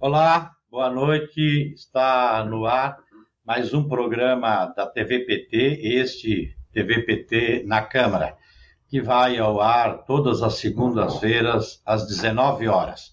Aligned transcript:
Olá, 0.00 0.52
boa 0.70 0.90
noite. 0.90 1.72
Está 1.74 2.44
no 2.44 2.66
ar 2.66 2.96
mais 3.44 3.72
um 3.72 3.86
programa 3.88 4.66
da 4.66 4.86
TVPT, 4.86 5.80
este 5.82 6.56
TVPT 6.72 7.64
na 7.66 7.82
Câmara, 7.82 8.36
que 8.88 9.00
vai 9.00 9.38
ao 9.38 9.60
ar 9.60 10.04
todas 10.04 10.42
as 10.42 10.54
segundas-feiras 10.54 11.80
às 11.86 12.06
19 12.06 12.66
horas. 12.66 13.12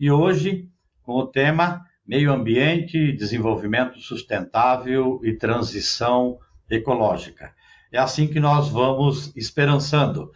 E 0.00 0.10
hoje, 0.10 0.68
com 1.02 1.12
o 1.12 1.26
tema 1.26 1.84
Meio 2.06 2.32
Ambiente, 2.32 3.12
Desenvolvimento 3.12 3.98
Sustentável 3.98 5.20
e 5.22 5.34
Transição 5.34 6.38
Ecológica. 6.70 7.52
É 7.92 7.98
assim 7.98 8.26
que 8.26 8.40
nós 8.40 8.68
vamos 8.68 9.34
esperançando. 9.36 10.30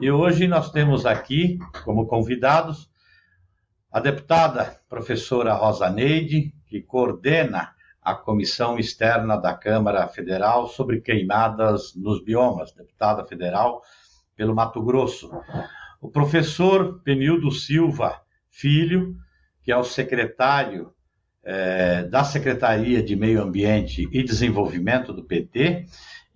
E 0.00 0.10
hoje 0.10 0.46
nós 0.46 0.70
temos 0.70 1.06
aqui, 1.06 1.58
como 1.84 2.06
convidados, 2.06 2.90
a 3.90 3.98
deputada 4.00 4.76
professora 4.88 5.54
Rosa 5.54 5.88
Neide, 5.90 6.54
que 6.66 6.80
coordena 6.82 7.72
a 8.02 8.14
Comissão 8.14 8.78
Externa 8.78 9.36
da 9.36 9.54
Câmara 9.54 10.06
Federal 10.06 10.68
sobre 10.68 11.00
queimadas 11.00 11.94
nos 11.96 12.22
biomas, 12.22 12.72
deputada 12.72 13.24
federal 13.24 13.82
pelo 14.36 14.54
Mato 14.54 14.82
Grosso. 14.82 15.30
O 16.00 16.08
professor 16.08 17.00
Penildo 17.02 17.50
Silva 17.50 18.20
Filho, 18.50 19.16
que 19.62 19.72
é 19.72 19.76
o 19.76 19.84
secretário 19.84 20.92
é, 21.42 22.04
da 22.04 22.24
Secretaria 22.24 23.02
de 23.02 23.16
Meio 23.16 23.42
Ambiente 23.42 24.08
e 24.12 24.22
Desenvolvimento 24.22 25.12
do 25.12 25.24
PT, 25.24 25.86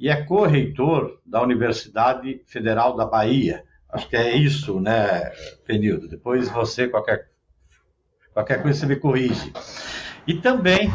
e 0.03 0.09
é 0.09 0.17
co-reitor 0.17 1.21
da 1.25 1.41
Universidade 1.41 2.43
Federal 2.47 2.97
da 2.97 3.07
Bahia. 3.07 3.63
Acho 3.89 4.09
que 4.09 4.17
é 4.17 4.37
isso, 4.37 4.81
né, 4.81 5.31
Penildo? 5.65 6.09
Depois 6.09 6.49
você, 6.49 6.89
qualquer 6.89 7.33
Qualquer 8.33 8.63
coisa 8.63 8.81
você 8.81 8.87
me 8.87 8.97
corrige. 8.97 9.53
E 10.27 10.35
também 10.35 10.91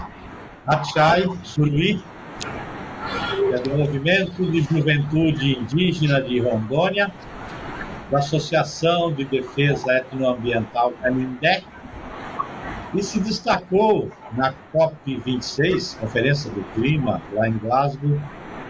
a 0.65 0.83
Chay 0.83 1.23
Suri, 1.43 2.03
que 3.39 3.53
é 3.53 3.59
do 3.59 3.77
Movimento 3.77 4.51
de 4.51 4.61
Juventude 4.61 5.59
Indígena 5.59 6.19
de 6.21 6.39
Rondônia, 6.39 7.11
da 8.09 8.17
Associação 8.17 9.13
de 9.13 9.23
Defesa 9.25 9.97
Etnoambiental 9.97 10.93
Canindé, 10.93 11.63
e 12.95 13.03
se 13.03 13.19
destacou 13.19 14.11
na 14.31 14.53
COP26, 14.73 15.99
Conferência 15.99 16.49
do 16.49 16.63
Clima, 16.73 17.21
lá 17.33 17.47
em 17.47 17.57
Glasgow, 17.59 18.19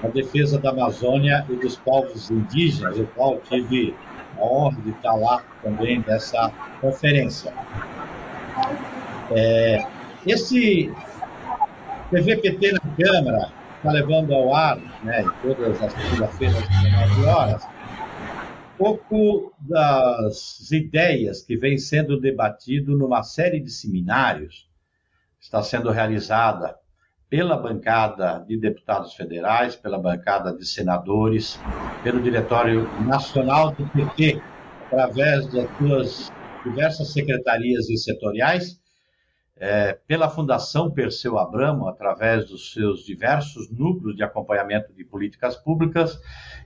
a 0.03 0.07
defesa 0.07 0.59
da 0.59 0.69
Amazônia 0.69 1.45
e 1.49 1.55
dos 1.55 1.75
povos 1.77 2.29
indígenas, 2.29 2.97
o 2.99 3.05
qual 3.07 3.39
tive 3.41 3.95
a 4.37 4.41
honra 4.41 4.81
de 4.81 4.91
estar 4.91 5.15
lá 5.15 5.43
também 5.63 6.01
dessa 6.01 6.51
conferência. 6.79 7.53
É, 9.31 9.85
esse 10.25 10.91
TVPT 12.11 12.73
na 12.73 12.79
Câmara 12.95 13.51
está 13.77 13.91
levando 13.91 14.33
ao 14.33 14.55
ar, 14.55 14.77
né, 15.03 15.25
todas 15.41 15.81
as 15.81 15.93
segunda-feiras, 15.93 16.57
às 16.57 16.69
19 16.69 17.25
horas, 17.25 17.67
pouco 18.77 19.53
das 19.59 20.69
ideias 20.71 21.41
que 21.41 21.57
vem 21.57 21.77
sendo 21.77 22.19
debatido 22.19 22.95
numa 22.95 23.23
série 23.23 23.59
de 23.59 23.71
seminários 23.71 24.69
está 25.39 25.63
sendo 25.63 25.89
realizada 25.89 26.75
pela 27.29 27.57
bancada 27.57 28.45
de 28.47 28.57
deputados 28.57 29.13
federais, 29.13 29.75
pela 29.75 29.99
bancada 29.99 30.55
de 30.55 30.65
senadores, 30.65 31.59
pelo 32.03 32.21
Diretório 32.21 32.87
Nacional 33.01 33.71
do 33.71 33.85
PT, 33.89 34.41
através 34.85 35.47
das 35.51 35.69
suas 35.77 36.31
diversas 36.63 37.11
secretarias 37.11 37.89
e 37.89 37.97
setoriais, 37.97 38.79
é, 39.57 39.93
pela 40.07 40.29
Fundação 40.29 40.91
Perseu 40.91 41.37
Abramo, 41.37 41.87
através 41.87 42.47
dos 42.47 42.71
seus 42.71 43.03
diversos 43.03 43.69
núcleos 43.71 44.15
de 44.15 44.23
acompanhamento 44.23 44.93
de 44.93 45.03
políticas 45.03 45.55
públicas, 45.55 46.17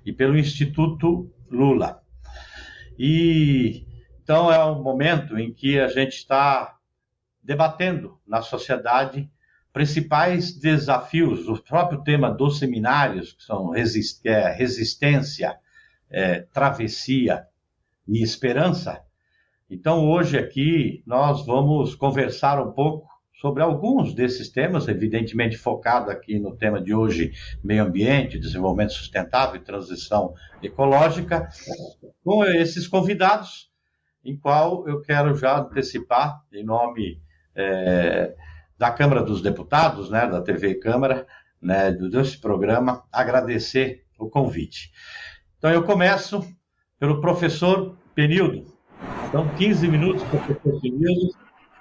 e 0.06 0.12
pelo 0.12 0.38
Instituto 0.38 1.32
Lula. 1.50 2.02
E 3.00 3.86
então 4.24 4.54
é 4.54 4.64
um 4.64 4.84
momento 4.84 5.38
em 5.38 5.52
que 5.52 5.80
a 5.80 5.88
gente 5.88 6.14
está 6.14 6.78
debatendo 7.42 8.20
na 8.28 8.42
sociedade 8.42 9.30
principais 9.74 10.54
desafios, 10.58 11.48
o 11.48 11.62
próprio 11.62 12.04
tema 12.04 12.30
dos 12.30 12.60
seminários, 12.60 13.34
que 13.34 13.44
são 13.44 13.74
é, 13.76 14.52
resistência, 14.54 15.58
é, 16.10 16.42
travessia 16.52 17.46
e 18.08 18.22
esperança, 18.22 19.02
então, 19.74 20.10
hoje 20.10 20.38
aqui, 20.38 21.02
nós 21.08 21.46
vamos 21.46 21.96
conversar 21.96 22.62
um 22.62 22.74
pouco 22.74 23.08
sobre 23.40 23.64
alguns 23.64 24.14
desses 24.14 24.50
temas, 24.50 24.90
evidentemente 24.90 25.58
focado 25.58 26.12
aqui 26.12 26.38
no 26.38 26.58
tema 26.58 26.82
de 26.82 26.94
hoje, 26.94 27.32
meio 27.64 27.86
ambiente, 27.86 28.38
desenvolvimento 28.38 28.92
sustentável 28.92 29.56
e 29.56 29.64
transição 29.64 30.34
ecológica, 30.62 31.48
com 32.22 32.44
esses 32.44 32.86
convidados, 32.86 33.72
em 34.26 34.36
qual 34.36 34.86
eu 34.90 35.02
quero 35.02 35.38
já 35.38 35.60
antecipar, 35.60 36.42
em 36.52 36.66
nome 36.66 37.22
é, 37.56 38.36
da 38.82 38.90
Câmara 38.90 39.22
dos 39.22 39.44
Deputados, 39.44 40.10
né, 40.10 40.26
da 40.26 40.42
TV 40.42 40.74
Câmara, 40.74 41.28
né, 41.62 41.92
desse 41.92 42.36
programa, 42.40 43.04
agradecer 43.12 44.04
o 44.18 44.28
convite. 44.28 44.92
Então, 45.60 45.70
eu 45.70 45.84
começo 45.84 46.44
pelo 47.00 47.22
professor 47.22 47.96
Penildo. 48.16 48.66
Então, 49.30 49.48
15 49.50 49.88
minutos 49.88 50.24
professor 50.24 50.82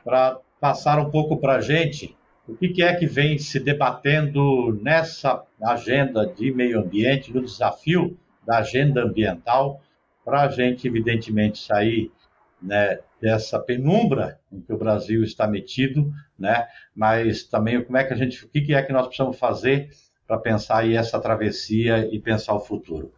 para 0.05 0.41
passar 0.61 0.99
um 0.99 1.11
pouco 1.11 1.39
para 1.39 1.55
a 1.55 1.61
gente 1.63 2.15
o 2.47 2.55
que, 2.55 2.83
é 2.83 2.95
que 2.95 3.07
vem 3.07 3.39
se 3.39 3.59
debatendo 3.59 4.79
nessa 4.83 5.43
agenda 5.63 6.27
de 6.27 6.53
meio 6.53 6.81
ambiente, 6.81 7.33
no 7.33 7.41
desafio 7.41 8.15
da 8.47 8.59
agenda 8.59 9.05
ambiental, 9.05 9.81
para 10.23 10.43
a 10.43 10.49
gente, 10.49 10.87
evidentemente, 10.87 11.61
sair 11.61 12.13
né, 12.61 12.99
dessa 13.21 13.59
penumbra 13.59 14.39
em 14.53 14.61
que 14.61 14.73
o 14.73 14.79
Brasil 14.79 15.23
está 15.23 15.47
metido, 15.47 16.13
né, 16.39 16.67
mas 16.95 17.45
também 17.45 17.83
como 17.83 17.97
é 17.97 18.05
que 18.05 18.13
a 18.13 18.17
gente, 18.17 18.45
o 18.45 18.49
que, 18.49 18.75
é 18.75 18.83
que 18.83 18.93
nós 18.93 19.07
precisamos 19.07 19.39
fazer 19.39 19.91
para 20.27 20.39
pensar 20.39 20.79
aí 20.79 20.95
essa 20.95 21.19
travessia 21.19 22.09
e 22.13 22.21
pensar 22.21 22.55
o 22.55 22.61
futuro. 22.61 23.13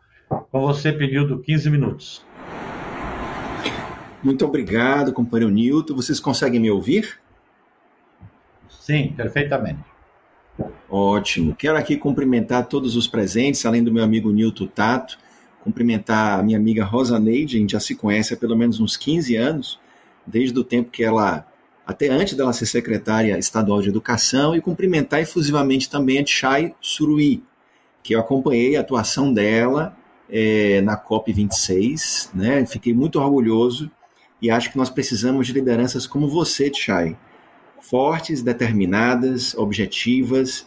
Com 0.51 0.61
você, 0.61 0.93
período 0.93 1.41
15 1.41 1.71
minutos. 1.71 2.25
Muito 4.23 4.47
obrigado, 4.47 5.13
companheiro 5.13 5.53
Nilton. 5.53 5.95
Vocês 5.95 6.21
conseguem 6.21 6.61
me 6.61 6.71
ouvir? 6.71 7.21
Sim, 8.69 9.13
perfeitamente. 9.17 9.85
Ótimo. 10.89 11.55
Quero 11.55 11.77
aqui 11.77 11.97
cumprimentar 11.97 12.67
todos 12.67 12.97
os 12.97 13.07
presentes, 13.07 13.67
além 13.67 13.83
do 13.83 13.93
meu 13.93 14.05
amigo 14.05 14.31
Nilton 14.31 14.67
Tato, 14.67 15.19
cumprimentar 15.63 16.41
a 16.41 16.43
minha 16.43 16.59
amiga 16.59 16.85
Rosa 16.85 17.19
Neide, 17.19 17.57
a 17.57 17.61
gente 17.61 17.73
já 17.73 17.81
se 17.81 17.95
conhece 17.95 18.35
há 18.35 18.37
pelo 18.37 18.57
menos 18.57 18.81
uns 18.81 18.97
15 18.97 19.37
anos, 19.37 19.81
desde 20.27 20.59
o 20.59 20.65
tempo 20.65 20.91
que 20.91 21.05
ela, 21.05 21.47
até 21.87 22.09
antes 22.09 22.35
dela 22.35 22.53
ser 22.53 22.67
secretária 22.67 23.39
estadual 23.39 23.81
de 23.81 23.89
educação, 23.89 24.55
e 24.55 24.61
cumprimentar 24.61 25.21
efusivamente 25.21 25.89
também 25.89 26.19
a 26.19 26.27
Chay 26.27 26.75
Suruí, 26.81 27.43
que 28.03 28.15
eu 28.15 28.21
acompanhei 28.21 28.77
a 28.77 28.81
atuação 28.81 29.33
dela 29.33 29.97
é, 30.29 30.81
na 30.81 30.97
COP26, 30.97 32.31
né? 32.35 32.67
Fiquei 32.67 32.93
muito 32.93 33.21
orgulhoso 33.21 33.91
e 34.41 34.51
acho 34.51 34.73
que 34.73 34.79
nós 34.79 34.91
precisamos 34.91 35.47
de 35.47 35.53
lideranças 35.53 36.07
como 36.07 36.27
você, 36.27 36.69
Tchai. 36.69 37.17
Fortes, 37.81 38.43
determinadas, 38.43 39.55
objetivas. 39.55 40.67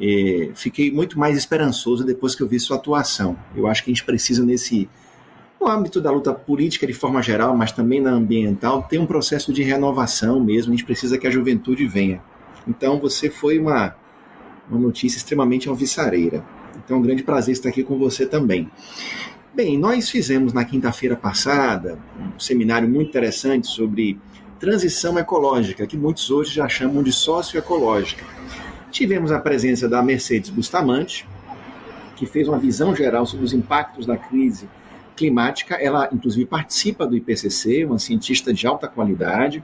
E 0.00 0.50
fiquei 0.54 0.90
muito 0.90 1.18
mais 1.18 1.36
esperançoso 1.36 2.04
depois 2.04 2.34
que 2.34 2.42
eu 2.42 2.48
vi 2.48 2.58
sua 2.58 2.76
atuação. 2.76 3.36
Eu 3.54 3.66
acho 3.66 3.84
que 3.84 3.90
a 3.90 3.92
gente 3.94 4.04
precisa, 4.04 4.42
nesse 4.42 4.88
no 5.60 5.68
âmbito 5.68 6.00
da 6.00 6.10
luta 6.10 6.32
política 6.32 6.86
de 6.86 6.94
forma 6.94 7.22
geral, 7.22 7.54
mas 7.54 7.70
também 7.70 8.00
na 8.00 8.10
ambiental, 8.10 8.82
ter 8.84 8.98
um 8.98 9.04
processo 9.04 9.52
de 9.52 9.62
renovação 9.62 10.40
mesmo. 10.42 10.72
A 10.72 10.76
gente 10.76 10.86
precisa 10.86 11.18
que 11.18 11.26
a 11.26 11.30
juventude 11.30 11.86
venha. 11.86 12.22
Então, 12.66 12.98
você 12.98 13.28
foi 13.28 13.58
uma, 13.58 13.94
uma 14.70 14.80
notícia 14.80 15.18
extremamente 15.18 15.68
alvissareira. 15.68 16.42
Então, 16.82 16.96
é 16.96 17.00
um 17.00 17.02
grande 17.02 17.22
prazer 17.22 17.52
estar 17.52 17.68
aqui 17.68 17.82
com 17.82 17.98
você 17.98 18.24
também. 18.24 18.70
Bem, 19.52 19.76
nós 19.76 20.08
fizemos 20.08 20.54
na 20.54 20.64
quinta-feira 20.64 21.14
passada 21.14 21.98
um 22.18 22.40
seminário 22.40 22.88
muito 22.88 23.08
interessante 23.08 23.66
sobre 23.66 24.18
transição 24.58 25.18
ecológica, 25.18 25.86
que 25.86 25.96
muitos 25.96 26.30
hoje 26.30 26.54
já 26.54 26.68
chamam 26.68 27.02
de 27.02 27.12
socioecológica. 27.12 28.24
Tivemos 28.90 29.30
a 29.30 29.38
presença 29.38 29.88
da 29.88 30.02
Mercedes 30.02 30.50
Bustamante, 30.50 31.26
que 32.16 32.26
fez 32.26 32.48
uma 32.48 32.58
visão 32.58 32.94
geral 32.94 33.24
sobre 33.24 33.44
os 33.44 33.52
impactos 33.52 34.04
da 34.04 34.16
crise 34.16 34.68
climática. 35.16 35.76
Ela, 35.76 36.08
inclusive, 36.12 36.44
participa 36.44 37.06
do 37.06 37.16
IPCC, 37.16 37.84
uma 37.84 37.98
cientista 37.98 38.52
de 38.52 38.66
alta 38.66 38.88
qualidade. 38.88 39.62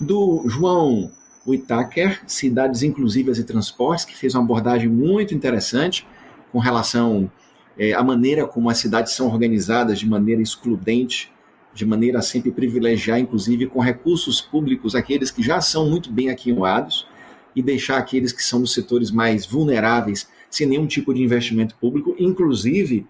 Do 0.00 0.44
João 0.48 1.12
Whittaker, 1.46 2.22
Cidades 2.26 2.82
Inclusivas 2.82 3.38
e 3.38 3.44
Transportes, 3.44 4.04
que 4.04 4.16
fez 4.16 4.34
uma 4.34 4.42
abordagem 4.42 4.88
muito 4.88 5.34
interessante 5.34 6.06
com 6.50 6.58
relação 6.58 7.30
é, 7.76 7.92
a 7.92 8.02
maneira 8.02 8.46
como 8.46 8.70
as 8.70 8.78
cidades 8.78 9.12
são 9.12 9.26
organizadas 9.28 9.98
de 9.98 10.08
maneira 10.08 10.40
excludente, 10.40 11.32
de 11.74 11.84
maneira 11.84 12.20
a 12.20 12.22
sempre 12.22 12.52
privilegiar, 12.52 13.18
inclusive 13.18 13.66
com 13.66 13.80
recursos 13.80 14.40
públicos, 14.40 14.94
aqueles 14.94 15.30
que 15.30 15.42
já 15.42 15.60
são 15.60 15.88
muito 15.88 16.10
bem 16.10 16.30
aquinhoados 16.30 17.06
e 17.54 17.62
deixar 17.62 17.98
aqueles 17.98 18.32
que 18.32 18.42
são 18.42 18.60
dos 18.60 18.72
setores 18.72 19.10
mais 19.10 19.46
vulneráveis 19.46 20.28
sem 20.50 20.66
nenhum 20.66 20.86
tipo 20.86 21.12
de 21.12 21.22
investimento 21.22 21.74
público, 21.76 22.14
inclusive 22.18 23.06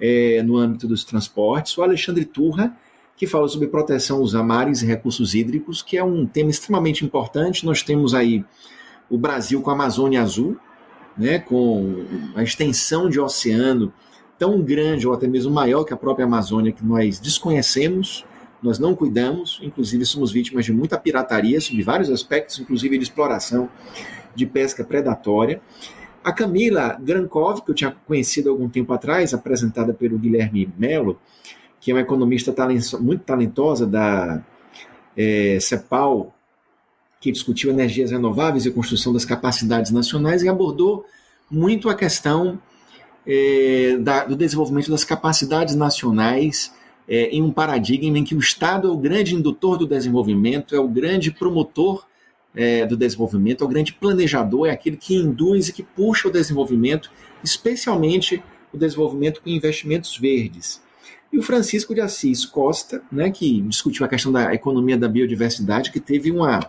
é, 0.00 0.42
no 0.42 0.56
âmbito 0.56 0.88
dos 0.88 1.04
transportes. 1.04 1.76
O 1.78 1.82
Alexandre 1.82 2.24
Turra, 2.24 2.76
que 3.16 3.26
fala 3.26 3.46
sobre 3.46 3.68
proteção 3.68 4.18
aos 4.18 4.34
mares 4.34 4.82
e 4.82 4.86
recursos 4.86 5.34
hídricos, 5.34 5.80
que 5.80 5.96
é 5.96 6.02
um 6.02 6.26
tema 6.26 6.50
extremamente 6.50 7.04
importante. 7.04 7.64
Nós 7.64 7.82
temos 7.82 8.14
aí 8.14 8.44
o 9.08 9.16
Brasil 9.16 9.60
com 9.62 9.70
a 9.70 9.74
Amazônia 9.74 10.22
Azul, 10.22 10.56
né, 11.16 11.38
com 11.38 12.04
a 12.34 12.42
extensão 12.42 13.08
de 13.08 13.20
oceano 13.20 13.92
tão 14.38 14.60
grande 14.60 15.06
ou 15.06 15.14
até 15.14 15.28
mesmo 15.28 15.52
maior 15.52 15.84
que 15.84 15.92
a 15.92 15.96
própria 15.96 16.24
Amazônia 16.24 16.72
que 16.72 16.84
nós 16.84 17.20
desconhecemos, 17.20 18.24
nós 18.62 18.78
não 18.78 18.94
cuidamos, 18.94 19.60
inclusive 19.62 20.06
somos 20.06 20.30
vítimas 20.30 20.64
de 20.64 20.72
muita 20.72 20.96
pirataria 20.96 21.60
sob 21.60 21.82
vários 21.82 22.10
aspectos, 22.10 22.58
inclusive 22.60 22.96
de 22.96 23.04
exploração 23.04 23.68
de 24.34 24.46
pesca 24.46 24.84
predatória. 24.84 25.60
A 26.22 26.32
Camila 26.32 26.96
Grankov, 27.00 27.62
que 27.62 27.70
eu 27.70 27.74
tinha 27.74 27.90
conhecido 28.06 28.50
algum 28.50 28.68
tempo 28.68 28.92
atrás, 28.92 29.34
apresentada 29.34 29.92
pelo 29.92 30.16
Guilherme 30.16 30.72
Melo, 30.78 31.18
que 31.80 31.90
é 31.90 31.94
uma 31.94 32.00
economista 32.00 32.54
muito 33.00 33.24
talentosa 33.24 33.84
da 33.84 34.40
é, 35.16 35.58
CEPAL, 35.60 36.32
que 37.20 37.32
discutiu 37.32 37.70
energias 37.70 38.12
renováveis 38.12 38.66
e 38.66 38.70
construção 38.70 39.12
das 39.12 39.24
capacidades 39.24 39.90
nacionais 39.90 40.42
e 40.42 40.48
abordou 40.48 41.04
muito 41.50 41.88
a 41.88 41.94
questão 41.94 42.60
é, 43.26 43.96
da, 44.00 44.24
do 44.24 44.36
desenvolvimento 44.36 44.90
das 44.90 45.04
capacidades 45.04 45.74
nacionais 45.74 46.72
é, 47.08 47.30
em 47.30 47.42
um 47.42 47.50
paradigma 47.50 48.18
em 48.18 48.24
que 48.24 48.34
o 48.34 48.38
Estado 48.38 48.88
é 48.88 48.90
o 48.90 48.96
grande 48.96 49.34
indutor 49.34 49.78
do 49.78 49.86
desenvolvimento, 49.86 50.74
é 50.74 50.80
o 50.80 50.88
grande 50.88 51.30
promotor 51.30 52.06
é, 52.54 52.86
do 52.86 52.96
desenvolvimento, 52.96 53.64
é 53.64 53.66
o 53.66 53.70
grande 53.70 53.92
planejador, 53.92 54.68
é 54.68 54.70
aquele 54.70 54.96
que 54.96 55.14
induz 55.14 55.68
e 55.68 55.72
que 55.72 55.82
puxa 55.82 56.28
o 56.28 56.30
desenvolvimento, 56.30 57.10
especialmente 57.42 58.42
o 58.72 58.78
desenvolvimento 58.78 59.42
com 59.42 59.50
investimentos 59.50 60.16
verdes. 60.16 60.80
E 61.32 61.38
o 61.38 61.42
Francisco 61.42 61.94
de 61.94 62.00
Assis 62.00 62.44
Costa, 62.44 63.02
né, 63.10 63.30
que 63.30 63.62
discutiu 63.62 64.04
a 64.04 64.08
questão 64.08 64.30
da 64.30 64.52
economia 64.52 64.98
da 64.98 65.08
biodiversidade, 65.08 65.90
que 65.90 65.98
teve 65.98 66.30
uma 66.30 66.60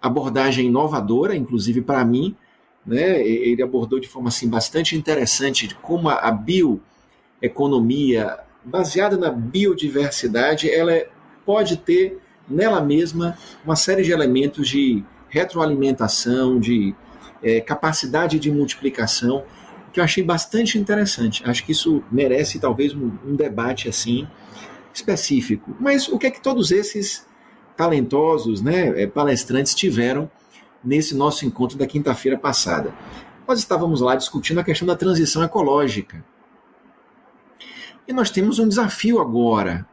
abordagem 0.00 0.66
inovadora, 0.66 1.34
inclusive 1.34 1.80
para 1.80 2.04
mim, 2.04 2.36
né, 2.84 3.26
ele 3.26 3.62
abordou 3.62 3.98
de 3.98 4.06
forma 4.06 4.28
assim, 4.28 4.48
bastante 4.48 4.94
interessante 4.94 5.74
como 5.80 6.10
a, 6.10 6.16
a 6.16 6.30
bioeconomia, 6.30 8.38
baseada 8.66 9.16
na 9.16 9.30
biodiversidade, 9.30 10.68
ela 10.68 10.92
é, 10.92 11.08
pode 11.44 11.76
ter 11.76 12.18
nela 12.48 12.80
mesma 12.80 13.38
uma 13.64 13.76
série 13.76 14.02
de 14.02 14.12
elementos 14.12 14.68
de 14.68 15.04
retroalimentação, 15.28 16.58
de 16.58 16.94
é, 17.42 17.60
capacidade 17.60 18.38
de 18.38 18.50
multiplicação, 18.50 19.44
que 19.92 20.00
eu 20.00 20.04
achei 20.04 20.22
bastante 20.22 20.78
interessante. 20.78 21.42
Acho 21.48 21.64
que 21.64 21.72
isso 21.72 22.02
merece 22.10 22.58
talvez 22.58 22.94
um, 22.94 23.12
um 23.24 23.36
debate 23.36 23.88
assim 23.88 24.26
específico. 24.92 25.76
Mas 25.78 26.08
o 26.08 26.18
que 26.18 26.26
é 26.26 26.30
que 26.30 26.42
todos 26.42 26.70
esses 26.70 27.24
talentosos 27.76 28.60
né, 28.60 29.02
é, 29.02 29.06
palestrantes 29.06 29.74
tiveram 29.74 30.30
nesse 30.82 31.14
nosso 31.14 31.46
encontro 31.46 31.78
da 31.78 31.86
quinta-feira 31.86 32.36
passada? 32.36 32.92
Nós 33.46 33.60
estávamos 33.60 34.00
lá 34.00 34.16
discutindo 34.16 34.58
a 34.58 34.64
questão 34.64 34.86
da 34.86 34.96
transição 34.96 35.42
ecológica. 35.42 36.24
E 38.08 38.12
nós 38.12 38.30
temos 38.30 38.60
um 38.60 38.68
desafio 38.68 39.20
agora 39.20 39.84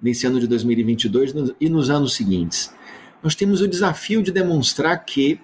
nesse 0.00 0.26
ano 0.26 0.40
de 0.40 0.46
2022 0.46 1.34
e 1.60 1.68
nos 1.68 1.90
anos 1.90 2.14
seguintes. 2.14 2.72
Nós 3.22 3.34
temos 3.34 3.60
o 3.60 3.68
desafio 3.68 4.22
de 4.22 4.32
demonstrar 4.32 5.04
que 5.04 5.38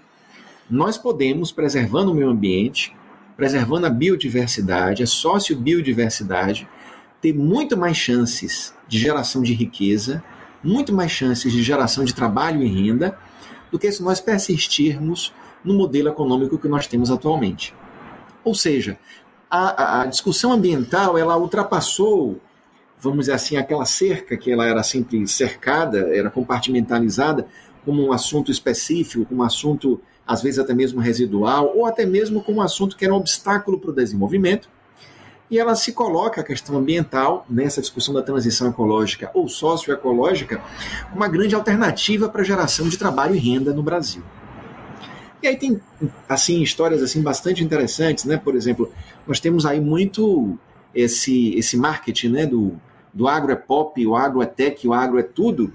nós 0.71 0.97
podemos, 0.97 1.53
preservando 1.53 2.13
o 2.13 2.15
meio 2.15 2.31
ambiente, 2.31 2.97
preservando 3.37 3.87
a 3.87 3.91
biodiversidade, 3.91 5.03
a 5.03 5.07
sociobiodiversidade, 5.07 6.67
ter 7.21 7.35
muito 7.35 7.77
mais 7.77 7.97
chances 7.97 8.75
de 8.89 8.99
geração 8.99 9.43
de 9.43 9.53
riqueza, 9.53 10.25
muito 10.63 10.95
mais 10.95 11.11
chances 11.11 11.53
de 11.53 11.63
geração 11.63 12.05
de 12.05 12.15
trabalho 12.15 12.63
e 12.63 12.67
renda, 12.67 13.19
do 13.71 13.79
que 13.79 13.91
se 13.93 14.03
nós 14.03 14.21
persistirmos 14.21 15.31
no 15.63 15.75
modelo 15.75 16.09
econômico 16.09 16.59
que 16.59 16.69
nós 16.69 16.87
temos 16.87 17.11
atualmente. 17.11 17.75
Ou 18.43 18.55
seja, 18.55 18.99
a, 19.57 20.03
a 20.03 20.07
discussão 20.07 20.53
ambiental 20.53 21.17
ela 21.17 21.37
ultrapassou 21.37 22.41
vamos 23.05 23.21
dizer 23.21 23.33
assim, 23.33 23.57
aquela 23.57 23.85
cerca 23.85 24.37
que 24.37 24.51
ela 24.51 24.67
era 24.67 24.83
sempre 24.83 25.27
cercada, 25.29 26.09
era 26.17 26.31
compartimentalizada 26.31 27.47
como 27.85 28.03
um 28.03 28.13
assunto 28.13 28.51
específico, 28.51 29.27
como 29.27 29.43
um 29.43 29.45
assunto 29.45 30.01
às 30.27 30.43
vezes 30.43 30.59
até 30.59 30.73
mesmo 30.73 31.01
residual, 31.01 31.73
ou 31.77 31.85
até 31.85 32.07
mesmo 32.07 32.43
como 32.43 32.59
um 32.59 32.63
assunto 32.63 32.97
que 32.97 33.05
era 33.05 33.13
um 33.13 33.19
obstáculo 33.19 33.79
para 33.79 33.91
o 33.91 33.95
desenvolvimento. 33.95 34.71
E 35.51 35.59
ela 35.59 35.75
se 35.75 35.93
coloca 35.93 36.41
a 36.41 36.45
questão 36.45 36.79
ambiental 36.79 37.45
nessa 37.49 37.83
discussão 37.83 38.15
da 38.15 38.23
transição 38.23 38.69
ecológica 38.71 39.31
ou 39.35 39.47
socioecológica 39.47 40.63
uma 41.15 41.29
grande 41.29 41.55
alternativa 41.55 42.27
para 42.31 42.41
a 42.41 42.45
geração 42.45 42.89
de 42.89 42.97
trabalho 42.97 43.35
e 43.35 43.39
renda 43.39 43.75
no 43.75 43.83
Brasil. 43.83 44.23
E 45.45 45.47
aí 45.47 45.57
tem 45.57 45.79
assim 46.27 46.63
histórias 46.63 47.03
assim 47.03 47.21
bastante 47.21 47.63
interessantes, 47.63 48.25
né? 48.25 48.39
Por 48.39 48.57
exemplo, 48.57 48.91
nós 49.27 49.39
temos 49.39 49.67
aí 49.67 49.79
muito 49.79 50.59
esse 50.95 51.55
esse 51.55 51.77
marketing, 51.77 52.29
né, 52.29 52.47
do 52.47 52.73
do 53.13 53.29
agro 53.29 53.53
é 53.53 53.55
pop, 53.55 54.05
o 54.07 54.17
agro 54.17 54.41
é 54.43 54.47
tech, 54.47 54.89
o 54.89 54.95
agro 54.95 55.19
é 55.19 55.23
tudo, 55.23 55.71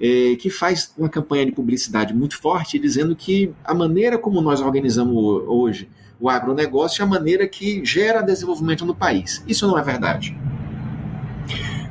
é, 0.00 0.36
que 0.36 0.48
faz 0.48 0.94
uma 0.96 1.08
campanha 1.08 1.44
de 1.44 1.52
publicidade 1.52 2.14
muito 2.14 2.40
forte 2.40 2.78
dizendo 2.78 3.16
que 3.16 3.52
a 3.64 3.74
maneira 3.74 4.16
como 4.16 4.40
nós 4.40 4.60
organizamos 4.60 5.16
hoje 5.48 5.88
o 6.20 6.28
agronegócio 6.28 7.02
é 7.02 7.04
a 7.04 7.08
maneira 7.08 7.48
que 7.48 7.84
gera 7.84 8.22
desenvolvimento 8.22 8.86
no 8.86 8.94
país. 8.94 9.42
Isso 9.48 9.66
não 9.66 9.76
é 9.76 9.82
verdade. 9.82 10.38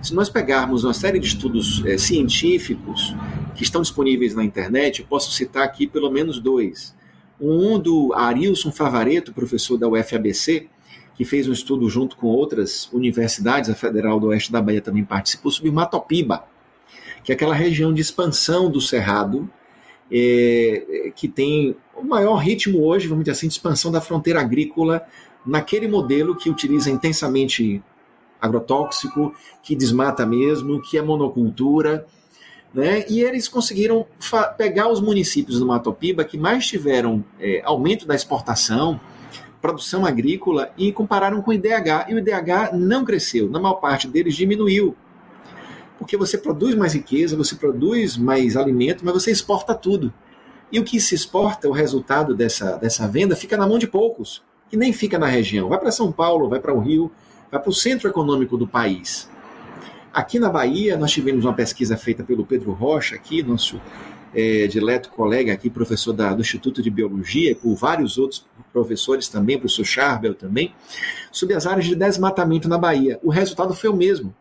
Se 0.02 0.16
nós 0.16 0.30
pegarmos 0.30 0.86
uma 0.86 0.94
série 0.94 1.20
de 1.20 1.28
estudos 1.28 1.84
é, 1.86 1.98
científicos 1.98 3.14
que 3.56 3.64
estão 3.64 3.82
disponíveis 3.82 4.36
na 4.36 4.44
internet, 4.44 5.00
eu 5.00 5.08
posso 5.08 5.32
citar 5.32 5.64
aqui 5.64 5.88
pelo 5.88 6.10
menos 6.10 6.40
dois. 6.40 6.96
Um 7.40 7.80
do 7.80 8.14
Arilson 8.14 8.72
Favareto, 8.72 9.34
professor 9.34 9.78
da 9.78 9.88
UFABC, 9.88 10.68
que 11.16 11.26
fez 11.26 11.48
um 11.48 11.52
estudo 11.52 11.90
junto 11.90 12.16
com 12.16 12.28
outras 12.28 12.90
universidades, 12.94 13.70
a 13.70 13.76
Federal 13.76 14.20
do 14.20 14.28
Oeste 14.28 14.52
da 14.52 14.62
Bahia 14.62 14.82
também 14.82 15.04
participou, 15.04 15.52
sobre 15.52 15.72
Matopiba, 15.72 16.46
que 17.24 17.32
é 17.32 17.36
aquela 17.36 17.54
região 17.54 17.94
de 17.94 18.02
expansão 18.02 18.72
do 18.72 18.80
Cerrado, 18.80 19.50
é, 20.12 21.12
que 21.16 21.28
tem 21.28 21.76
o 21.96 22.04
maior 22.04 22.38
ritmo 22.38 22.84
hoje, 22.84 23.08
vamos 23.08 23.26
dizer 23.26 23.34
assim, 23.34 23.48
de 23.48 23.54
expansão 23.54 23.92
da 23.92 24.00
fronteira 24.00 24.40
agrícola, 24.40 25.06
naquele 25.46 25.88
modelo 25.88 26.36
que 26.36 26.50
utiliza 26.50 26.90
intensamente 26.90 27.84
agrotóxico, 28.42 29.34
que 29.62 29.76
desmata 29.76 30.26
mesmo, 30.26 30.82
que 30.82 30.98
é 30.98 31.02
monocultura, 31.02 32.06
né? 32.74 33.06
E 33.10 33.22
eles 33.22 33.48
conseguiram 33.48 34.06
pegar 34.58 34.90
os 34.90 35.02
municípios 35.02 35.60
do 35.60 35.66
Matopiba 35.66 36.24
que 36.24 36.38
mais 36.38 36.68
tiveram 36.68 37.24
é, 37.40 37.62
aumento 37.64 38.06
da 38.06 38.16
exportação, 38.16 39.00
produção 39.62 40.06
agrícola 40.06 40.72
e 40.78 40.92
compararam 40.92 41.42
com 41.42 41.52
o 41.52 41.54
IDH. 41.54 42.08
E 42.10 42.14
o 42.14 42.20
IDH 42.20 42.74
não 42.74 43.04
cresceu, 43.04 43.50
na 43.50 43.60
maior 43.60 43.76
parte 43.76 44.08
deles 44.08 44.36
diminuiu. 44.36 44.96
Porque 45.98 46.16
você 46.16 46.38
produz 46.38 46.76
mais 46.76 46.94
riqueza, 46.94 47.36
você 47.36 47.56
produz 47.56 48.16
mais 48.16 48.56
alimento, 48.56 49.04
mas 49.04 49.14
você 49.14 49.32
exporta 49.32 49.76
tudo. 49.76 50.14
E 50.72 50.80
o 50.80 50.84
que 50.84 51.00
se 51.00 51.16
exporta, 51.16 51.68
o 51.68 51.74
resultado 51.74 52.36
dessa, 52.36 52.78
dessa 52.78 53.08
venda, 53.08 53.36
fica 53.36 53.58
na 53.58 53.68
mão 53.68 53.78
de 53.78 53.88
poucos, 53.88 54.44
que 54.70 54.78
nem 54.78 54.94
fica 54.94 55.18
na 55.20 55.26
região. 55.26 55.68
Vai 55.68 55.80
para 55.80 55.92
São 55.92 56.12
Paulo, 56.12 56.48
vai 56.48 56.60
para 56.60 56.74
o 56.74 56.80
Rio, 56.80 57.12
vai 57.52 57.60
para 57.60 57.70
o 57.70 57.74
centro 57.74 58.08
econômico 58.08 58.56
do 58.56 58.68
país. 58.68 59.29
Aqui 60.12 60.40
na 60.40 60.50
Bahia, 60.50 60.98
nós 60.98 61.12
tivemos 61.12 61.46
uma 61.46 61.54
pesquisa 61.54 61.96
feita 61.96 62.24
pelo 62.24 62.44
Pedro 62.46 62.72
Rocha, 62.72 63.16
aqui, 63.16 63.44
nosso 63.44 63.80
é, 64.34 64.66
dileto 64.66 65.10
colega 65.12 65.54
aqui, 65.54 65.70
professor 65.70 66.14
da, 66.14 66.34
do 66.34 66.42
Instituto 66.42 66.82
de 66.82 66.90
Biologia, 66.90 67.52
e 67.52 67.56
por 67.56 67.76
vários 67.76 68.18
outros 68.18 68.46
professores 68.74 69.28
também, 69.28 69.60
professor 69.60 69.86
Charbel 69.86 70.34
também, 70.34 70.74
sobre 71.32 71.56
as 71.56 71.68
áreas 71.68 71.86
de 71.86 71.96
desmatamento 71.96 72.68
na 72.68 72.78
Bahia. 72.78 73.20
O 73.24 73.30
resultado 73.30 73.74
foi 73.76 73.90
o 73.90 73.96
mesmo. 73.96 74.36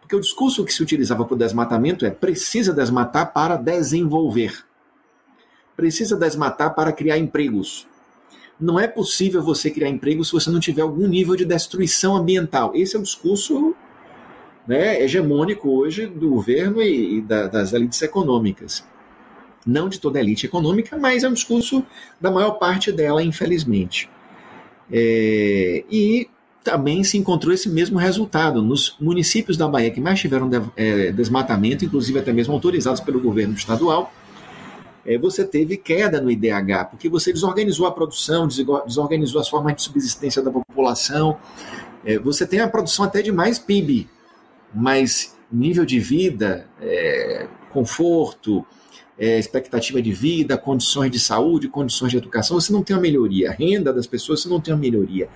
Porque 0.00 0.16
o 0.16 0.20
discurso 0.20 0.64
que 0.64 0.72
se 0.72 0.82
utilizava 0.82 1.24
para 1.24 1.34
o 1.34 1.38
desmatamento 1.38 2.06
é 2.06 2.10
precisa 2.10 2.72
desmatar 2.72 3.32
para 3.32 3.56
desenvolver. 3.56 4.64
Precisa 5.76 6.16
desmatar 6.16 6.74
para 6.74 6.92
criar 6.92 7.18
empregos. 7.18 7.86
Não 8.58 8.78
é 8.78 8.86
possível 8.86 9.42
você 9.42 9.70
criar 9.70 9.88
empregos 9.88 10.28
se 10.28 10.32
você 10.32 10.50
não 10.50 10.60
tiver 10.60 10.82
algum 10.82 11.06
nível 11.06 11.34
de 11.36 11.44
destruição 11.44 12.16
ambiental. 12.16 12.72
Esse 12.74 12.96
é 12.96 12.98
o 12.98 13.02
discurso 13.02 13.74
né, 14.66 15.00
hegemônico 15.02 15.70
hoje 15.70 16.06
do 16.06 16.30
governo 16.30 16.82
e, 16.82 17.18
e 17.18 17.20
da, 17.20 17.46
das 17.46 17.72
elites 17.72 18.00
econômicas 18.02 18.84
não 19.66 19.88
de 19.88 19.98
toda 19.98 20.18
a 20.18 20.22
elite 20.22 20.46
econômica, 20.46 20.96
mas 20.96 21.24
é 21.24 21.28
um 21.28 21.32
discurso 21.32 21.84
da 22.20 22.30
maior 22.30 22.52
parte 22.52 22.92
dela, 22.92 23.22
infelizmente. 23.22 24.10
É, 24.92 25.84
e 25.90 26.28
também 26.62 27.02
se 27.04 27.16
encontrou 27.16 27.52
esse 27.52 27.68
mesmo 27.68 27.98
resultado. 27.98 28.62
Nos 28.62 28.96
municípios 29.00 29.56
da 29.56 29.68
Bahia 29.68 29.90
que 29.90 30.00
mais 30.00 30.20
tiveram 30.20 30.48
de, 30.48 30.60
é, 30.76 31.12
desmatamento, 31.12 31.84
inclusive 31.84 32.18
até 32.18 32.32
mesmo 32.32 32.54
autorizados 32.54 33.00
pelo 33.00 33.20
governo 33.20 33.54
estadual, 33.54 34.12
é, 35.06 35.18
você 35.18 35.44
teve 35.44 35.76
queda 35.76 36.20
no 36.20 36.30
IDH, 36.30 36.86
porque 36.90 37.08
você 37.08 37.32
desorganizou 37.32 37.86
a 37.86 37.92
produção, 37.92 38.48
desorganizou 38.48 39.40
as 39.40 39.48
formas 39.48 39.76
de 39.76 39.82
subsistência 39.82 40.42
da 40.42 40.50
população. 40.50 41.36
É, 42.04 42.18
você 42.18 42.46
tem 42.46 42.60
a 42.60 42.68
produção 42.68 43.04
até 43.04 43.20
de 43.20 43.30
mais 43.30 43.58
PIB, 43.58 44.08
mas 44.74 45.36
nível 45.50 45.84
de 45.84 46.00
vida, 46.00 46.66
é, 46.80 47.46
conforto, 47.70 48.66
é, 49.18 49.38
expectativa 49.38 50.02
de 50.02 50.12
vida, 50.12 50.58
condições 50.58 51.10
de 51.10 51.18
saúde, 51.18 51.68
condições 51.68 52.10
de 52.10 52.16
educação, 52.16 52.60
você 52.60 52.72
não 52.72 52.82
tem 52.82 52.96
uma 52.96 53.02
melhoria. 53.02 53.50
A 53.50 53.52
renda 53.52 53.92
das 53.92 54.06
pessoas, 54.06 54.42
você 54.42 54.48
não 54.48 54.60
tem 54.60 54.74
uma 54.74 54.80
melhoria. 54.80 55.28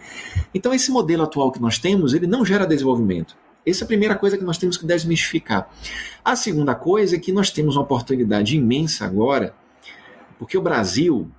Então, 0.52 0.74
esse 0.74 0.90
modelo 0.90 1.22
atual 1.22 1.52
que 1.52 1.60
nós 1.60 1.78
temos, 1.78 2.12
ele 2.14 2.26
não 2.26 2.44
gera 2.44 2.66
desenvolvimento. 2.66 3.36
Essa 3.64 3.84
é 3.84 3.86
a 3.86 3.88
primeira 3.88 4.16
coisa 4.16 4.36
que 4.36 4.44
nós 4.44 4.58
temos 4.58 4.76
que 4.76 4.86
desmistificar. 4.86 5.70
A 6.24 6.34
segunda 6.34 6.74
coisa 6.74 7.16
é 7.16 7.18
que 7.18 7.32
nós 7.32 7.50
temos 7.50 7.76
uma 7.76 7.82
oportunidade 7.82 8.56
imensa 8.56 9.04
agora, 9.04 9.54
porque 10.38 10.56
o 10.56 10.62
Brasil, 10.62 11.30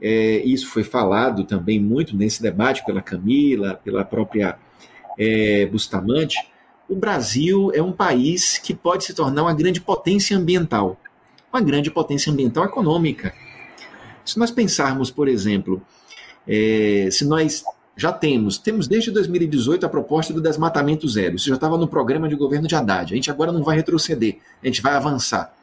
é, 0.00 0.42
isso 0.44 0.68
foi 0.68 0.82
falado 0.82 1.44
também 1.44 1.78
muito 1.78 2.16
nesse 2.16 2.42
debate 2.42 2.84
pela 2.84 3.02
Camila, 3.02 3.80
pela 3.84 4.04
própria 4.04 4.58
é, 5.18 5.66
Bustamante, 5.66 6.38
o 6.88 6.96
Brasil 6.96 7.70
é 7.74 7.82
um 7.82 7.92
país 7.92 8.58
que 8.58 8.74
pode 8.74 9.04
se 9.04 9.14
tornar 9.14 9.42
uma 9.42 9.54
grande 9.54 9.80
potência 9.80 10.36
ambiental 10.36 10.98
uma 11.54 11.60
grande 11.60 11.88
potência 11.88 12.32
ambiental 12.32 12.64
econômica. 12.64 13.32
Se 14.24 14.38
nós 14.38 14.50
pensarmos, 14.50 15.10
por 15.10 15.28
exemplo, 15.28 15.80
é, 16.48 17.08
se 17.12 17.24
nós 17.24 17.62
já 17.96 18.12
temos, 18.12 18.58
temos 18.58 18.88
desde 18.88 19.12
2018 19.12 19.86
a 19.86 19.88
proposta 19.88 20.32
do 20.32 20.40
desmatamento 20.40 21.08
zero, 21.08 21.36
isso 21.36 21.48
já 21.48 21.54
estava 21.54 21.78
no 21.78 21.86
programa 21.86 22.28
de 22.28 22.34
governo 22.34 22.66
de 22.66 22.74
Haddad, 22.74 23.12
a 23.12 23.16
gente 23.16 23.30
agora 23.30 23.52
não 23.52 23.62
vai 23.62 23.76
retroceder, 23.76 24.38
a 24.60 24.66
gente 24.66 24.82
vai 24.82 24.94
avançar. 24.94 25.54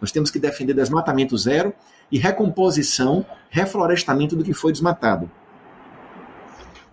Nós 0.00 0.10
temos 0.10 0.30
que 0.30 0.38
defender 0.38 0.72
desmatamento 0.72 1.36
zero 1.36 1.74
e 2.10 2.18
recomposição, 2.18 3.26
reflorestamento 3.50 4.34
do 4.34 4.42
que 4.42 4.54
foi 4.54 4.72
desmatado. 4.72 5.30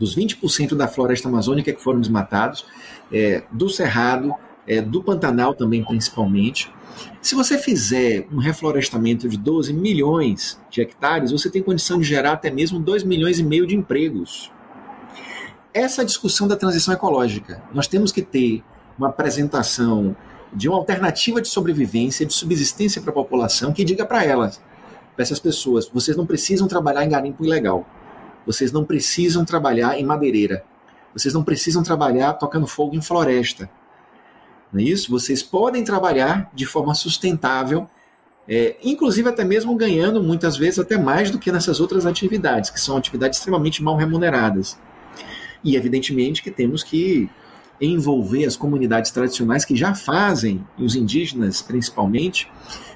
Dos 0.01 0.15
20% 0.15 0.73
da 0.73 0.87
floresta 0.87 1.27
amazônica 1.27 1.71
que 1.71 1.79
foram 1.79 2.01
desmatados, 2.01 2.65
é, 3.13 3.43
do 3.51 3.69
Cerrado, 3.69 4.33
é, 4.65 4.81
do 4.81 5.03
Pantanal 5.03 5.53
também 5.53 5.83
principalmente, 5.83 6.73
se 7.21 7.35
você 7.35 7.55
fizer 7.55 8.27
um 8.31 8.39
reflorestamento 8.39 9.29
de 9.29 9.37
12 9.37 9.71
milhões 9.73 10.59
de 10.71 10.81
hectares, 10.81 11.31
você 11.31 11.51
tem 11.51 11.61
condição 11.61 11.99
de 11.99 12.03
gerar 12.03 12.31
até 12.31 12.49
mesmo 12.49 12.79
2 12.79 13.03
milhões 13.03 13.37
e 13.37 13.43
meio 13.43 13.67
de 13.67 13.75
empregos. 13.75 14.51
Essa 15.71 16.03
discussão 16.03 16.47
da 16.47 16.55
transição 16.55 16.91
ecológica. 16.91 17.61
Nós 17.71 17.87
temos 17.87 18.11
que 18.11 18.23
ter 18.23 18.63
uma 18.97 19.09
apresentação 19.09 20.15
de 20.51 20.67
uma 20.67 20.79
alternativa 20.79 21.39
de 21.39 21.47
sobrevivência, 21.47 22.25
de 22.25 22.33
subsistência 22.33 23.03
para 23.03 23.11
a 23.11 23.13
população 23.13 23.71
que 23.71 23.85
diga 23.85 24.03
para 24.03 24.25
elas, 24.25 24.59
para 25.15 25.23
essas 25.23 25.39
pessoas, 25.39 25.87
vocês 25.87 26.17
não 26.17 26.25
precisam 26.25 26.67
trabalhar 26.67 27.05
em 27.05 27.09
garimpo 27.09 27.45
ilegal. 27.45 27.85
Vocês 28.45 28.71
não 28.71 28.83
precisam 28.83 29.45
trabalhar 29.45 29.99
em 29.99 30.05
madeireira. 30.05 30.63
Vocês 31.13 31.33
não 31.33 31.43
precisam 31.43 31.83
trabalhar 31.83 32.33
tocando 32.33 32.65
fogo 32.65 32.95
em 32.95 33.01
floresta 33.01 33.69
não 34.71 34.79
é 34.79 34.83
isso? 34.83 35.11
Vocês 35.11 35.43
podem 35.43 35.83
trabalhar 35.83 36.49
de 36.53 36.65
forma 36.65 36.93
sustentável, 36.95 37.89
é, 38.47 38.77
inclusive 38.83 39.27
até 39.27 39.43
mesmo 39.43 39.75
ganhando 39.75 40.23
muitas 40.23 40.57
vezes 40.57 40.79
até 40.79 40.97
mais 40.97 41.29
do 41.29 41.37
que 41.37 41.51
nessas 41.51 41.79
outras 41.79 42.05
atividades, 42.05 42.69
que 42.69 42.79
são 42.79 42.97
atividades 42.97 43.37
extremamente 43.37 43.83
mal 43.83 43.97
remuneradas. 43.97 44.79
E 45.63 45.75
evidentemente 45.75 46.41
que 46.41 46.49
temos 46.49 46.83
que 46.83 47.29
envolver 47.79 48.45
as 48.45 48.55
comunidades 48.55 49.11
tradicionais 49.11 49.65
que 49.65 49.75
já 49.75 49.93
fazem, 49.93 50.65
e 50.77 50.83
os 50.83 50.95
indígenas 50.95 51.61
principalmente, 51.61 52.49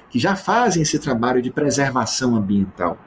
que 0.08 0.18
já 0.18 0.34
fazem 0.34 0.82
esse 0.82 0.98
trabalho 0.98 1.42
de 1.42 1.50
preservação 1.50 2.36
ambiental. 2.36 2.98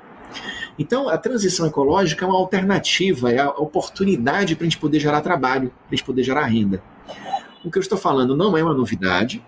Então, 0.77 1.09
a 1.09 1.17
transição 1.17 1.67
ecológica 1.67 2.25
é 2.25 2.27
uma 2.27 2.37
alternativa, 2.37 3.31
é 3.31 3.39
a 3.39 3.49
oportunidade 3.49 4.55
para 4.55 4.65
a 4.65 4.69
gente 4.69 4.79
poder 4.79 4.99
gerar 4.99 5.21
trabalho, 5.21 5.69
para 5.69 5.87
a 5.91 5.95
gente 5.95 6.05
poder 6.05 6.23
gerar 6.23 6.45
renda. 6.45 6.81
O 7.63 7.69
que 7.69 7.77
eu 7.77 7.81
estou 7.81 7.97
falando 7.97 8.35
não 8.35 8.57
é 8.57 8.63
uma 8.63 8.73
novidade. 8.73 9.43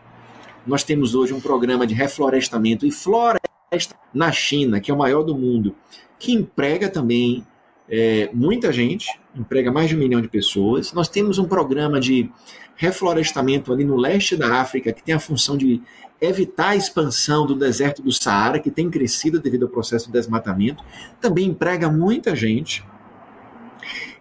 Nós 0.66 0.84
temos 0.84 1.16
hoje 1.16 1.34
um 1.34 1.40
programa 1.40 1.88
de 1.88 1.94
reflorestamento 1.94 2.86
e 2.86 2.92
floresta 2.92 3.96
na 4.14 4.32
China, 4.32 4.80
que 4.80 4.92
é 4.92 4.94
o 4.94 4.98
maior 4.98 5.24
do 5.24 5.36
mundo, 5.36 5.76
que 6.20 6.34
emprega 6.34 6.90
também 6.90 7.46
é, 7.90 8.30
muita 8.34 8.72
gente, 8.72 9.08
emprega 9.36 9.72
mais 9.72 9.90
de 9.90 9.96
um 9.96 10.00
milhão 10.00 10.22
de 10.22 10.28
pessoas. 10.28 10.92
Nós 10.94 11.08
temos 11.08 11.38
um 11.38 11.46
programa 11.46 12.00
de 12.00 12.30
reflorestamento 12.76 13.72
ali 13.72 13.84
no 13.84 13.96
leste 13.96 14.36
da 14.36 14.62
África, 14.62 14.92
que 14.92 15.04
tem 15.04 15.16
a 15.16 15.20
função 15.20 15.56
de 15.56 15.82
evitar 16.22 16.70
a 16.70 16.76
expansão 16.76 17.48
do 17.48 17.56
deserto 17.56 18.02
do 18.04 18.12
Saara, 18.12 18.60
que 18.60 18.70
tem 18.70 18.90
crescido 18.92 19.40
devido 19.40 19.64
ao 19.64 19.70
processo 19.70 20.06
de 20.06 20.14
desmatamento, 20.14 20.84
também 21.20 21.48
emprega 21.48 21.90
muita 21.90 22.36
gente. 22.36 22.86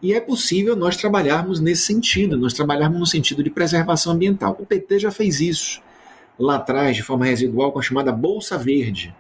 E 0.03 0.15
é 0.15 0.21
possível 0.21 0.75
nós 0.75 0.97
trabalharmos 0.97 1.61
nesse 1.61 1.83
sentido, 1.83 2.39
nós 2.39 2.55
trabalharmos 2.55 2.99
no 2.99 3.07
sentido 3.07 3.43
de 3.43 3.51
preservação 3.51 4.15
ambiental. 4.15 4.57
O 4.59 4.65
PT 4.65 4.99
já 4.99 5.11
fez 5.11 5.41
isso 5.41 5.83
lá 6.39 6.57
atrás, 6.57 6.97
de 6.97 7.03
forma 7.03 7.27
residual, 7.27 7.71
com 7.71 7.79
a 7.79 7.83
chamada 7.83 8.11
Bolsa 8.11 8.57
Verde. 8.57 9.15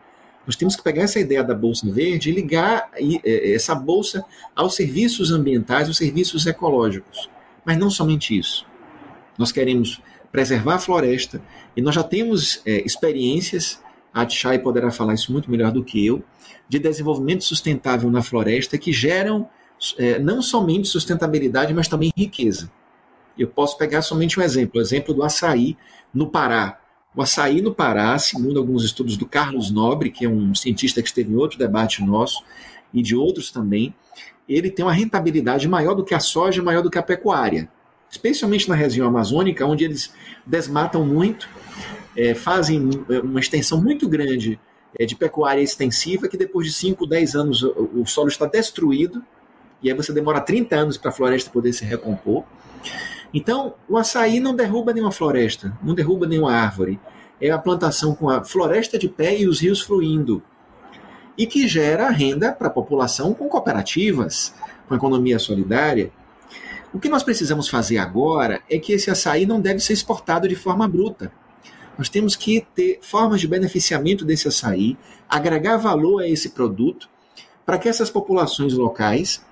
Nós 0.46 0.56
temos 0.56 0.74
que 0.74 0.82
pegar 0.82 1.02
essa 1.02 1.20
ideia 1.20 1.44
da 1.44 1.54
Bolsa 1.54 1.90
Verde 1.92 2.30
e 2.30 2.32
ligar 2.32 2.88
é, 2.94 3.52
essa 3.52 3.74
bolsa 3.74 4.24
aos 4.56 4.74
serviços 4.74 5.30
ambientais, 5.30 5.86
aos 5.86 5.98
serviços 5.98 6.46
ecológicos. 6.46 7.28
Mas 7.62 7.76
não 7.76 7.90
somente 7.90 8.36
isso. 8.36 8.66
Nós 9.36 9.52
queremos 9.52 10.00
preservar 10.30 10.76
a 10.76 10.78
floresta 10.78 11.42
e 11.76 11.82
nós 11.82 11.94
já 11.94 12.02
temos 12.02 12.62
é, 12.64 12.84
experiências, 12.84 13.82
a 14.12 14.26
Tchai 14.26 14.58
poderá 14.58 14.90
falar 14.90 15.14
isso 15.14 15.32
muito 15.32 15.50
melhor 15.50 15.72
do 15.72 15.84
que 15.84 16.04
eu, 16.04 16.22
de 16.68 16.78
desenvolvimento 16.78 17.44
sustentável 17.44 18.10
na 18.10 18.22
floresta 18.22 18.78
que 18.78 18.92
geram 18.92 19.48
é, 19.98 20.18
não 20.18 20.42
somente 20.42 20.88
sustentabilidade, 20.88 21.72
mas 21.72 21.88
também 21.88 22.12
riqueza. 22.16 22.70
Eu 23.38 23.48
posso 23.48 23.78
pegar 23.78 24.02
somente 24.02 24.38
um 24.38 24.42
exemplo, 24.42 24.78
o 24.78 24.82
exemplo 24.82 25.14
do 25.14 25.22
açaí 25.22 25.76
no 26.12 26.28
Pará. 26.28 26.78
O 27.14 27.22
açaí 27.22 27.62
no 27.62 27.74
Pará, 27.74 28.18
segundo 28.18 28.58
alguns 28.58 28.84
estudos 28.84 29.16
do 29.16 29.26
Carlos 29.26 29.70
Nobre, 29.70 30.10
que 30.10 30.24
é 30.24 30.28
um 30.28 30.54
cientista 30.54 31.00
que 31.00 31.08
esteve 31.08 31.32
em 31.32 31.36
outro 31.36 31.58
debate 31.58 32.04
nosso, 32.04 32.44
e 32.92 33.02
de 33.02 33.16
outros 33.16 33.50
também, 33.50 33.94
ele 34.48 34.70
tem 34.70 34.84
uma 34.84 34.92
rentabilidade 34.92 35.66
maior 35.68 35.94
do 35.94 36.04
que 36.04 36.14
a 36.14 36.20
soja, 36.20 36.62
maior 36.62 36.82
do 36.82 36.90
que 36.90 36.98
a 36.98 37.02
pecuária. 37.02 37.68
Especialmente 38.10 38.68
na 38.68 38.74
região 38.74 39.06
amazônica, 39.06 39.64
onde 39.64 39.84
eles 39.84 40.12
desmatam 40.44 41.06
muito, 41.06 41.48
é, 42.16 42.34
fazem 42.34 42.90
é, 43.08 43.20
uma 43.20 43.38
extensão 43.38 43.80
muito 43.80 44.08
grande 44.08 44.58
é, 44.98 45.06
de 45.06 45.14
pecuária 45.14 45.62
extensiva, 45.62 46.28
que 46.28 46.36
depois 46.36 46.66
de 46.66 46.72
5, 46.72 47.06
10 47.06 47.34
anos 47.36 47.62
o, 47.62 47.90
o 47.94 48.06
solo 48.06 48.28
está 48.28 48.46
destruído, 48.46 49.22
e 49.82 49.88
aí 49.88 49.96
você 49.96 50.12
demora 50.12 50.40
30 50.40 50.76
anos 50.76 50.98
para 50.98 51.10
a 51.10 51.12
floresta 51.12 51.50
poder 51.50 51.72
se 51.72 51.84
recompor. 51.84 52.44
Então, 53.32 53.74
o 53.88 53.96
açaí 53.96 54.40
não 54.40 54.54
derruba 54.54 54.92
nenhuma 54.92 55.12
floresta, 55.12 55.76
não 55.82 55.94
derruba 55.94 56.26
nenhuma 56.26 56.52
árvore. 56.52 56.98
É 57.40 57.50
a 57.50 57.58
plantação 57.58 58.14
com 58.14 58.28
a 58.28 58.44
floresta 58.44 58.98
de 58.98 59.08
pé 59.08 59.38
e 59.38 59.46
os 59.46 59.60
rios 59.60 59.80
fluindo. 59.80 60.42
E 61.38 61.46
que 61.46 61.66
gera 61.66 62.10
renda 62.10 62.52
para 62.52 62.66
a 62.66 62.72
população 62.72 63.32
com 63.32 63.48
cooperativas, 63.48 64.52
com 64.88 64.94
economia 64.94 65.38
solidária. 65.38 66.12
O 66.92 66.98
que 66.98 67.08
nós 67.08 67.22
precisamos 67.22 67.68
fazer 67.68 67.98
agora 67.98 68.62
é 68.68 68.78
que 68.78 68.92
esse 68.92 69.10
açaí 69.10 69.46
não 69.46 69.60
deve 69.60 69.80
ser 69.80 69.92
exportado 69.92 70.48
de 70.48 70.56
forma 70.56 70.88
bruta. 70.88 71.32
Nós 71.96 72.08
temos 72.08 72.34
que 72.34 72.66
ter 72.74 72.98
formas 73.02 73.40
de 73.40 73.46
beneficiamento 73.46 74.24
desse 74.24 74.48
açaí, 74.48 74.96
agregar 75.28 75.76
valor 75.76 76.22
a 76.22 76.28
esse 76.28 76.50
produto, 76.50 77.08
para 77.64 77.78
que 77.78 77.88
essas 77.88 78.10
populações 78.10 78.72
locais 78.74 79.44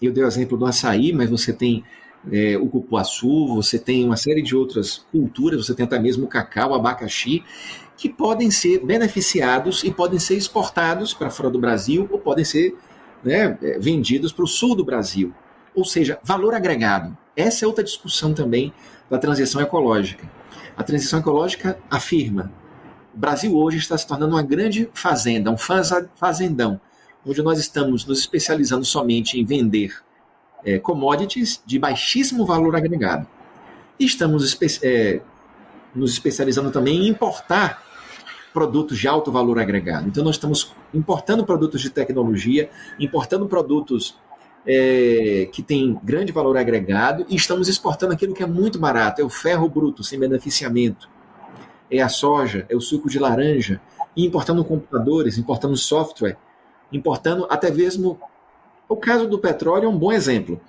eu 0.00 0.12
dei 0.12 0.22
o 0.22 0.26
exemplo 0.26 0.58
do 0.58 0.66
açaí, 0.66 1.12
mas 1.12 1.30
você 1.30 1.52
tem 1.52 1.84
é, 2.30 2.56
o 2.58 2.66
cupuaçu, 2.68 3.46
você 3.46 3.78
tem 3.78 4.04
uma 4.04 4.16
série 4.16 4.42
de 4.42 4.54
outras 4.54 5.06
culturas, 5.10 5.64
você 5.64 5.74
tem 5.74 5.86
até 5.86 5.98
mesmo 5.98 6.24
o 6.24 6.28
cacau, 6.28 6.70
o 6.70 6.74
abacaxi, 6.74 7.42
que 7.96 8.08
podem 8.08 8.50
ser 8.50 8.84
beneficiados 8.84 9.84
e 9.84 9.90
podem 9.90 10.18
ser 10.18 10.36
exportados 10.36 11.14
para 11.14 11.30
fora 11.30 11.48
do 11.48 11.58
Brasil 11.58 12.06
ou 12.10 12.18
podem 12.18 12.44
ser 12.44 12.76
né, 13.24 13.56
é, 13.62 13.78
vendidos 13.78 14.32
para 14.32 14.44
o 14.44 14.48
sul 14.48 14.74
do 14.74 14.84
Brasil. 14.84 15.32
Ou 15.76 15.84
seja, 15.84 16.18
valor 16.24 16.54
agregado. 16.54 17.16
Essa 17.36 17.64
é 17.64 17.68
outra 17.68 17.84
discussão 17.84 18.32
também 18.32 18.72
da 19.10 19.18
transição 19.18 19.60
ecológica. 19.60 20.28
A 20.76 20.82
transição 20.82 21.20
ecológica 21.20 21.78
afirma: 21.90 22.50
o 23.14 23.18
Brasil 23.18 23.54
hoje 23.56 23.78
está 23.78 23.96
se 23.96 24.06
tornando 24.06 24.34
uma 24.34 24.42
grande 24.42 24.88
fazenda, 24.94 25.50
um 25.50 25.56
fazendão 25.58 26.80
onde 27.26 27.42
nós 27.42 27.58
estamos 27.58 28.06
nos 28.06 28.20
especializando 28.20 28.84
somente 28.84 29.38
em 29.38 29.44
vender 29.44 29.92
é, 30.64 30.78
commodities 30.78 31.60
de 31.66 31.78
baixíssimo 31.78 32.46
valor 32.46 32.76
agregado. 32.76 33.26
E 33.98 34.04
estamos 34.04 34.44
espe 34.44 34.66
é, 34.82 35.20
nos 35.94 36.12
especializando 36.12 36.70
também 36.70 37.06
em 37.06 37.08
importar 37.08 37.82
produtos 38.52 38.98
de 38.98 39.08
alto 39.08 39.32
valor 39.32 39.58
agregado. 39.58 40.08
Então, 40.08 40.24
nós 40.24 40.36
estamos 40.36 40.72
importando 40.94 41.44
produtos 41.44 41.80
de 41.80 41.90
tecnologia, 41.90 42.70
importando 42.98 43.46
produtos 43.46 44.18
é, 44.66 45.48
que 45.52 45.62
tem 45.62 45.98
grande 46.02 46.32
valor 46.32 46.56
agregado 46.56 47.24
e 47.28 47.36
estamos 47.36 47.68
exportando 47.68 48.12
aquilo 48.12 48.34
que 48.34 48.42
é 48.42 48.46
muito 48.46 48.78
barato, 48.78 49.20
é 49.20 49.24
o 49.24 49.28
ferro 49.28 49.68
bruto, 49.68 50.02
sem 50.02 50.18
beneficiamento, 50.18 51.08
é 51.90 52.00
a 52.02 52.08
soja, 52.08 52.66
é 52.68 52.74
o 52.74 52.80
suco 52.80 53.08
de 53.08 53.18
laranja, 53.18 53.80
e 54.16 54.24
importando 54.24 54.64
computadores, 54.64 55.38
importando 55.38 55.76
software, 55.76 56.36
importando 56.90 57.46
até 57.50 57.70
mesmo. 57.70 58.18
O 58.88 58.96
caso 58.96 59.28
do 59.28 59.38
petróleo 59.38 59.84
é 59.84 59.88
um 59.88 59.98
bom 59.98 60.10
exemplo. 60.10 60.60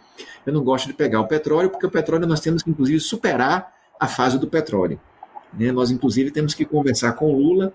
Eu 0.45 0.51
não 0.51 0.63
gosto 0.63 0.87
de 0.87 0.93
pegar 0.93 1.21
o 1.21 1.27
petróleo, 1.27 1.69
porque 1.69 1.85
o 1.85 1.91
petróleo 1.91 2.27
nós 2.27 2.41
temos 2.41 2.61
que, 2.61 2.69
inclusive, 2.69 2.99
superar 2.99 3.73
a 3.99 4.07
fase 4.07 4.37
do 4.37 4.47
petróleo. 4.47 4.99
Né? 5.53 5.71
Nós, 5.71 5.91
inclusive, 5.91 6.29
temos 6.31 6.53
que 6.53 6.65
conversar 6.65 7.13
com 7.13 7.31
o 7.31 7.37
Lula 7.37 7.73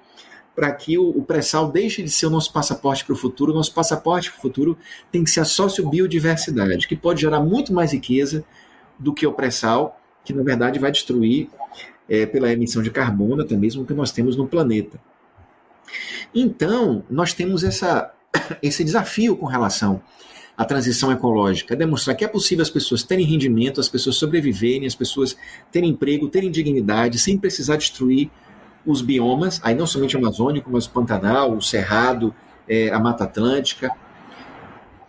para 0.55 0.71
que 0.73 0.99
o, 0.99 1.09
o 1.09 1.23
pré-sal 1.23 1.71
deixe 1.71 2.03
de 2.03 2.11
ser 2.11 2.27
o 2.27 2.31
nosso 2.31 2.53
passaporte 2.53 3.05
para 3.05 3.15
o 3.15 3.17
futuro. 3.17 3.53
O 3.53 3.55
nosso 3.55 3.73
passaporte 3.73 4.31
para 4.31 4.39
o 4.39 4.43
futuro 4.43 4.79
tem 5.11 5.25
que 5.25 5.31
ser 5.31 5.41
a 5.41 5.45
sociobiodiversidade, 5.45 6.87
que 6.87 6.97
pode 6.97 7.23
gerar 7.23 7.41
muito 7.41 7.73
mais 7.73 7.93
riqueza 7.93 8.45
do 8.99 9.13
que 9.13 9.27
o 9.27 9.33
pré-sal, 9.33 9.99
que 10.25 10.33
na 10.33 10.43
verdade 10.43 10.79
vai 10.79 10.93
destruir 10.93 11.49
é, 12.09 12.27
pela 12.27 12.53
emissão 12.53 12.83
de 12.83 12.91
carbono 12.91 13.43
até 13.43 13.57
mesmo 13.57 13.87
que 13.87 13.95
nós 13.95 14.13
temos 14.13 14.37
no 14.37 14.47
planeta. 14.47 15.01
Então, 16.35 17.05
nós 17.11 17.33
temos 17.33 17.65
essa, 17.65 18.13
esse 18.63 18.85
desafio 18.85 19.37
com 19.37 19.47
relação 19.47 20.03
à 20.57 20.65
transição 20.65 21.11
ecológica, 21.11 21.75
demonstrar 21.75 22.15
que 22.15 22.25
é 22.25 22.29
possível 22.29 22.63
as 22.63 22.71
pessoas 22.71 23.03
terem 23.03 23.25
rendimento, 23.25 23.81
as 23.81 23.89
pessoas 23.89 24.17
sobreviverem, 24.17 24.87
as 24.87 24.95
pessoas 24.95 25.37
terem 25.71 25.91
emprego, 25.91 26.29
terem 26.29 26.51
dignidade, 26.51 27.19
sem 27.19 27.39
precisar 27.39 27.77
destruir 27.77 28.31
os 28.85 29.01
biomas, 29.01 29.61
aí 29.63 29.75
não 29.75 29.87
somente 29.87 30.17
o 30.17 30.19
amazônico, 30.19 30.71
mas 30.71 30.87
o 30.87 30.91
Pantanal, 30.91 31.53
o 31.55 31.63
Cerrado, 31.63 32.35
é, 32.69 32.91
a 32.91 32.99
Mata 32.99 33.25
Atlântica, 33.25 33.91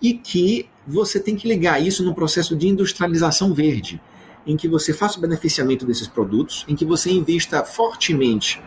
e 0.02 0.14
que 0.14 0.70
você 0.86 1.20
tem 1.20 1.36
que 1.36 1.48
ligar 1.48 1.82
isso 1.82 2.04
no 2.04 2.14
processo 2.14 2.56
de 2.56 2.68
industrialização 2.68 3.54
verde, 3.54 4.02
em 4.46 4.58
que 4.58 4.68
você 4.68 4.94
faça 4.94 5.18
o 5.18 5.22
beneficiamento 5.22 5.86
desses 5.86 6.08
produtos, 6.08 6.66
em 6.68 6.76
que 6.76 6.84
você 6.84 7.10
invista 7.12 7.64
fortemente 7.64 8.62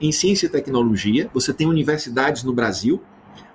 em 0.00 0.10
ciência 0.10 0.46
e 0.46 0.48
tecnologia. 0.48 1.30
Você 1.32 1.52
tem 1.52 1.66
universidades 1.66 2.42
no 2.42 2.52
Brasil, 2.52 3.00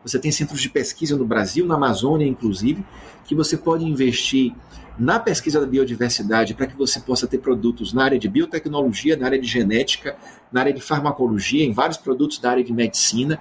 você 0.04 0.20
tem 0.20 0.32
centros 0.32 0.62
de 0.62 0.70
pesquisa 0.70 1.18
no 1.18 1.26
Brasil, 1.26 1.66
na 1.66 1.76
Amazônia, 1.76 2.28
inclusive, 2.28 2.86
que 3.26 3.34
você 3.34 3.58
pode 3.58 3.84
investir 3.86 4.54
na 4.98 5.20
pesquisa 5.20 5.60
da 5.60 5.66
biodiversidade 5.66 6.54
para 6.54 6.68
que 6.68 6.76
você 6.76 7.00
possa 7.00 7.28
ter 7.28 7.40
produtos 7.40 7.92
na 7.92 8.04
área 8.04 8.20
de 8.20 8.30
biotecnologia, 8.30 9.18
na 9.18 9.26
área 9.26 9.40
de 9.40 9.48
genética, 9.48 10.16
na 10.52 10.62
área 10.62 10.74
de 10.74 10.82
farmacologia, 10.82 11.66
em 11.66 11.74
vários 11.74 11.98
produtos 11.98 12.40
da 12.40 12.52
área 12.52 12.64
de 12.64 12.72
medicina. 12.72 13.40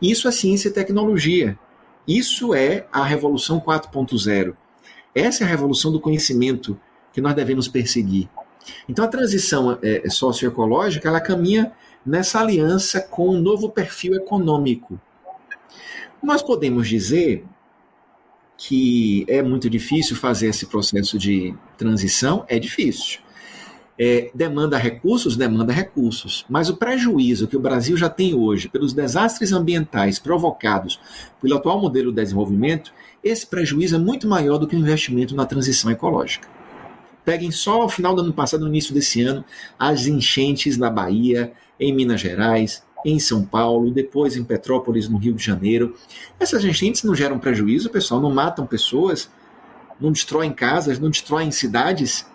Isso 0.00 0.28
é 0.28 0.32
ciência 0.32 0.68
e 0.68 0.72
tecnologia. 0.72 1.58
Isso 2.06 2.54
é 2.54 2.86
a 2.92 3.04
revolução 3.04 3.60
4.0. 3.60 4.54
Essa 5.14 5.44
é 5.44 5.46
a 5.46 5.50
revolução 5.50 5.90
do 5.90 6.00
conhecimento 6.00 6.78
que 7.12 7.20
nós 7.20 7.34
devemos 7.34 7.66
perseguir. 7.68 8.28
Então 8.88 9.04
a 9.04 9.08
transição 9.08 9.78
é, 9.82 10.08
socioecológica 10.08 11.08
ela 11.08 11.20
caminha 11.20 11.72
nessa 12.04 12.40
aliança 12.40 13.00
com 13.00 13.30
um 13.30 13.40
novo 13.40 13.70
perfil 13.70 14.14
econômico. 14.14 15.00
Nós 16.22 16.42
podemos 16.42 16.88
dizer 16.88 17.44
que 18.56 19.24
é 19.26 19.42
muito 19.42 19.70
difícil 19.70 20.14
fazer 20.14 20.48
esse 20.48 20.66
processo 20.66 21.18
de 21.18 21.54
transição, 21.78 22.44
é 22.46 22.58
difícil. 22.58 23.20
É, 23.98 24.30
demanda 24.34 24.76
recursos, 24.76 25.36
demanda 25.36 25.72
recursos. 25.72 26.44
Mas 26.48 26.68
o 26.68 26.76
prejuízo 26.76 27.46
que 27.48 27.56
o 27.56 27.60
Brasil 27.60 27.96
já 27.96 28.08
tem 28.08 28.34
hoje 28.34 28.68
pelos 28.68 28.92
desastres 28.92 29.52
ambientais 29.52 30.18
provocados 30.18 31.00
pelo 31.40 31.56
atual 31.56 31.80
modelo 31.80 32.10
de 32.10 32.16
desenvolvimento, 32.16 32.92
esse 33.24 33.46
prejuízo 33.46 33.96
é 33.96 33.98
muito 33.98 34.28
maior 34.28 34.58
do 34.58 34.66
que 34.66 34.76
o 34.76 34.78
investimento 34.78 35.34
na 35.34 35.46
transição 35.46 35.90
ecológica. 35.90 36.48
Peguem 37.24 37.50
só 37.50 37.82
ao 37.82 37.88
final 37.88 38.14
do 38.14 38.22
ano 38.22 38.32
passado, 38.32 38.62
no 38.62 38.68
início 38.68 38.94
desse 38.94 39.22
ano, 39.22 39.44
as 39.78 40.06
enchentes 40.06 40.76
na 40.76 40.90
Bahia, 40.90 41.52
em 41.78 41.94
Minas 41.94 42.20
Gerais, 42.20 42.82
em 43.04 43.18
São 43.18 43.44
Paulo, 43.44 43.90
depois 43.90 44.36
em 44.36 44.44
Petrópolis, 44.44 45.08
no 45.08 45.18
Rio 45.18 45.34
de 45.34 45.44
Janeiro. 45.44 45.96
Essas 46.38 46.64
enchentes 46.64 47.02
não 47.02 47.14
geram 47.14 47.38
prejuízo, 47.38 47.90
pessoal, 47.90 48.20
não 48.20 48.30
matam 48.30 48.66
pessoas, 48.66 49.30
não 50.00 50.12
destroem 50.12 50.52
casas, 50.52 50.98
não 50.98 51.10
destroem 51.10 51.50
cidades. 51.50 52.26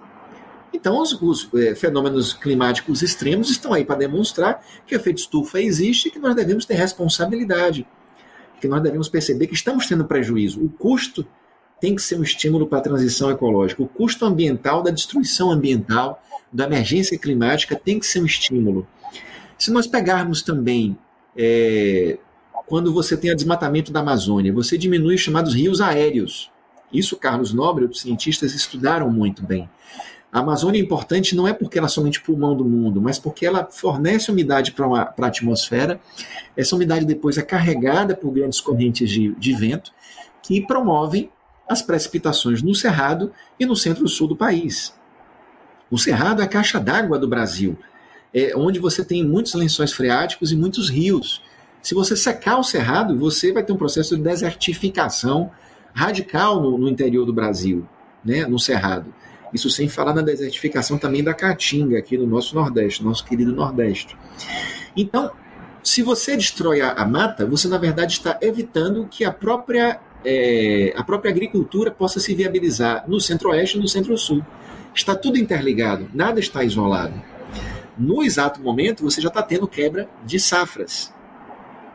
Então, 0.74 1.02
os, 1.02 1.14
os 1.22 1.50
é, 1.56 1.74
fenômenos 1.74 2.34
climáticos 2.34 3.02
extremos 3.02 3.50
estão 3.50 3.74
aí 3.74 3.86
para 3.86 3.96
demonstrar 3.96 4.64
que 4.86 4.96
o 4.96 4.98
efeito 4.98 5.20
estufa 5.20 5.60
existe 5.62 6.08
e 6.08 6.12
que 6.12 6.20
nós 6.20 6.36
devemos 6.36 6.66
ter 6.66 6.76
responsabilidade, 6.76 7.88
que 8.60 8.68
nós 8.68 8.84
devemos 8.84 9.08
perceber 9.08 9.48
que 9.48 9.54
estamos 9.54 9.88
tendo 9.88 10.06
prejuízo. 10.06 10.64
O 10.64 10.70
custo 10.70 11.26
tem 11.80 11.96
que 11.96 12.02
ser 12.02 12.18
um 12.18 12.24
estímulo 12.24 12.68
para 12.68 12.80
a 12.80 12.82
transição 12.82 13.30
ecológica. 13.30 13.84
O 13.84 13.88
custo 13.88 14.26
ambiental 14.26 14.82
da 14.82 14.92
destruição 14.92 15.52
ambiental, 15.52 16.22
da 16.52 16.66
emergência 16.66 17.18
climática, 17.18 17.76
tem 17.76 18.00
que 18.00 18.06
ser 18.06 18.22
um 18.22 18.26
estímulo. 18.26 18.88
Se 19.58 19.72
nós 19.72 19.88
pegarmos 19.88 20.42
também 20.42 20.98
é, 21.38 22.18
quando 22.66 22.94
você 22.94 23.16
tem 23.16 23.32
o 23.32 23.36
desmatamento 23.36 23.92
da 23.92 24.00
Amazônia, 24.00 24.52
você 24.52 24.78
diminui 24.78 25.16
os 25.16 25.22
chamados 25.22 25.54
rios 25.54 25.82
aéreos. 25.82 26.52
Isso 26.92 27.18
Carlos 27.18 27.54
Nobre 27.54 27.84
e 27.84 27.86
outros 27.86 28.02
cientistas 28.02 28.54
estudaram 28.54 29.10
muito 29.10 29.44
bem. 29.44 29.70
A 30.32 30.40
Amazônia 30.40 30.80
é 30.80 30.84
importante 30.84 31.36
não 31.36 31.48
é 31.48 31.54
porque 31.54 31.78
ela 31.78 31.88
é 31.88 31.90
somente 31.90 32.22
pulmão 32.22 32.56
do 32.56 32.66
mundo, 32.66 33.02
mas 33.02 33.18
porque 33.18 33.46
ela 33.46 33.70
fornece 33.72 34.32
umidade 34.32 34.74
para 34.74 34.86
a 34.86 35.26
atmosfera. 35.28 36.00
Essa 36.58 36.76
umidade 36.76 37.06
depois 37.06 37.38
é 37.38 37.42
carregada 37.42 38.16
por 38.16 38.32
grandes 38.32 38.60
correntes 38.60 39.10
de, 39.10 39.34
de 39.36 39.54
vento 39.54 39.92
que 40.44 40.60
promovem 40.60 41.30
as 41.68 41.82
precipitações 41.82 42.62
no 42.62 42.76
Cerrado 42.76 43.32
e 43.60 43.66
no 43.66 43.76
centro-sul 43.76 44.28
do 44.28 44.36
país. 44.36 44.94
O 45.90 45.98
Cerrado 45.98 46.42
é 46.42 46.46
a 46.46 46.50
caixa 46.50 46.80
d'água 46.80 47.18
do 47.18 47.28
Brasil 47.28 47.78
é, 48.36 48.52
onde 48.54 48.80
você 48.80 49.06
tem 49.06 49.24
muitos 49.24 49.54
lençóis 49.54 49.94
freáticos 49.94 50.52
e 50.52 50.58
muitos 50.58 50.90
rios. 50.90 51.42
Se 51.82 51.96
você 51.96 52.18
secar 52.18 52.60
o 52.60 52.64
cerrado, 52.64 53.18
você 53.18 53.54
vai 53.54 53.64
ter 53.64 53.72
um 53.72 53.78
processo 53.78 54.18
de 54.18 54.22
desertificação 54.22 55.50
radical 55.94 56.62
no, 56.62 56.78
no 56.78 56.90
interior 56.90 57.26
do 57.26 57.32
Brasil, 57.32 57.88
né, 58.26 58.46
no 58.46 58.60
cerrado. 58.60 59.14
Isso 59.54 59.70
sem 59.70 59.88
falar 59.88 60.14
na 60.14 60.22
desertificação 60.22 60.98
também 60.98 61.24
da 61.24 61.34
caatinga 61.34 61.98
aqui 61.98 62.18
no 62.18 62.28
nosso 62.28 62.54
Nordeste, 62.56 63.02
nosso 63.02 63.24
querido 63.24 63.54
Nordeste. 63.54 64.18
Então, 64.98 65.32
se 65.82 66.02
você 66.02 66.36
destrói 66.36 66.82
a, 66.82 66.92
a 66.92 67.06
mata, 67.06 67.46
você 67.46 67.70
na 67.70 67.78
verdade 67.78 68.14
está 68.14 68.38
evitando 68.42 69.08
que 69.10 69.24
a 69.24 69.32
própria, 69.32 70.02
é, 70.26 70.94
a 70.98 71.04
própria 71.04 71.32
agricultura 71.32 71.90
possa 71.90 72.20
se 72.20 72.36
viabilizar 72.36 73.06
no 73.08 73.22
Centro-Oeste 73.22 73.78
e 73.78 73.82
no 73.82 73.88
Centro-Sul. 73.88 74.44
Está 74.94 75.16
tudo 75.16 75.38
interligado, 75.38 76.10
nada 76.14 76.40
está 76.40 76.64
isolado 76.64 77.35
no 77.98 78.24
exato 78.24 78.62
momento 78.62 79.04
você 79.04 79.22
já 79.22 79.30
está 79.30 79.42
tendo 79.42 79.68
quebra 79.68 80.10
de 80.26 80.40
safras. 80.40 81.14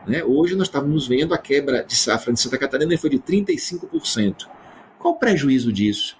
Né? 0.06 0.24
Hoje 0.24 0.54
nós 0.54 0.68
estávamos 0.68 1.06
vendo 1.06 1.34
a 1.34 1.38
quebra 1.38 1.84
de 1.84 1.94
safra 1.94 2.32
de 2.32 2.40
Santa 2.40 2.58
Catarina 2.58 2.96
foi 2.96 3.10
de 3.10 3.18
35%. 3.18 4.46
Qual 4.98 5.14
o 5.14 5.18
prejuízo 5.18 5.72
disso? 5.72 6.16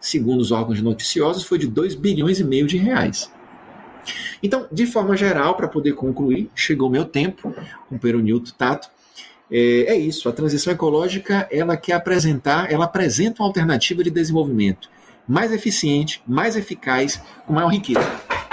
Segundo 0.00 0.40
os 0.40 0.52
órgãos 0.52 0.80
noticiosos, 0.82 1.44
foi 1.44 1.58
de 1.58 1.66
2 1.66 1.94
bilhões 1.94 2.38
e 2.38 2.44
meio 2.44 2.66
de 2.66 2.76
reais. 2.76 3.30
Então, 4.42 4.66
de 4.70 4.86
forma 4.86 5.16
geral, 5.16 5.56
para 5.56 5.66
poder 5.66 5.94
concluir, 5.94 6.50
chegou 6.54 6.88
o 6.88 6.92
meu 6.92 7.06
tempo, 7.06 7.54
com 7.88 7.96
o 7.96 7.98
Peronilto 7.98 8.52
Tato, 8.54 8.90
é, 9.50 9.94
é, 9.94 9.96
isso, 9.96 10.28
a 10.28 10.32
transição 10.32 10.72
ecológica, 10.72 11.48
ela 11.50 11.76
quer 11.76 11.94
apresentar, 11.94 12.70
ela 12.70 12.84
apresenta 12.84 13.42
uma 13.42 13.48
alternativa 13.48 14.02
de 14.02 14.10
desenvolvimento 14.10 14.90
mais 15.26 15.52
eficiente, 15.52 16.22
mais 16.26 16.56
eficaz, 16.56 17.20
com 17.46 17.54
maior 17.54 17.68
riqueza. 17.68 18.43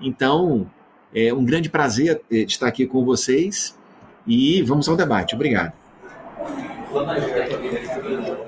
Então, 0.00 0.66
é 1.14 1.32
um 1.32 1.44
grande 1.44 1.68
prazer 1.68 2.22
é, 2.30 2.36
estar 2.38 2.66
aqui 2.66 2.86
com 2.86 3.04
vocês 3.04 3.78
e 4.26 4.62
vamos 4.62 4.88
ao 4.88 4.96
debate. 4.96 5.34
Obrigado. 5.34 5.72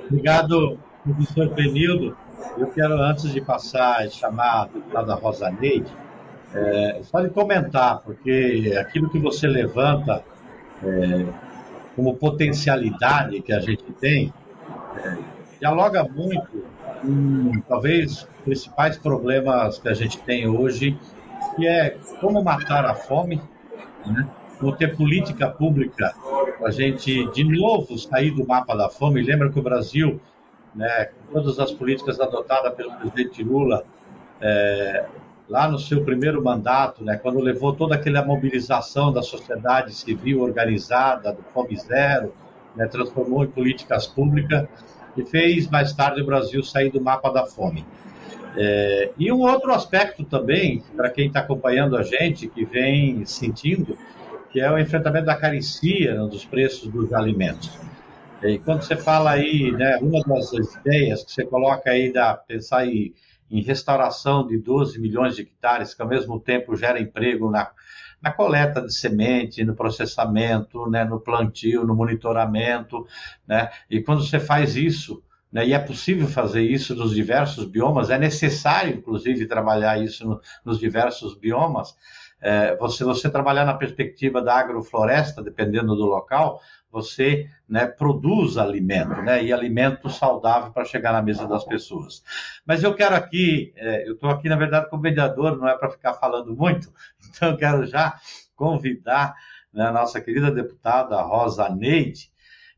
Obrigado, 0.07 0.79
professor 1.05 1.49
Penildo. 1.51 2.17
Eu 2.59 2.67
quero, 2.69 2.95
antes 2.95 3.33
de 3.33 3.41
passar 3.41 4.07
e 4.07 4.11
chamar 4.11 4.63
a 4.63 4.65
deputada 4.67 5.15
Rosa 5.15 5.51
Neide, 5.51 5.91
é, 6.55 7.01
só 7.05 7.21
de 7.21 7.31
comentar, 7.31 8.01
porque 8.01 8.77
aquilo 8.79 9.09
que 9.09 9.19
você 9.19 9.47
levanta 9.47 10.23
é, 10.83 11.27
como 11.95 12.17
potencialidade 12.17 13.41
que 13.43 13.53
a 13.53 13.61
gente 13.61 13.85
tem, 14.01 14.33
é, 14.97 15.17
dialoga 15.61 16.05
muito 16.05 16.65
com, 17.01 17.53
talvez, 17.69 18.23
os 18.23 18.27
principais 18.45 18.97
problemas 18.97 19.79
que 19.79 19.89
a 19.89 19.95
gente 19.95 20.19
tem 20.19 20.47
hoje 20.47 20.99
que 21.57 21.67
é 21.67 21.97
como 22.21 22.43
matar 22.43 22.85
a 22.85 22.95
fome, 22.95 23.41
né? 24.07 24.29
como 24.59 24.77
ter 24.77 24.97
política 24.97 25.49
pública 25.49 26.15
para 26.59 26.69
a 26.69 26.71
gente, 26.71 27.29
de 27.33 27.45
novo, 27.45 27.99
sair 27.99 28.31
do 28.31 28.47
mapa 28.47 28.77
da 28.77 28.89
fome. 28.89 29.21
Lembra 29.21 29.51
que 29.51 29.59
o 29.59 29.63
Brasil, 29.63 30.21
né, 30.75 31.09
todas 31.33 31.59
as 31.59 31.73
políticas 31.73 32.21
adotadas 32.21 32.73
pelo 32.75 32.93
presidente 32.93 33.43
Lula, 33.43 33.85
é, 34.41 35.05
lá 35.49 35.69
no 35.69 35.79
seu 35.79 36.05
primeiro 36.05 36.43
mandato, 36.43 37.05
né, 37.05 37.17
quando 37.17 37.41
levou 37.41 37.73
toda 37.73 37.97
aquela 37.97 38.25
mobilização 38.25 39.13
da 39.13 39.23
sociedade 39.23 39.93
civil 39.93 40.41
organizada, 40.41 41.33
do 41.33 41.43
Fome 41.53 41.77
Zero, 41.77 42.33
né, 42.77 42.87
transformou 42.87 43.45
em 43.45 43.49
políticas 43.49 44.07
públicas, 44.07 44.69
e 45.17 45.25
fez 45.25 45.69
mais 45.69 45.93
tarde 45.93 46.23
o 46.23 46.27
Brasil 46.27 46.63
sair 46.63 46.91
do 46.91 47.01
mapa 47.01 47.31
da 47.31 47.45
fome. 47.45 47.85
É, 48.57 49.11
e 49.19 49.33
um 49.33 49.41
outro 49.41 49.73
aspecto 49.73 50.25
também, 50.25 50.83
para 50.95 51.11
quem 51.11 51.29
está 51.29 51.41
acompanhando 51.41 51.97
a 51.97 52.03
gente, 52.03 52.49
que 52.49 52.65
vem 52.65 53.25
sentindo, 53.25 53.97
que 54.51 54.61
é 54.61 54.71
o 54.71 54.79
enfrentamento 54.79 55.27
da 55.27 55.37
carecia 55.37 56.15
né, 56.15 56.29
dos 56.29 56.45
preços 56.45 56.89
dos 56.89 57.13
alimentos. 57.13 57.71
E 58.43 58.59
quando 58.59 58.83
você 58.83 58.97
fala 58.97 59.31
aí, 59.31 59.71
né, 59.73 59.99
uma 59.99 60.21
das 60.23 60.53
ideias 60.53 61.25
que 61.25 61.33
você 61.33 61.45
coloca 61.45 61.91
aí, 61.91 62.13
da, 62.13 62.35
pensar 62.35 62.87
em, 62.87 63.15
em 63.51 63.63
restauração 63.63 64.47
de 64.47 64.59
12 64.59 65.01
milhões 65.01 65.37
de 65.37 65.43
hectares, 65.43 65.95
que 65.95 66.03
ao 66.03 66.09
mesmo 66.09 66.39
tempo 66.39 66.77
gera 66.77 67.01
emprego 67.01 67.51
na, 67.51 67.71
na 68.21 68.33
coleta 68.33 68.83
de 68.83 68.93
semente, 68.93 69.65
no 69.65 69.75
processamento, 69.75 70.91
né, 70.91 71.05
no 71.05 71.21
plantio, 71.21 71.87
no 71.87 71.95
monitoramento, 71.95 73.07
né, 73.47 73.71
e 73.89 74.03
quando 74.03 74.25
você 74.27 74.41
faz 74.41 74.77
isso, 74.77 75.23
né, 75.53 75.67
e 75.67 75.75
é 75.75 75.79
possível 75.79 76.27
fazer 76.27 76.63
isso 76.63 76.95
nos 76.95 77.15
diversos 77.15 77.67
biomas, 77.67 78.09
é 78.09 78.19
necessário, 78.19 78.97
inclusive, 78.97 79.47
trabalhar 79.47 80.03
isso 80.03 80.27
no, 80.27 80.41
nos 80.65 80.79
diversos 80.79 81.37
biomas. 81.37 81.95
É, 82.41 82.75
você, 82.77 83.05
você 83.05 83.31
trabalhar 83.31 83.65
na 83.65 83.75
perspectiva 83.75 84.43
da 84.43 84.55
agrofloresta, 84.55 85.43
dependendo 85.43 85.95
do 85.95 86.07
local, 86.07 86.61
você 86.91 87.49
né, 87.69 87.87
produz 87.87 88.57
alimento, 88.57 89.23
né, 89.23 89.45
e 89.45 89.53
alimento 89.53 90.09
saudável 90.11 90.73
para 90.73 90.85
chegar 90.85 91.13
na 91.13 91.23
mesa 91.23 91.47
das 91.47 91.65
pessoas. 91.65 92.25
Mas 92.67 92.83
eu 92.83 92.95
quero 92.95 93.15
aqui, 93.15 93.73
é, 93.77 94.09
eu 94.09 94.15
estou 94.15 94.31
aqui, 94.31 94.49
na 94.49 94.57
verdade, 94.57 94.89
como 94.91 95.03
mediador, 95.03 95.57
não 95.57 95.69
é 95.69 95.77
para 95.77 95.91
ficar 95.91 96.15
falando 96.15 96.55
muito, 96.55 96.93
então 97.29 97.51
eu 97.51 97.57
quero 97.57 97.87
já 97.87 98.19
convidar 98.57 99.35
né, 99.73 99.87
a 99.87 99.93
nossa 99.93 100.21
querida 100.21 100.51
deputada 100.51 101.21
Rosa 101.23 101.69
Neide, 101.69 102.31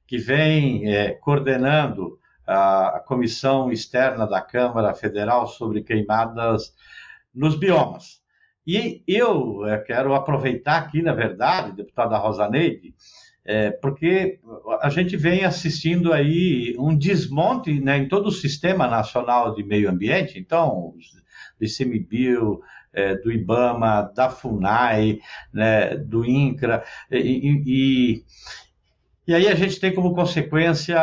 que 0.07 0.19
vem 0.19 0.93
é, 0.93 1.13
coordenando 1.13 2.19
a, 2.47 3.03
comissão 3.07 3.71
externa 3.71 4.27
da 4.27 4.41
Câmara 4.41 4.95
Federal 4.95 5.47
sobre 5.47 5.83
queimadas 5.83 6.75
nos 7.35 7.57
biomas. 7.57 8.23
E 8.67 9.03
eu 9.07 9.61
quero 9.87 10.15
aproveitar 10.15 10.79
aqui, 10.79 11.03
na 11.03 11.13
verdade, 11.13 11.73
deputada 11.73 12.17
Rosa 12.17 12.49
Neide, 12.49 12.95
é, 13.45 13.71
porque 13.71 14.41
a 14.81 14.89
gente 14.89 15.17
vem 15.19 15.45
assistindo 15.45 16.13
aí 16.15 16.75
um 16.79 16.97
desmonte 16.97 17.79
né, 17.79 17.99
em 17.99 18.09
todo 18.09 18.29
o 18.29 18.33
sistema 18.33 18.89
nacional 18.89 19.55
de 19.55 19.63
meio 19.63 19.91
ambiente, 19.91 20.39
então, 20.39 20.95
do 21.61 21.67
ICMBio, 21.67 22.61
é, 22.95 23.17
do 23.17 23.31
IBAMA, 23.31 24.11
da 24.15 24.31
FUNAI, 24.31 25.19
né, 25.53 25.95
do 25.97 26.25
INCRA, 26.25 26.83
e, 27.11 27.63
e 27.67 28.25
e 29.27 29.35
aí 29.35 29.49
a 29.49 29.55
gente 29.55 29.81
tem 29.81 29.95
como 29.95 30.15
consequência 30.15 31.01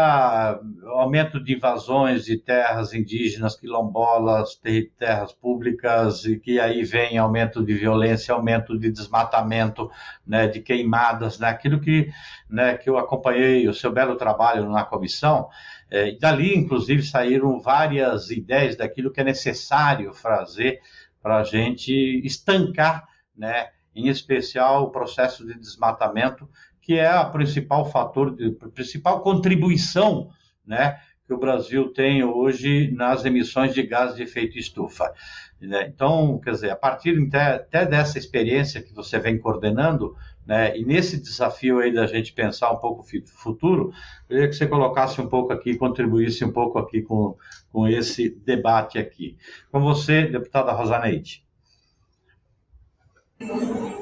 aumento 0.92 1.44
de 1.44 1.56
invasões 1.56 2.26
de 2.26 2.38
terras 2.38 2.94
indígenas, 2.94 3.56
quilombolas, 3.56 4.60
terras 5.00 5.34
públicas, 5.34 6.24
e 6.26 6.38
que 6.38 6.60
aí 6.60 6.84
vem 6.84 7.18
aumento 7.18 7.66
de 7.66 7.74
violência, 7.74 8.34
aumento 8.34 8.78
de 8.78 8.92
desmatamento, 8.92 9.90
né, 10.26 10.48
de 10.48 10.60
queimadas, 10.60 11.40
né, 11.40 11.50
aquilo 11.50 11.80
que, 11.80 12.12
né, 12.48 12.78
que 12.78 12.88
eu 12.88 13.00
acompanhei 13.00 13.68
o 13.68 13.74
seu 13.74 13.92
belo 13.92 14.16
trabalho 14.16 14.70
na 14.70 14.84
comissão, 14.84 15.50
é, 15.90 16.12
dali, 16.12 16.56
inclusive, 16.56 17.02
saíram 17.02 17.60
várias 17.60 18.30
ideias 18.30 18.76
daquilo 18.76 19.12
que 19.12 19.22
é 19.22 19.24
necessário 19.24 20.14
fazer 20.14 20.80
para 21.24 21.38
a 21.38 21.44
gente 21.44 21.92
estancar, 22.24 23.08
né, 23.36 23.70
em 23.96 24.08
especial 24.08 24.84
o 24.84 24.92
processo 24.92 25.46
de 25.46 25.58
desmatamento 25.58 26.48
que 26.92 27.00
é 27.00 27.08
a 27.08 27.24
principal 27.24 27.90
fator, 27.90 28.36
a 28.62 28.68
principal 28.68 29.22
contribuição, 29.22 30.30
né, 30.68 31.00
que 31.26 31.34
o 31.34 31.38
Brasil 31.38 31.88
tem 31.94 32.22
hoje 32.22 32.92
nas 32.92 33.24
emissões 33.24 33.74
de 33.74 33.82
gás 33.82 34.14
de 34.14 34.24
efeito 34.24 34.60
estufa. 34.60 35.14
Né? 35.62 35.88
Então, 35.88 36.38
quer 36.44 36.52
dizer, 36.52 36.70
a 36.70 36.76
partir 36.76 37.18
até, 37.28 37.54
até 37.54 37.86
dessa 37.86 38.18
experiência 38.18 38.82
que 38.82 38.94
você 38.94 39.18
vem 39.20 39.38
coordenando, 39.38 40.18
né, 40.46 40.78
e 40.78 40.84
nesse 40.84 41.18
desafio 41.22 41.80
aí 41.80 41.94
da 41.94 42.06
gente 42.08 42.34
pensar 42.34 42.70
um 42.74 42.78
pouco 42.78 43.04
o 43.04 43.26
futuro, 43.26 43.94
eu 44.30 44.36
queria 44.36 44.50
que 44.50 44.56
você 44.56 44.68
colocasse 44.68 45.22
um 45.22 45.30
pouco 45.30 45.54
aqui, 45.54 45.78
contribuísse 45.78 46.44
um 46.44 46.52
pouco 46.52 46.78
aqui 46.78 47.02
com, 47.02 47.38
com 47.72 47.88
esse 47.88 48.30
debate 48.46 49.00
aqui. 49.00 49.38
Com 49.72 49.80
você, 49.80 50.26
deputada 50.26 50.74
Rosaneide. 50.74 51.42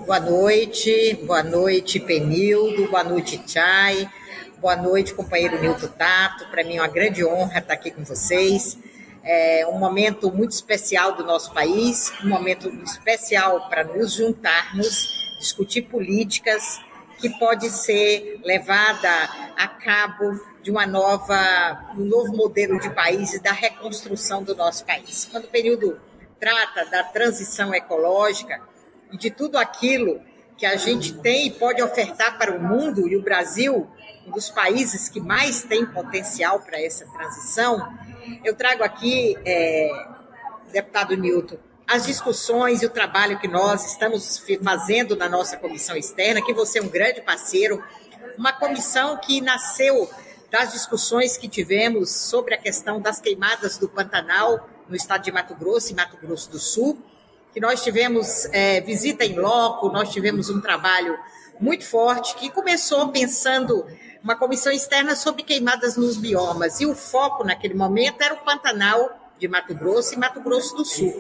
Boa 0.05 0.19
noite, 0.19 1.17
boa 1.23 1.41
noite, 1.41 1.97
Penildo, 1.97 2.89
boa 2.89 3.05
noite, 3.05 3.41
Chay, 3.47 4.09
boa 4.57 4.75
noite, 4.75 5.13
companheiro 5.13 5.61
Nilton 5.61 5.87
Tato. 5.87 6.49
Para 6.49 6.61
mim 6.61 6.75
é 6.75 6.81
uma 6.81 6.89
grande 6.89 7.23
honra 7.23 7.59
estar 7.59 7.73
aqui 7.73 7.89
com 7.89 8.03
vocês. 8.03 8.77
É 9.23 9.65
um 9.65 9.79
momento 9.79 10.29
muito 10.29 10.51
especial 10.51 11.15
do 11.15 11.23
nosso 11.23 11.53
país, 11.53 12.11
um 12.21 12.27
momento 12.27 12.67
especial 12.83 13.69
para 13.69 13.85
nos 13.85 14.11
juntarmos, 14.11 15.37
discutir 15.39 15.83
políticas 15.83 16.81
que 17.17 17.29
pode 17.39 17.69
ser 17.69 18.41
levada 18.43 19.09
a 19.55 19.67
cabo 19.69 20.37
de 20.61 20.69
uma 20.69 20.85
nova, 20.85 21.93
um 21.97 22.03
novo 22.03 22.35
modelo 22.35 22.77
de 22.77 22.89
país 22.89 23.33
e 23.33 23.39
da 23.39 23.53
reconstrução 23.53 24.43
do 24.43 24.53
nosso 24.53 24.83
país. 24.83 25.29
Quando 25.31 25.45
o 25.45 25.49
período 25.49 25.97
trata 26.37 26.85
da 26.85 27.03
transição 27.05 27.73
ecológica, 27.73 28.61
e 29.11 29.17
de 29.17 29.29
tudo 29.29 29.57
aquilo 29.57 30.21
que 30.57 30.65
a 30.65 30.75
gente 30.75 31.13
tem 31.13 31.47
e 31.47 31.51
pode 31.51 31.81
ofertar 31.81 32.37
para 32.37 32.55
o 32.55 32.61
mundo, 32.61 33.07
e 33.07 33.15
o 33.15 33.21
Brasil, 33.21 33.87
um 34.27 34.31
dos 34.31 34.49
países 34.49 35.07
que 35.07 35.19
mais 35.19 35.63
tem 35.63 35.85
potencial 35.85 36.59
para 36.59 36.81
essa 36.81 37.05
transição, 37.05 37.97
eu 38.43 38.53
trago 38.55 38.83
aqui, 38.83 39.37
é, 39.45 39.89
deputado 40.71 41.15
Newton, 41.15 41.57
as 41.87 42.05
discussões 42.05 42.83
e 42.83 42.85
o 42.85 42.89
trabalho 42.89 43.39
que 43.39 43.47
nós 43.47 43.85
estamos 43.85 44.43
fazendo 44.63 45.15
na 45.15 45.27
nossa 45.27 45.57
comissão 45.57 45.95
externa, 45.95 46.41
que 46.41 46.53
você 46.53 46.77
é 46.77 46.81
um 46.83 46.89
grande 46.89 47.21
parceiro, 47.21 47.83
uma 48.37 48.53
comissão 48.53 49.17
que 49.17 49.41
nasceu 49.41 50.09
das 50.51 50.73
discussões 50.73 51.37
que 51.37 51.47
tivemos 51.47 52.11
sobre 52.11 52.53
a 52.53 52.57
questão 52.57 53.01
das 53.01 53.19
queimadas 53.19 53.77
do 53.77 53.87
Pantanal 53.87 54.69
no 54.87 54.95
estado 54.95 55.23
de 55.23 55.31
Mato 55.31 55.55
Grosso 55.55 55.91
e 55.91 55.95
Mato 55.95 56.17
Grosso 56.17 56.51
do 56.51 56.59
Sul, 56.59 57.01
que 57.53 57.59
nós 57.59 57.83
tivemos 57.83 58.45
é, 58.51 58.81
visita 58.81 59.25
em 59.25 59.37
loco, 59.39 59.89
nós 59.89 60.11
tivemos 60.11 60.49
um 60.49 60.61
trabalho 60.61 61.17
muito 61.59 61.85
forte 61.85 62.35
que 62.35 62.49
começou 62.49 63.09
pensando 63.09 63.85
uma 64.23 64.35
comissão 64.35 64.71
externa 64.71 65.15
sobre 65.15 65.43
queimadas 65.43 65.95
nos 65.97 66.17
biomas 66.17 66.79
e 66.79 66.85
o 66.85 66.95
foco 66.95 67.43
naquele 67.43 67.73
momento 67.73 68.21
era 68.21 68.33
o 68.33 68.43
Pantanal 68.43 69.17
de 69.39 69.47
Mato 69.47 69.73
Grosso 69.73 70.13
e 70.13 70.17
Mato 70.17 70.41
Grosso 70.41 70.75
do 70.75 70.83
Sul. 70.83 71.13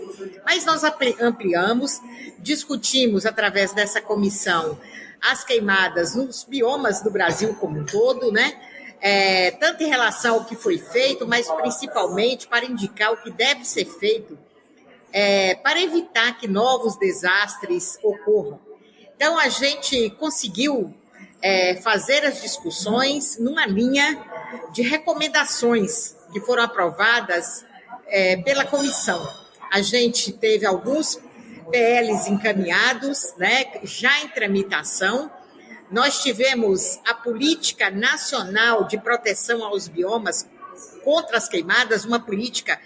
Mas 0.45 0.65
nós 0.65 0.83
ampliamos, 1.21 2.01
discutimos 2.37 3.25
através 3.25 3.73
dessa 3.73 4.01
comissão 4.01 4.77
as 5.21 5.43
queimadas 5.43 6.15
nos 6.15 6.43
biomas 6.43 7.01
do 7.01 7.09
Brasil 7.09 7.55
como 7.55 7.79
um 7.79 7.85
todo, 7.85 8.31
né? 8.31 8.57
É, 9.01 9.51
tanto 9.51 9.81
em 9.81 9.87
relação 9.87 10.35
ao 10.35 10.45
que 10.45 10.55
foi 10.55 10.77
feito, 10.77 11.25
mas 11.25 11.49
principalmente 11.49 12.47
para 12.47 12.65
indicar 12.65 13.13
o 13.13 13.17
que 13.17 13.31
deve 13.31 13.63
ser 13.63 13.85
feito 13.85 14.37
é, 15.11 15.55
para 15.55 15.81
evitar 15.81 16.37
que 16.37 16.47
novos 16.47 16.97
desastres 16.97 17.97
ocorram. 18.03 18.59
Então, 19.15 19.37
a 19.37 19.49
gente 19.49 20.09
conseguiu 20.11 20.93
é, 21.41 21.75
fazer 21.75 22.25
as 22.25 22.41
discussões 22.41 23.37
numa 23.39 23.65
linha 23.65 24.17
de 24.71 24.81
recomendações 24.81 26.15
que 26.31 26.39
foram 26.39 26.63
aprovadas 26.63 27.65
é, 28.07 28.37
pela 28.37 28.65
comissão. 28.65 29.27
A 29.71 29.81
gente 29.81 30.31
teve 30.31 30.65
alguns 30.65 31.19
PLs 31.71 32.29
encaminhados, 32.29 33.33
né, 33.37 33.65
já 33.83 34.21
em 34.21 34.27
tramitação. 34.29 35.31
Nós 35.91 36.21
tivemos 36.21 36.99
a 37.05 37.13
Política 37.13 37.89
Nacional 37.89 38.85
de 38.85 38.97
Proteção 38.97 39.63
aos 39.63 39.87
Biomas 39.87 40.47
contra 41.03 41.37
as 41.37 41.47
Queimadas, 41.47 42.05
uma 42.05 42.19
política 42.19 42.79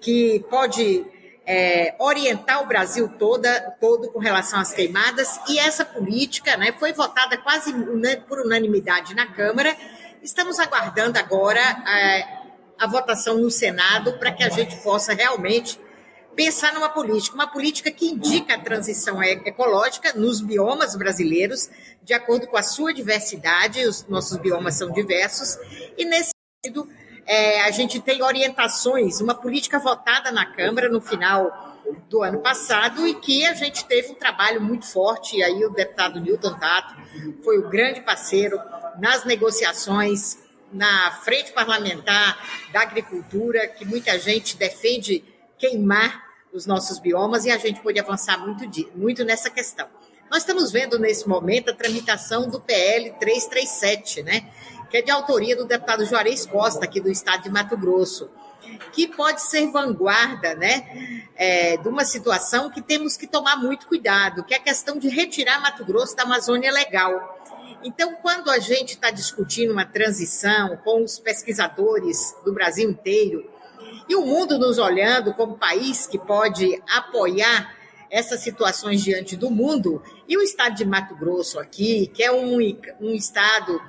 que 0.00 0.44
pode 0.50 1.04
é, 1.46 1.94
orientar 1.98 2.62
o 2.62 2.66
Brasil 2.66 3.08
toda, 3.18 3.76
todo 3.80 4.10
com 4.10 4.18
relação 4.18 4.58
às 4.58 4.72
queimadas, 4.72 5.38
e 5.48 5.58
essa 5.58 5.84
política 5.84 6.56
né, 6.56 6.72
foi 6.72 6.92
votada 6.92 7.38
quase 7.38 7.72
por 8.28 8.40
unanimidade 8.40 9.14
na 9.14 9.26
Câmara. 9.26 9.76
Estamos 10.22 10.58
aguardando 10.58 11.18
agora 11.18 11.60
é, 11.60 12.26
a 12.78 12.86
votação 12.88 13.38
no 13.38 13.50
Senado 13.50 14.14
para 14.14 14.32
que 14.32 14.42
a 14.42 14.48
gente 14.48 14.76
possa 14.78 15.14
realmente 15.14 15.78
pensar 16.34 16.74
numa 16.74 16.90
política, 16.90 17.34
uma 17.34 17.46
política 17.46 17.90
que 17.90 18.06
indica 18.06 18.54
a 18.54 18.60
transição 18.60 19.22
ecológica 19.22 20.12
nos 20.12 20.40
biomas 20.42 20.94
brasileiros, 20.94 21.70
de 22.02 22.12
acordo 22.12 22.46
com 22.46 22.58
a 22.58 22.62
sua 22.62 22.92
diversidade, 22.92 23.86
os 23.86 24.06
nossos 24.06 24.36
biomas 24.36 24.74
são 24.74 24.92
diversos, 24.92 25.56
e 25.96 26.04
nesse 26.04 26.32
sentido 26.62 26.86
é, 27.26 27.62
a 27.62 27.70
gente 27.70 28.00
tem 28.00 28.22
orientações, 28.22 29.20
uma 29.20 29.34
política 29.34 29.78
votada 29.78 30.30
na 30.30 30.46
Câmara 30.46 30.88
no 30.88 31.00
final 31.00 31.74
do 32.08 32.22
ano 32.22 32.38
passado 32.40 33.06
e 33.06 33.14
que 33.14 33.44
a 33.44 33.54
gente 33.54 33.84
teve 33.84 34.12
um 34.12 34.14
trabalho 34.14 34.60
muito 34.60 34.86
forte. 34.86 35.36
E 35.36 35.42
aí 35.42 35.64
o 35.64 35.70
deputado 35.70 36.20
Newton 36.20 36.54
Tato 36.54 36.94
foi 37.42 37.58
o 37.58 37.68
grande 37.68 38.00
parceiro 38.00 38.58
nas 38.98 39.24
negociações 39.24 40.38
na 40.72 41.12
frente 41.22 41.52
parlamentar 41.52 42.38
da 42.72 42.80
agricultura, 42.80 43.66
que 43.68 43.84
muita 43.84 44.18
gente 44.18 44.56
defende 44.56 45.24
queimar 45.58 46.24
os 46.52 46.66
nossos 46.66 46.98
biomas 46.98 47.44
e 47.44 47.50
a 47.50 47.58
gente 47.58 47.80
pode 47.80 47.98
avançar 47.98 48.38
muito, 48.38 48.64
muito 48.96 49.24
nessa 49.24 49.50
questão. 49.50 49.86
Nós 50.30 50.38
estamos 50.42 50.72
vendo 50.72 50.98
nesse 50.98 51.28
momento 51.28 51.70
a 51.70 51.74
tramitação 51.74 52.48
do 52.48 52.60
PL 52.60 53.12
337, 53.12 54.22
né? 54.22 54.50
Que 54.90 54.98
é 54.98 55.02
de 55.02 55.10
autoria 55.10 55.56
do 55.56 55.64
deputado 55.64 56.04
Juarez 56.04 56.46
Costa, 56.46 56.84
aqui 56.84 57.00
do 57.00 57.10
estado 57.10 57.42
de 57.42 57.50
Mato 57.50 57.76
Grosso, 57.76 58.30
que 58.92 59.08
pode 59.08 59.42
ser 59.42 59.66
vanguarda, 59.70 60.54
né? 60.54 61.24
É, 61.34 61.76
de 61.76 61.88
uma 61.88 62.04
situação 62.04 62.70
que 62.70 62.80
temos 62.80 63.16
que 63.16 63.26
tomar 63.26 63.56
muito 63.56 63.86
cuidado, 63.86 64.44
que 64.44 64.54
é 64.54 64.56
a 64.56 64.62
questão 64.62 64.98
de 64.98 65.08
retirar 65.08 65.60
Mato 65.60 65.84
Grosso 65.84 66.16
da 66.16 66.22
Amazônia 66.22 66.72
Legal. 66.72 67.36
Então, 67.82 68.14
quando 68.22 68.50
a 68.50 68.58
gente 68.58 68.94
está 68.94 69.10
discutindo 69.10 69.72
uma 69.72 69.84
transição 69.84 70.76
com 70.78 71.02
os 71.02 71.18
pesquisadores 71.18 72.34
do 72.44 72.52
Brasil 72.52 72.88
inteiro 72.88 73.48
e 74.08 74.14
o 74.16 74.24
mundo 74.24 74.58
nos 74.58 74.78
olhando 74.78 75.34
como 75.34 75.58
país 75.58 76.06
que 76.06 76.18
pode 76.18 76.82
apoiar 76.88 77.76
essas 78.10 78.40
situações 78.40 79.02
diante 79.02 79.36
do 79.36 79.50
mundo, 79.50 80.02
e 80.28 80.36
o 80.36 80.42
estado 80.42 80.76
de 80.76 80.84
Mato 80.84 81.14
Grosso 81.16 81.58
aqui, 81.58 82.06
que 82.14 82.22
é 82.22 82.30
um, 82.32 82.58
um 83.00 83.12
estado 83.12 83.80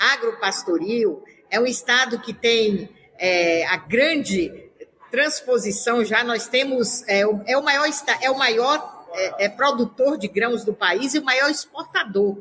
agropastoril, 0.00 1.22
é 1.50 1.60
um 1.60 1.66
estado 1.66 2.18
que 2.18 2.32
tem 2.32 2.88
é, 3.18 3.66
a 3.66 3.76
grande 3.76 4.70
transposição 5.10 6.04
já, 6.04 6.24
nós 6.24 6.48
temos, 6.48 7.06
é, 7.06 7.20
é 7.46 7.56
o 7.56 7.62
maior, 7.62 7.86
é 8.22 8.30
o 8.30 8.38
maior 8.38 9.06
é, 9.12 9.44
é, 9.44 9.48
produtor 9.48 10.16
de 10.16 10.28
grãos 10.28 10.64
do 10.64 10.72
país 10.72 11.14
e 11.14 11.18
o 11.18 11.24
maior 11.24 11.50
exportador. 11.50 12.38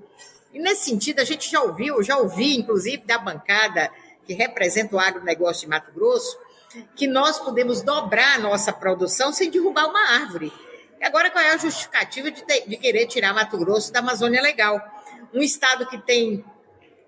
E 0.53 0.59
nesse 0.59 0.85
sentido, 0.85 1.19
a 1.19 1.23
gente 1.23 1.49
já 1.49 1.61
ouviu, 1.61 2.01
já 2.01 2.17
ouvi, 2.17 2.55
inclusive, 2.55 3.03
da 3.05 3.17
bancada 3.17 3.91
que 4.25 4.33
representa 4.33 4.95
o 4.95 4.99
agronegócio 4.99 5.63
de 5.63 5.69
Mato 5.69 5.91
Grosso, 5.91 6.37
que 6.95 7.07
nós 7.07 7.39
podemos 7.39 7.81
dobrar 7.81 8.35
a 8.35 8.39
nossa 8.39 8.71
produção 8.71 9.33
sem 9.33 9.49
derrubar 9.49 9.87
uma 9.87 10.13
árvore. 10.13 10.53
E 10.99 11.05
agora, 11.05 11.31
qual 11.31 11.43
é 11.43 11.53
a 11.53 11.57
justificativa 11.57 12.29
de, 12.29 12.43
ter, 12.43 12.67
de 12.67 12.77
querer 12.77 13.07
tirar 13.07 13.33
Mato 13.33 13.57
Grosso 13.57 13.91
da 13.91 13.99
Amazônia 13.99 14.41
Legal? 14.41 14.79
Um 15.33 15.41
estado 15.41 15.87
que 15.87 15.97
tem 15.97 16.45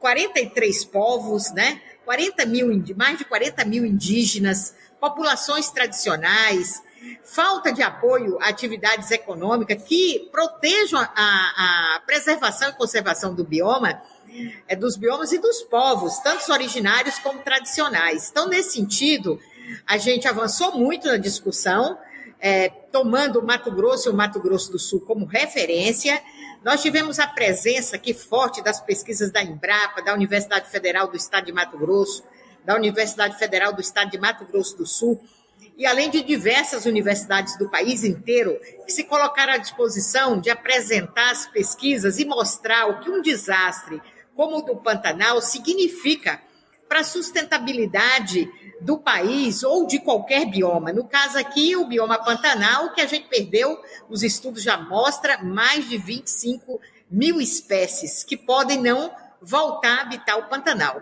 43 0.02 0.84
povos, 0.86 1.52
né? 1.54 1.80
40 2.04 2.46
mil, 2.48 2.84
mais 2.98 3.18
de 3.18 3.24
40 3.24 3.64
mil 3.64 3.86
indígenas, 3.86 4.76
populações 5.00 5.70
tradicionais, 5.70 6.82
falta 7.24 7.72
de 7.72 7.82
apoio 7.82 8.38
a 8.42 8.50
atividades 8.50 9.10
econômicas 9.12 9.82
que 9.84 10.28
protejam 10.32 11.00
a, 11.00 11.06
a 11.16 12.00
preservação 12.06 12.70
e 12.70 12.74
conservação 12.74 13.34
do 13.34 13.44
bioma, 13.44 14.02
é, 14.68 14.76
dos 14.76 14.96
biomas 14.96 15.32
e 15.32 15.38
dos 15.38 15.62
povos, 15.62 16.18
tanto 16.20 16.52
originários 16.52 17.20
como 17.20 17.40
tradicionais. 17.40 18.30
Então, 18.30 18.48
nesse 18.48 18.74
sentido, 18.74 19.40
a 19.86 19.98
gente 19.98 20.28
avançou 20.28 20.78
muito 20.78 21.08
na 21.08 21.18
discussão, 21.18 21.98
é, 22.40 22.70
tomando 22.70 23.40
o 23.40 23.46
Mato 23.46 23.72
Grosso 23.72 24.10
e 24.10 24.12
o 24.12 24.16
Mato 24.16 24.40
Grosso 24.40 24.72
do 24.72 24.80
Sul 24.80 25.02
como 25.02 25.26
referência. 25.26 26.22
Nós 26.64 26.80
tivemos 26.84 27.18
a 27.18 27.26
presença 27.26 27.96
aqui 27.96 28.14
forte 28.14 28.62
das 28.62 28.80
pesquisas 28.80 29.32
da 29.32 29.42
Embrapa, 29.42 30.02
da 30.04 30.14
Universidade 30.14 30.70
Federal 30.70 31.08
do 31.08 31.18
Estado 31.18 31.46
de 31.48 31.52
Mato 31.52 31.76
Grosso, 31.76 32.24
da 32.64 32.76
Universidade 32.76 33.38
Federal 33.40 33.74
do 33.74 33.82
Estado 33.82 34.12
de 34.12 34.20
Mato 34.20 34.46
Grosso 34.46 34.78
do 34.78 34.86
Sul, 34.86 35.20
e 35.76 35.88
além 35.88 36.12
de 36.12 36.22
diversas 36.22 36.86
universidades 36.86 37.58
do 37.58 37.68
país 37.68 38.04
inteiro 38.04 38.60
que 38.86 38.92
se 38.92 39.04
colocaram 39.06 39.54
à 39.54 39.58
disposição 39.58 40.40
de 40.40 40.52
apresentar 40.52 41.32
as 41.32 41.48
pesquisas 41.48 42.20
e 42.20 42.26
mostrar 42.26 42.86
o 42.88 43.00
que 43.00 43.10
um 43.10 43.24
desastre 43.24 44.00
como 44.36 44.60
o 44.60 44.62
do 44.62 44.76
Pantanal 44.76 45.42
significa 45.42 46.40
para 46.92 47.00
a 47.00 47.06
sustentabilidade 47.06 48.52
do 48.82 48.98
país 48.98 49.64
ou 49.64 49.88
de 49.88 49.98
qualquer 49.98 50.46
bioma. 50.46 50.92
No 50.92 51.06
caso 51.06 51.38
aqui, 51.38 51.74
o 51.74 51.86
bioma 51.86 52.22
Pantanal, 52.22 52.92
que 52.92 53.00
a 53.00 53.06
gente 53.06 53.30
perdeu, 53.30 53.80
os 54.10 54.24
estudos 54.24 54.62
já 54.62 54.76
mostram 54.76 55.42
mais 55.42 55.88
de 55.88 55.98
25 55.98 56.82
mil 57.10 57.40
espécies 57.40 58.26
que 58.26 58.36
podem 58.36 58.82
não 58.82 59.10
voltar 59.42 60.00
a 60.00 60.02
habitar 60.02 60.38
o 60.38 60.50
Pantanal. 60.50 61.02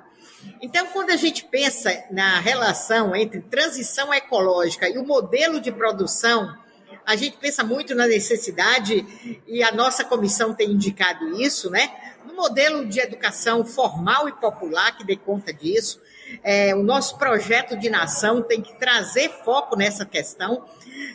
Então, 0.61 0.85
quando 0.93 1.09
a 1.09 1.15
gente 1.15 1.45
pensa 1.45 1.91
na 2.11 2.39
relação 2.39 3.15
entre 3.15 3.41
transição 3.41 4.13
ecológica 4.13 4.87
e 4.87 4.99
o 4.99 5.03
modelo 5.03 5.59
de 5.59 5.71
produção, 5.71 6.55
a 7.03 7.15
gente 7.15 7.37
pensa 7.37 7.63
muito 7.63 7.95
na 7.95 8.05
necessidade, 8.05 9.03
e 9.47 9.63
a 9.63 9.71
nossa 9.71 10.03
comissão 10.03 10.53
tem 10.53 10.69
indicado 10.69 11.41
isso, 11.41 11.67
né? 11.71 11.91
No 12.25 12.35
modelo 12.35 12.85
de 12.85 12.99
educação 12.99 13.65
formal 13.65 14.27
e 14.27 14.33
popular, 14.33 14.95
que 14.95 15.03
dê 15.03 15.15
conta 15.15 15.53
disso. 15.53 16.01
É, 16.43 16.75
o 16.75 16.83
nosso 16.83 17.17
projeto 17.17 17.75
de 17.77 17.89
nação 17.89 18.41
tem 18.41 18.61
que 18.61 18.77
trazer 18.77 19.29
foco 19.43 19.75
nessa 19.75 20.05
questão, 20.05 20.63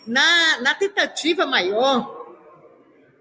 na, 0.06 0.60
na 0.60 0.74
tentativa 0.74 1.46
maior 1.46 2.24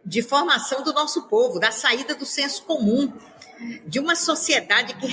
de 0.06 0.22
formação 0.22 0.84
do 0.84 0.92
nosso 0.92 1.24
povo, 1.24 1.60
da 1.60 1.72
saída 1.72 2.14
do 2.16 2.26
senso 2.26 2.64
comum, 2.64 3.14
de 3.86 4.00
uma 4.00 4.16
sociedade 4.16 4.96
que 4.96 5.08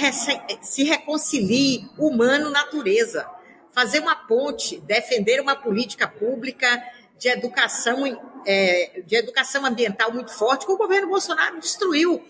se 0.62 0.83
reconcilie 0.83 1.88
humano-natureza, 1.96 3.28
fazer 3.72 4.00
uma 4.00 4.16
ponte, 4.16 4.78
defender 4.80 5.40
uma 5.40 5.54
política 5.54 6.09
pública 6.09 6.83
de 7.18 7.28
educação, 7.28 8.04
é, 8.44 9.02
de 9.06 9.14
educação 9.14 9.64
ambiental 9.64 10.12
muito 10.12 10.33
forte 10.33 10.66
que 10.66 10.72
o 10.72 10.76
governo 10.76 11.09
Bolsonaro 11.09 11.61
destruiu. 11.61 12.20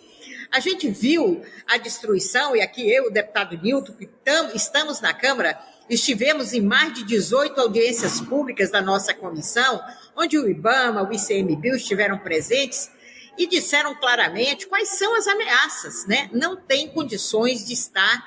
A 0.53 0.59
gente 0.59 0.91
viu 0.91 1.43
a 1.67 1.77
destruição, 1.77 2.57
e 2.57 2.61
aqui 2.61 2.91
eu, 2.91 3.07
o 3.07 3.11
deputado 3.11 3.57
Nilton, 3.57 3.93
que 3.93 4.07
tam, 4.07 4.51
estamos 4.55 5.01
na 5.01 5.15
Câmara, 5.15 5.59
estivemos 5.89 6.53
em 6.53 6.61
mais 6.61 6.93
de 6.93 7.05
18 7.05 7.61
audiências 7.61 8.21
públicas 8.21 8.71
da 8.71 8.83
nossa 8.83 9.15
comissão, 9.15 9.81
onde 10.17 10.39
o 10.39 10.49
IBAMA, 10.49 11.09
o 11.09 11.13
ICMBio 11.13 11.77
estiveram 11.77 12.19
presentes, 12.19 12.91
e 13.39 13.47
disseram 13.47 13.95
claramente 13.95 14.67
quais 14.67 14.99
são 14.99 15.17
as 15.17 15.27
ameaças, 15.27 16.05
né? 16.07 16.29
Não 16.33 16.57
tem 16.57 16.89
condições 16.89 17.65
de 17.65 17.73
estar 17.73 18.23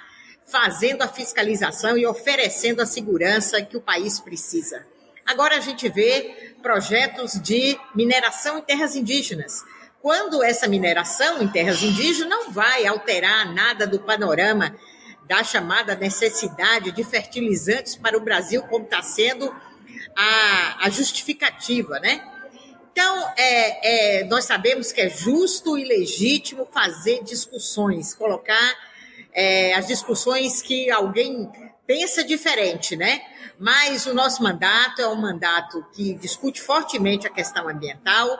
fazendo 0.47 1.01
a 1.01 1.07
fiscalização 1.07 1.97
e 1.97 2.05
oferecendo 2.05 2.81
a 2.81 2.85
segurança 2.85 3.61
que 3.61 3.77
o 3.77 3.81
país 3.81 4.19
precisa. 4.19 4.85
Agora 5.25 5.57
a 5.57 5.59
gente 5.59 5.87
vê 5.87 6.55
projetos 6.61 7.33
de 7.41 7.77
mineração 7.95 8.57
em 8.57 8.61
terras 8.61 8.95
indígenas. 8.95 9.63
Quando 10.03 10.43
essa 10.43 10.67
mineração 10.67 11.41
em 11.41 11.47
terras 11.47 11.81
indígenas 11.81 12.27
não 12.29 12.51
vai 12.51 12.85
alterar 12.85 13.53
nada 13.53 13.87
do 13.87 14.01
panorama 14.01 14.75
da 15.25 15.45
chamada 15.45 15.95
necessidade 15.95 16.91
de 16.91 17.05
fertilizantes 17.05 17.95
para 17.95 18.17
o 18.17 18.19
Brasil, 18.19 18.63
como 18.63 18.83
está 18.83 19.01
sendo 19.01 19.49
a, 20.13 20.85
a 20.85 20.89
justificativa, 20.89 22.01
né? 22.01 22.21
Então, 22.91 23.31
é, 23.37 24.19
é, 24.19 24.23
nós 24.25 24.43
sabemos 24.43 24.91
que 24.91 24.99
é 24.99 25.09
justo 25.09 25.77
e 25.77 25.85
legítimo 25.85 26.65
fazer 26.65 27.23
discussões, 27.23 28.13
colocar 28.13 28.75
é, 29.31 29.73
as 29.73 29.87
discussões 29.87 30.61
que 30.61 30.91
alguém 30.91 31.49
pensa 31.85 32.23
diferente, 32.23 32.95
né? 32.95 33.21
Mas 33.59 34.05
o 34.05 34.13
nosso 34.13 34.41
mandato 34.41 35.01
é 35.01 35.07
um 35.07 35.15
mandato 35.15 35.85
que 35.93 36.13
discute 36.15 36.61
fortemente 36.61 37.27
a 37.27 37.29
questão 37.29 37.69
ambiental. 37.69 38.37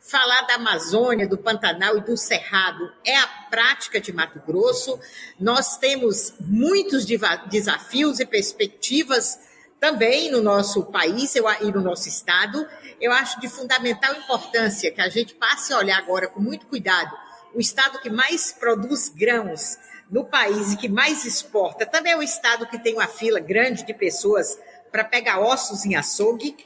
Falar 0.00 0.42
da 0.42 0.54
Amazônia, 0.54 1.28
do 1.28 1.38
Pantanal 1.38 1.96
e 1.96 2.00
do 2.00 2.16
Cerrado 2.16 2.92
é 3.04 3.16
a 3.16 3.26
prática 3.50 4.00
de 4.00 4.12
Mato 4.12 4.40
Grosso. 4.46 4.98
Nós 5.38 5.76
temos 5.76 6.34
muitos 6.40 7.06
desafios 7.50 8.20
e 8.20 8.26
perspectivas 8.26 9.38
também 9.78 10.30
no 10.30 10.42
nosso 10.42 10.84
país 10.86 11.34
e 11.36 11.70
no 11.70 11.80
nosso 11.80 12.08
estado. 12.08 12.66
Eu 13.00 13.12
acho 13.12 13.40
de 13.40 13.48
fundamental 13.48 14.12
importância 14.14 14.90
que 14.90 15.00
a 15.00 15.08
gente 15.08 15.34
passe 15.34 15.72
a 15.72 15.78
olhar 15.78 15.98
agora 15.98 16.26
com 16.26 16.40
muito 16.40 16.66
cuidado 16.66 17.16
o 17.54 17.60
estado 17.60 17.98
que 17.98 18.10
mais 18.10 18.52
produz 18.52 19.08
grãos 19.08 19.76
no 20.10 20.24
país 20.24 20.74
que 20.74 20.88
mais 20.88 21.24
exporta. 21.24 21.84
Também 21.84 22.12
é 22.12 22.16
o 22.16 22.22
estado 22.22 22.66
que 22.66 22.78
tem 22.78 22.94
uma 22.94 23.06
fila 23.06 23.40
grande 23.40 23.84
de 23.84 23.92
pessoas 23.92 24.58
para 24.90 25.04
pegar 25.04 25.40
ossos 25.40 25.84
em 25.84 25.94
açougue. 25.94 26.56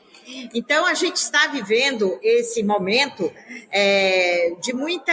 Então, 0.55 0.87
a 0.87 0.95
gente 0.95 1.17
está 1.17 1.49
vivendo 1.49 2.19
esse 2.23 2.63
momento 2.63 3.31
é, 3.71 4.55
de, 4.61 4.73
muita, 4.73 5.13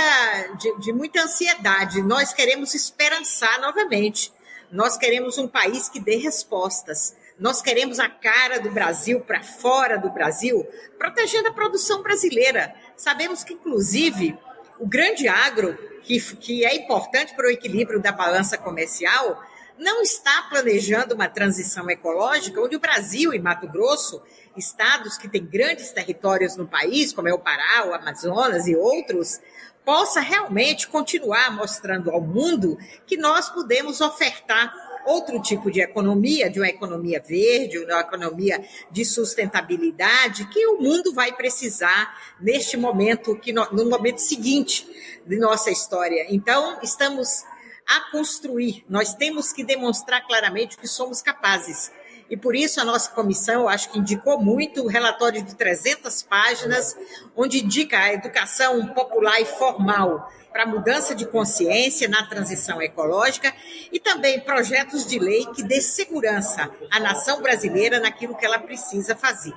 de, 0.59 0.79
de 0.79 0.93
muita 0.93 1.23
ansiedade. 1.23 2.01
Nós 2.03 2.31
queremos 2.31 2.75
esperançar 2.75 3.59
novamente. 3.59 4.31
Nós 4.71 4.97
queremos 4.97 5.37
um 5.37 5.47
país 5.47 5.89
que 5.89 5.99
dê 5.99 6.17
respostas. 6.17 7.15
Nós 7.39 7.61
queremos 7.61 7.99
a 7.99 8.07
cara 8.07 8.59
do 8.59 8.69
Brasil 8.69 9.21
para 9.21 9.41
fora 9.41 9.97
do 9.97 10.09
Brasil, 10.09 10.65
protegendo 10.97 11.47
a 11.47 11.53
produção 11.53 12.03
brasileira. 12.03 12.75
Sabemos 12.95 13.43
que, 13.43 13.53
inclusive, 13.53 14.37
o 14.77 14.85
grande 14.85 15.27
agro, 15.27 15.77
que, 15.99 16.19
que 16.37 16.65
é 16.65 16.75
importante 16.75 17.35
para 17.35 17.47
o 17.47 17.51
equilíbrio 17.51 17.99
da 17.99 18.11
balança 18.11 18.57
comercial, 18.57 19.43
não 19.77 20.01
está 20.01 20.47
planejando 20.49 21.15
uma 21.15 21.29
transição 21.29 21.89
ecológica 21.89 22.61
onde 22.61 22.75
o 22.75 22.79
Brasil 22.79 23.33
e 23.33 23.39
Mato 23.39 23.67
Grosso, 23.67 24.21
estados 24.57 25.17
que 25.17 25.29
têm 25.29 25.45
grandes 25.45 25.91
territórios 25.91 26.57
no 26.57 26.67
país, 26.67 27.13
como 27.13 27.29
é 27.29 27.33
o 27.33 27.39
Pará, 27.39 27.87
o 27.87 27.93
Amazonas 27.93 28.67
e 28.67 28.75
outros, 28.75 29.39
possa 29.85 30.19
realmente 30.19 30.87
continuar 30.87 31.51
mostrando 31.51 32.11
ao 32.11 32.21
mundo 32.21 32.77
que 33.07 33.17
nós 33.17 33.49
podemos 33.49 34.01
ofertar 34.01 34.73
outro 35.09 35.41
tipo 35.41 35.71
de 35.71 35.81
economia, 35.81 36.49
de 36.49 36.59
uma 36.59 36.69
economia 36.69 37.19
verde, 37.19 37.79
uma 37.79 37.99
economia 37.99 38.63
de 38.91 39.03
sustentabilidade, 39.03 40.47
que 40.49 40.65
o 40.67 40.79
mundo 40.79 41.11
vai 41.13 41.31
precisar 41.33 42.15
neste 42.39 42.77
momento, 42.77 43.35
que 43.35 43.51
no, 43.51 43.65
no 43.71 43.89
momento 43.89 44.19
seguinte 44.19 44.87
de 45.25 45.37
nossa 45.37 45.71
história. 45.71 46.27
Então, 46.29 46.79
estamos 46.83 47.43
a 47.87 48.11
construir, 48.11 48.85
nós 48.87 49.15
temos 49.15 49.51
que 49.51 49.63
demonstrar 49.63 50.25
claramente 50.27 50.77
que 50.77 50.87
somos 50.87 51.23
capazes. 51.23 51.91
E 52.29 52.37
por 52.37 52.55
isso 52.55 52.79
a 52.79 52.85
nossa 52.85 53.09
comissão, 53.11 53.67
acho 53.67 53.89
que 53.91 53.97
indicou 53.97 54.39
muito 54.39 54.83
o 54.83 54.87
relatório 54.87 55.41
de 55.41 55.55
300 55.55 56.21
páginas, 56.23 56.95
onde 57.35 57.63
indica 57.63 57.97
a 57.97 58.13
educação 58.13 58.85
popular 58.87 59.41
e 59.41 59.45
formal 59.45 60.31
para 60.51 60.65
mudança 60.65 61.15
de 61.15 61.25
consciência 61.25 62.07
na 62.07 62.25
transição 62.27 62.81
ecológica 62.81 63.53
e 63.91 63.99
também 63.99 64.39
projetos 64.39 65.05
de 65.07 65.17
lei 65.17 65.45
que 65.47 65.63
dê 65.63 65.81
segurança 65.81 66.69
à 66.91 66.99
nação 66.99 67.41
brasileira 67.41 67.99
naquilo 67.99 68.35
que 68.35 68.45
ela 68.45 68.59
precisa 68.59 69.15
fazer. 69.15 69.53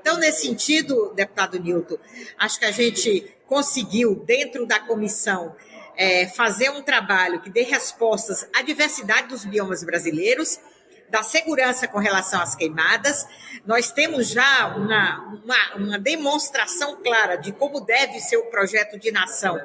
Então, 0.00 0.16
nesse 0.16 0.46
sentido, 0.46 1.12
deputado 1.14 1.58
Nilton, 1.58 1.98
acho 2.38 2.58
que 2.58 2.64
a 2.64 2.70
gente 2.70 3.30
conseguiu, 3.46 4.14
dentro 4.14 4.64
da 4.64 4.80
comissão, 4.80 5.54
é, 5.96 6.28
fazer 6.28 6.70
um 6.70 6.82
trabalho 6.82 7.40
que 7.40 7.50
dê 7.50 7.62
respostas 7.62 8.48
à 8.54 8.62
diversidade 8.62 9.28
dos 9.28 9.44
biomas 9.44 9.82
brasileiros 9.82 10.60
da 11.10 11.22
segurança 11.22 11.88
com 11.88 11.98
relação 11.98 12.40
às 12.40 12.54
queimadas. 12.54 13.26
Nós 13.64 13.90
temos 13.90 14.28
já 14.28 14.74
uma, 14.76 15.40
uma, 15.44 15.74
uma, 15.76 15.98
demonstração 15.98 17.02
clara 17.02 17.36
de 17.36 17.52
como 17.52 17.80
deve 17.80 18.20
ser 18.20 18.36
o 18.36 18.50
projeto 18.50 18.98
de 18.98 19.10
nação, 19.10 19.60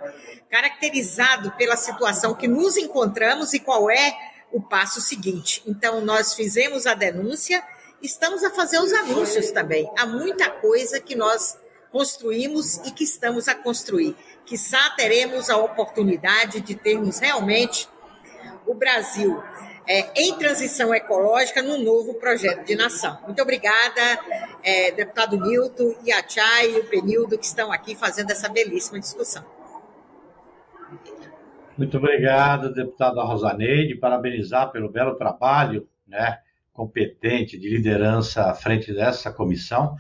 caracterizado 0.49 1.51
pela 1.51 1.75
situação 1.75 2.33
que 2.33 2.47
nos 2.47 2.77
encontramos 2.77 3.53
e 3.53 3.59
qual 3.59 3.89
é 3.89 4.15
o 4.51 4.61
passo 4.61 5.01
seguinte. 5.01 5.63
Então, 5.65 6.01
nós 6.01 6.33
fizemos 6.33 6.85
a 6.85 6.93
denúncia, 6.93 7.63
estamos 8.01 8.43
a 8.43 8.51
fazer 8.51 8.79
os 8.79 8.93
anúncios 8.93 9.51
também. 9.51 9.89
Há 9.97 10.05
muita 10.05 10.49
coisa 10.49 10.99
que 10.99 11.15
nós 11.15 11.57
construímos 11.91 12.77
e 12.77 12.91
que 12.91 13.03
estamos 13.03 13.47
a 13.47 13.55
construir. 13.55 14.15
Quizá 14.45 14.89
teremos 14.91 15.49
a 15.49 15.57
oportunidade 15.57 16.59
de 16.61 16.75
termos 16.75 17.19
realmente 17.19 17.87
o 18.65 18.73
Brasil 18.73 19.41
é, 19.87 20.21
em 20.21 20.37
transição 20.37 20.93
ecológica 20.93 21.61
num 21.61 21.83
novo 21.83 22.13
projeto 22.15 22.65
de 22.65 22.75
nação. 22.75 23.17
Muito 23.25 23.41
obrigada, 23.41 24.01
é, 24.63 24.91
deputado 24.91 25.37
Nilton 25.37 25.95
a 26.11 26.27
Chay 26.27 26.75
e 26.75 26.79
o 26.79 26.85
Penildo 26.85 27.37
que 27.37 27.45
estão 27.45 27.71
aqui 27.71 27.95
fazendo 27.95 28.31
essa 28.31 28.49
belíssima 28.49 28.99
discussão. 28.99 29.43
Muito 31.77 31.97
obrigado, 31.97 32.71
deputada 32.71 33.23
Rosaneide, 33.23 33.95
parabenizar 33.95 34.71
pelo 34.71 34.89
belo 34.89 35.15
trabalho, 35.15 35.87
né, 36.07 36.37
competente 36.71 37.57
de 37.57 37.67
liderança 37.67 38.43
à 38.43 38.53
frente 38.53 38.93
dessa 38.93 39.31
comissão. 39.31 39.95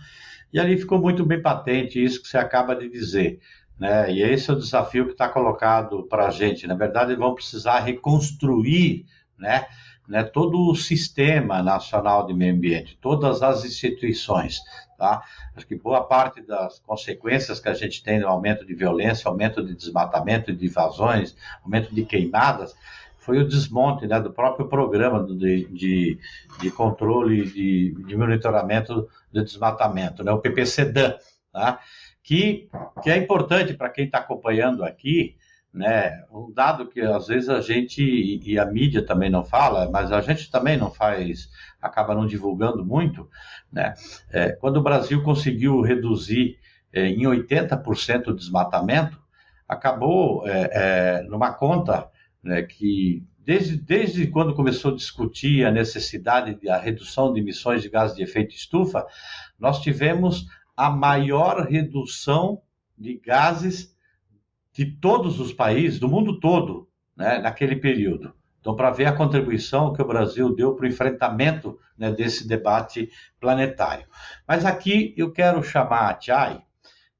E 0.51 0.59
ali 0.59 0.77
ficou 0.77 0.99
muito 0.99 1.25
bem 1.25 1.41
patente 1.41 2.03
isso 2.03 2.21
que 2.21 2.27
você 2.27 2.37
acaba 2.37 2.75
de 2.75 2.87
dizer. 2.87 3.39
Né? 3.79 4.11
E 4.11 4.21
esse 4.21 4.51
é 4.51 4.53
o 4.53 4.59
desafio 4.59 5.07
que 5.07 5.13
está 5.13 5.27
colocado 5.27 6.03
para 6.03 6.27
a 6.27 6.29
gente. 6.29 6.67
Na 6.67 6.75
verdade, 6.75 7.15
vão 7.15 7.33
precisar 7.33 7.79
reconstruir 7.79 9.05
né, 9.37 9.65
né, 10.07 10.23
todo 10.23 10.69
o 10.69 10.75
sistema 10.75 11.63
nacional 11.63 12.25
de 12.25 12.33
meio 12.33 12.53
ambiente, 12.53 12.97
todas 13.01 13.41
as 13.41 13.63
instituições. 13.63 14.59
Tá? 14.97 15.21
Acho 15.55 15.65
que 15.65 15.75
boa 15.75 16.03
parte 16.03 16.41
das 16.41 16.79
consequências 16.79 17.59
que 17.59 17.69
a 17.69 17.73
gente 17.73 18.03
tem 18.03 18.19
no 18.19 18.27
aumento 18.27 18.65
de 18.65 18.73
violência, 18.73 19.27
aumento 19.27 19.65
de 19.65 19.75
desmatamento, 19.75 20.53
de 20.53 20.65
invasões, 20.65 21.35
aumento 21.63 21.93
de 21.93 22.05
queimadas, 22.05 22.75
foi 23.17 23.39
o 23.39 23.47
desmonte 23.47 24.05
né, 24.05 24.19
do 24.19 24.31
próprio 24.33 24.67
programa 24.67 25.23
de, 25.23 25.65
de, 25.65 26.19
de 26.59 26.71
controle 26.71 27.45
de, 27.49 27.95
de 28.05 28.17
monitoramento 28.17 29.07
do 29.31 29.43
desmatamento, 29.43 30.23
né, 30.23 30.31
o 30.31 30.39
PPCDAN, 30.39 31.15
tá? 31.51 31.79
que, 32.21 32.69
que 33.01 33.09
é 33.09 33.17
importante 33.17 33.73
para 33.73 33.89
quem 33.89 34.05
está 34.05 34.19
acompanhando 34.19 34.83
aqui, 34.83 35.35
né? 35.73 36.23
Um 36.31 36.51
dado 36.51 36.87
que 36.87 37.01
às 37.01 37.27
vezes 37.27 37.49
a 37.49 37.59
gente 37.59 38.01
e 38.43 38.59
a 38.59 38.65
mídia 38.65 39.03
também 39.03 39.29
não 39.29 39.43
fala, 39.43 39.89
mas 39.89 40.11
a 40.11 40.21
gente 40.21 40.51
também 40.51 40.77
não 40.77 40.91
faz, 40.91 41.49
acaba 41.81 42.13
não 42.13 42.27
divulgando 42.27 42.85
muito, 42.85 43.27
né? 43.71 43.93
É, 44.31 44.51
quando 44.51 44.77
o 44.77 44.83
Brasil 44.83 45.23
conseguiu 45.23 45.81
reduzir 45.81 46.59
é, 46.93 47.07
em 47.07 47.23
80% 47.23 48.27
o 48.27 48.35
desmatamento, 48.35 49.19
acabou 49.67 50.47
é, 50.47 50.69
é, 50.71 51.23
numa 51.23 51.51
conta 51.51 52.07
né, 52.43 52.61
que 52.61 53.25
desde, 53.39 53.75
desde 53.77 54.27
quando 54.27 54.53
começou 54.53 54.91
a 54.91 54.95
discutir 54.95 55.65
a 55.65 55.71
necessidade 55.71 56.55
da 56.63 56.77
redução 56.77 57.33
de 57.33 57.39
emissões 57.39 57.81
de 57.81 57.89
gases 57.89 58.15
de 58.15 58.23
efeito 58.23 58.53
estufa, 58.53 59.05
nós 59.57 59.81
tivemos 59.81 60.45
a 60.77 60.89
maior 60.89 61.65
redução 61.67 62.61
de 62.97 63.17
gases 63.17 63.92
de 64.73 64.85
todos 64.85 65.39
os 65.39 65.53
países, 65.53 65.99
do 65.99 66.09
mundo 66.09 66.39
todo, 66.39 66.89
né, 67.15 67.37
naquele 67.37 67.75
período. 67.75 68.33
Então, 68.59 68.75
para 68.75 68.89
ver 68.89 69.05
a 69.05 69.13
contribuição 69.13 69.93
que 69.93 70.01
o 70.01 70.07
Brasil 70.07 70.55
deu 70.55 70.73
para 70.73 70.85
o 70.85 70.87
enfrentamento 70.87 71.77
né, 71.97 72.11
desse 72.11 72.47
debate 72.47 73.09
planetário. 73.39 74.05
Mas 74.47 74.65
aqui 74.65 75.13
eu 75.17 75.31
quero 75.31 75.61
chamar 75.61 76.09
a 76.09 76.19
Chay, 76.19 76.61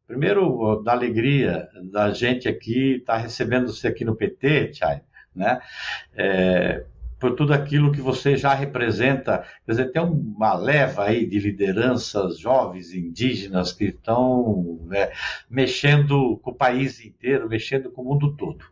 primeiro 0.07 0.81
da 0.81 0.93
alegria 0.93 1.67
da 1.91 2.11
gente 2.11 2.47
aqui 2.47 2.95
estar 2.95 3.15
tá 3.15 3.19
recebendo 3.19 3.67
você 3.67 3.87
aqui 3.87 4.05
no 4.05 4.15
PT, 4.15 4.73
Chay, 4.73 5.01
né? 5.35 5.59
É, 6.15 6.85
por 7.23 7.35
tudo 7.37 7.53
aquilo 7.53 7.89
que 7.89 8.01
você 8.01 8.35
já 8.35 8.53
representa. 8.53 9.45
Quer 9.65 9.71
dizer, 9.71 9.91
tem 9.93 10.01
uma 10.01 10.55
leva 10.55 11.05
aí 11.05 11.25
de 11.25 11.39
lideranças 11.39 12.37
jovens 12.37 12.93
indígenas 12.93 13.71
que 13.71 13.85
estão 13.85 14.81
né, 14.87 15.09
mexendo 15.49 16.37
com 16.43 16.51
o 16.51 16.53
país 16.53 16.99
inteiro, 16.99 17.47
mexendo 17.47 17.89
com 17.89 18.01
o 18.01 18.05
mundo 18.09 18.35
todo. 18.35 18.65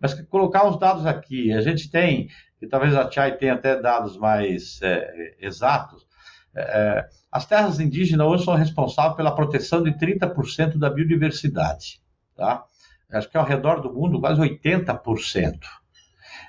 Mas 0.00 0.20
colocar 0.22 0.68
os 0.68 0.80
dados 0.80 1.06
aqui, 1.06 1.52
a 1.52 1.60
gente 1.60 1.88
tem, 1.92 2.28
e 2.60 2.66
talvez 2.66 2.92
a 2.96 3.08
Chay 3.08 3.36
tenha 3.36 3.54
até 3.54 3.80
dados 3.80 4.16
mais 4.16 4.82
é, 4.82 5.36
exatos, 5.38 6.04
é, 6.56 7.08
as 7.30 7.46
terras 7.46 7.78
indígenas 7.78 8.26
hoje 8.26 8.44
são 8.44 8.56
responsáveis 8.56 9.16
pela 9.16 9.32
proteção 9.32 9.80
de 9.80 9.92
30% 9.92 10.76
da 10.76 10.90
biodiversidade. 10.90 12.02
Tá? 12.36 12.64
Acho 13.12 13.30
que 13.30 13.36
ao 13.36 13.46
redor 13.46 13.80
do 13.80 13.94
mundo, 13.94 14.18
quase 14.18 14.40
80%. 14.40 15.60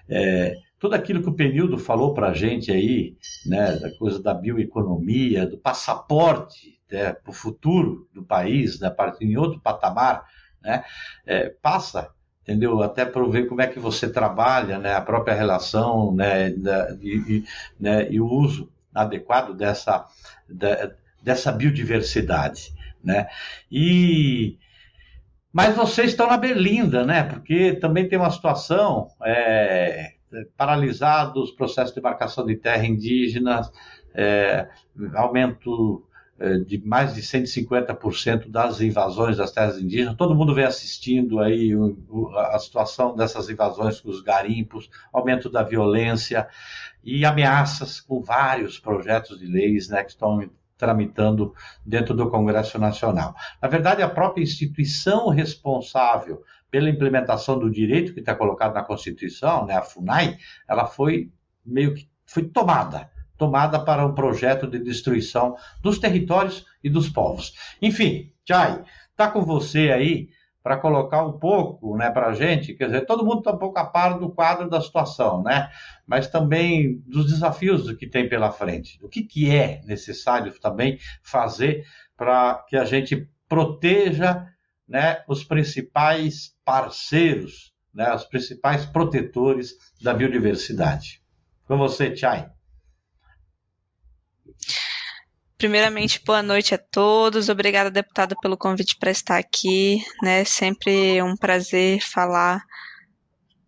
É, 0.10 0.56
tudo 0.84 0.96
aquilo 0.96 1.24
que 1.24 1.30
o 1.30 1.34
Penildo 1.34 1.78
falou 1.78 2.14
para 2.14 2.28
a 2.28 2.34
gente 2.34 2.70
aí, 2.70 3.16
né, 3.46 3.78
da 3.78 3.90
coisa 3.92 4.22
da 4.22 4.34
bioeconomia, 4.34 5.48
do 5.48 5.58
passaporte 5.58 6.78
né, 6.92 7.14
para 7.14 7.32
o 7.32 7.34
futuro 7.34 8.06
do 8.14 8.22
país, 8.22 8.82
né, 8.82 8.94
em 9.22 9.38
outro 9.38 9.62
patamar, 9.62 10.26
né, 10.62 10.84
é, 11.26 11.48
passa, 11.62 12.10
entendeu? 12.42 12.84
Até 12.84 13.06
para 13.06 13.26
ver 13.30 13.48
como 13.48 13.62
é 13.62 13.68
que 13.68 13.80
você 13.80 14.10
trabalha, 14.10 14.78
né, 14.78 14.94
a 14.94 15.00
própria 15.00 15.34
relação, 15.34 16.14
né, 16.14 16.50
da, 16.50 16.98
e, 17.02 17.46
né, 17.80 18.12
e 18.12 18.20
o 18.20 18.28
uso 18.28 18.70
adequado 18.94 19.54
dessa, 19.54 20.06
dessa 21.24 21.50
biodiversidade, 21.54 22.74
né? 23.02 23.28
E 23.72 24.58
mas 25.54 25.76
vocês 25.76 26.10
estão 26.10 26.28
na 26.28 26.36
berlinda, 26.36 27.06
né? 27.06 27.22
Porque 27.22 27.76
também 27.76 28.10
tem 28.10 28.18
uma 28.18 28.32
situação 28.32 29.10
é, 29.24 30.13
paralisados 30.58 31.52
processos 31.52 31.94
de 31.94 32.02
marcação 32.02 32.46
de 32.46 32.56
terra 32.56 32.86
indígenas, 32.86 33.72
é, 34.14 34.68
aumento 35.16 36.06
é, 36.40 36.58
de 36.58 36.78
mais 36.86 37.14
de 37.14 37.22
150% 37.22 38.50
das 38.50 38.82
invasões 38.82 39.38
das 39.38 39.52
terras 39.52 39.78
indígenas. 39.78 40.16
Todo 40.16 40.36
mundo 40.36 40.54
vem 40.54 40.66
assistindo 40.66 41.40
aí 41.40 41.72
a 42.52 42.60
situação 42.60 43.16
dessas 43.16 43.50
invasões 43.50 44.02
com 44.02 44.10
os 44.10 44.22
garimpos, 44.22 44.90
aumento 45.12 45.50
da 45.50 45.64
violência 45.64 46.48
e 47.04 47.24
ameaças 47.24 48.02
com 48.02 48.22
vários 48.22 48.80
projetos 48.80 49.40
de 49.40 49.46
leis 49.46 49.90
né, 49.90 50.04
que 50.04 50.12
estão 50.12 50.50
tramitando 50.78 51.54
dentro 51.86 52.14
do 52.14 52.30
Congresso 52.30 52.78
Nacional. 52.80 53.34
Na 53.62 53.68
verdade, 53.68 54.02
a 54.02 54.10
própria 54.10 54.44
instituição 54.44 55.30
responsável 55.30 56.44
pela 56.74 56.90
implementação 56.90 57.60
do 57.60 57.70
direito 57.70 58.16
que 58.16 58.20
está 58.20 58.34
colocado 58.34 58.74
na 58.74 58.82
Constituição, 58.82 59.64
né, 59.68 59.76
a 59.76 59.84
FUNAI, 59.84 60.40
ela 60.68 60.88
foi 60.88 61.32
meio 61.64 61.94
que 61.94 62.10
foi 62.26 62.46
tomada, 62.46 63.12
tomada 63.38 63.80
para 63.80 64.04
um 64.04 64.16
projeto 64.16 64.66
de 64.66 64.80
destruição 64.80 65.56
dos 65.84 66.00
territórios 66.00 66.66
e 66.84 66.90
dos 66.90 67.08
povos. 67.08 67.54
Enfim, 67.80 68.34
Chay, 68.44 68.82
está 69.12 69.30
com 69.30 69.46
você 69.46 69.92
aí 69.92 70.30
para 70.64 70.76
colocar 70.76 71.24
um 71.24 71.34
pouco 71.34 71.96
né, 71.96 72.10
para 72.10 72.30
a 72.30 72.34
gente, 72.34 72.74
quer 72.74 72.86
dizer, 72.86 73.06
todo 73.06 73.24
mundo 73.24 73.40
está 73.40 73.52
um 73.52 73.60
pouco 73.60 73.78
a 73.78 73.86
par 73.86 74.18
do 74.18 74.32
quadro 74.32 74.68
da 74.68 74.82
situação, 74.82 75.44
né? 75.44 75.70
mas 76.08 76.28
também 76.28 77.04
dos 77.06 77.28
desafios 77.28 77.92
que 77.94 78.08
tem 78.08 78.28
pela 78.28 78.52
frente. 78.52 78.98
O 79.04 79.08
que, 79.08 79.22
que 79.22 79.56
é 79.56 79.80
necessário 79.86 80.52
também 80.60 80.98
fazer 81.22 81.86
para 82.18 82.66
que 82.68 82.76
a 82.76 82.84
gente 82.84 83.30
proteja 83.48 84.48
né, 84.88 85.24
os 85.28 85.44
principais 85.44 86.56
parceiros, 86.64 87.74
né, 87.94 88.14
os 88.14 88.26
principais 88.26 88.86
protetores 88.86 89.76
da 90.02 90.14
biodiversidade. 90.14 91.22
Com 91.66 91.78
você, 91.78 92.16
Chay. 92.16 92.48
Primeiramente, 95.58 96.22
boa 96.26 96.44
noite 96.44 96.76
a 96.76 96.78
todos. 96.78 97.48
Obrigada, 97.48 97.90
deputada, 97.90 98.36
pelo 98.42 98.58
convite 98.58 98.98
para 99.00 99.12
estar 99.12 99.38
aqui. 99.38 100.04
Né? 100.22 100.44
Sempre 100.44 101.22
um 101.22 101.38
prazer 101.38 102.02
falar 102.02 102.62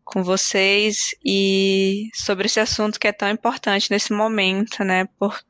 com 0.03 0.21
vocês 0.21 1.15
e 1.25 2.09
sobre 2.13 2.45
esse 2.47 2.59
assunto 2.59 2.99
que 2.99 3.07
é 3.07 3.11
tão 3.11 3.29
importante 3.29 3.89
nesse 3.89 4.13
momento, 4.13 4.83
né? 4.83 5.05
Por, 5.17 5.41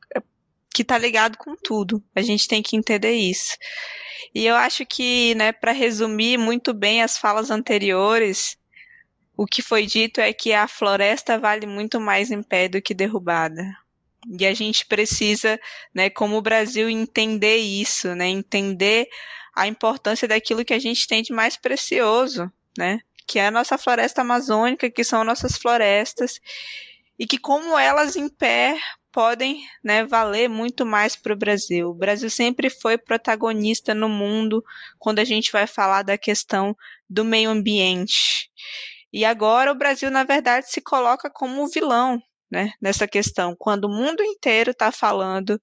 que 0.76 0.82
está 0.82 0.98
ligado 0.98 1.38
com 1.38 1.56
tudo. 1.56 2.04
A 2.14 2.20
gente 2.20 2.46
tem 2.46 2.62
que 2.62 2.76
entender 2.76 3.12
isso. 3.12 3.56
E 4.34 4.44
eu 4.44 4.54
acho 4.54 4.84
que, 4.84 5.34
né, 5.34 5.50
para 5.50 5.72
resumir 5.72 6.36
muito 6.36 6.74
bem 6.74 7.02
as 7.02 7.16
falas 7.16 7.50
anteriores, 7.50 8.58
o 9.34 9.46
que 9.46 9.62
foi 9.62 9.86
dito 9.86 10.20
é 10.20 10.34
que 10.34 10.52
a 10.52 10.68
floresta 10.68 11.38
vale 11.38 11.66
muito 11.66 11.98
mais 11.98 12.30
em 12.30 12.42
pé 12.42 12.68
do 12.68 12.82
que 12.82 12.92
derrubada. 12.92 13.64
E 14.38 14.44
a 14.44 14.52
gente 14.52 14.84
precisa, 14.84 15.58
né, 15.94 16.10
como 16.10 16.36
o 16.36 16.42
Brasil, 16.42 16.90
entender 16.90 17.56
isso, 17.56 18.14
né, 18.14 18.28
entender 18.28 19.08
a 19.54 19.66
importância 19.66 20.28
daquilo 20.28 20.62
que 20.62 20.74
a 20.74 20.78
gente 20.78 21.08
tem 21.08 21.22
de 21.22 21.32
mais 21.32 21.56
precioso, 21.56 22.52
né, 22.76 23.00
que 23.26 23.38
é 23.38 23.46
a 23.46 23.50
nossa 23.50 23.78
floresta 23.78 24.20
amazônica, 24.20 24.90
que 24.90 25.02
são 25.02 25.24
nossas 25.24 25.56
florestas, 25.56 26.38
e 27.18 27.26
que 27.26 27.38
como 27.38 27.78
elas 27.78 28.14
em 28.14 28.28
pé 28.28 28.78
podem 29.16 29.66
né, 29.82 30.04
valer 30.04 30.46
muito 30.46 30.84
mais 30.84 31.16
para 31.16 31.32
o 31.32 31.36
Brasil. 31.36 31.88
O 31.88 31.94
Brasil 31.94 32.28
sempre 32.28 32.68
foi 32.68 32.98
protagonista 32.98 33.94
no 33.94 34.10
mundo 34.10 34.62
quando 34.98 35.20
a 35.20 35.24
gente 35.24 35.50
vai 35.50 35.66
falar 35.66 36.02
da 36.02 36.18
questão 36.18 36.76
do 37.08 37.24
meio 37.24 37.48
ambiente. 37.48 38.50
E 39.10 39.24
agora 39.24 39.72
o 39.72 39.74
Brasil, 39.74 40.10
na 40.10 40.22
verdade, 40.22 40.70
se 40.70 40.82
coloca 40.82 41.30
como 41.30 41.66
vilão 41.66 42.22
né, 42.50 42.74
nessa 42.78 43.08
questão, 43.08 43.56
quando 43.58 43.86
o 43.86 43.88
mundo 43.88 44.22
inteiro 44.22 44.72
está 44.72 44.92
falando 44.92 45.58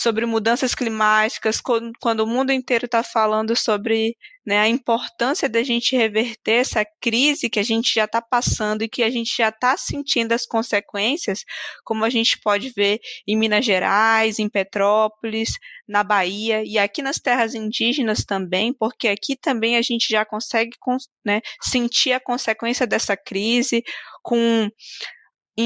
sobre 0.00 0.24
mudanças 0.24 0.74
climáticas, 0.74 1.60
quando, 1.60 2.20
o 2.20 2.26
mundo 2.26 2.50
inteiro 2.50 2.86
está 2.86 3.02
falando 3.02 3.54
sobre 3.54 4.16
né, 4.46 4.58
a 4.58 4.66
importância 4.66 5.46
da 5.46 5.62
gente 5.62 5.94
reverter 5.94 6.52
essa 6.52 6.86
crise 7.02 7.50
que 7.50 7.58
a 7.58 7.62
gente 7.62 7.92
já 7.92 8.06
está 8.06 8.22
passando 8.22 8.80
e 8.80 8.88
que 8.88 9.02
a 9.02 9.10
gente 9.10 9.36
já 9.36 9.50
está 9.50 9.76
sentindo 9.76 10.32
as 10.32 10.46
consequências, 10.46 11.44
como 11.84 12.02
a 12.02 12.08
gente 12.08 12.40
pode 12.40 12.72
ver 12.74 12.98
em 13.28 13.36
Minas 13.36 13.62
Gerais, 13.62 14.38
em 14.38 14.48
Petrópolis, 14.48 15.50
na 15.86 16.02
Bahia 16.02 16.64
e 16.64 16.78
aqui 16.78 17.02
nas 17.02 17.18
terras 17.18 17.54
indígenas 17.54 18.24
também, 18.24 18.72
porque 18.72 19.06
aqui 19.06 19.36
também 19.36 19.76
a 19.76 19.82
gente 19.82 20.06
já 20.08 20.24
consegue 20.24 20.78
né, 21.22 21.42
sentir 21.60 22.12
a 22.12 22.20
consequência 22.20 22.86
dessa 22.86 23.18
crise 23.18 23.84
com 24.22 24.70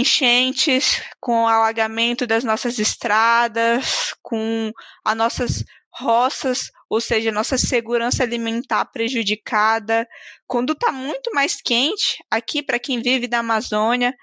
enchentes, 0.00 1.02
com 1.20 1.44
o 1.44 1.46
alagamento 1.46 2.26
das 2.26 2.44
nossas 2.44 2.78
estradas, 2.78 4.14
com 4.22 4.72
as 5.04 5.16
nossas 5.16 5.64
roças, 5.92 6.70
ou 6.88 7.00
seja, 7.00 7.30
nossa 7.30 7.56
segurança 7.56 8.22
alimentar 8.22 8.84
prejudicada, 8.86 10.06
quando 10.46 10.72
está 10.72 10.90
muito 10.90 11.32
mais 11.32 11.60
quente 11.60 12.18
aqui 12.30 12.62
para 12.62 12.78
quem 12.78 13.00
vive 13.00 13.28
da 13.28 13.38
Amazônia 13.38 14.14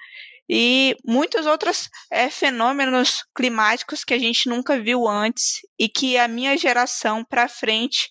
e 0.50 0.96
muitos 1.06 1.46
outros 1.46 1.90
é, 2.12 2.30
fenômenos 2.30 3.24
climáticos 3.34 4.04
que 4.04 4.14
a 4.14 4.20
gente 4.20 4.50
nunca 4.50 4.80
viu 4.80 5.08
antes 5.08 5.62
e 5.80 5.88
que 5.88 6.18
a 6.18 6.28
minha 6.28 6.58
geração 6.58 7.24
para 7.24 7.48
frente 7.48 8.10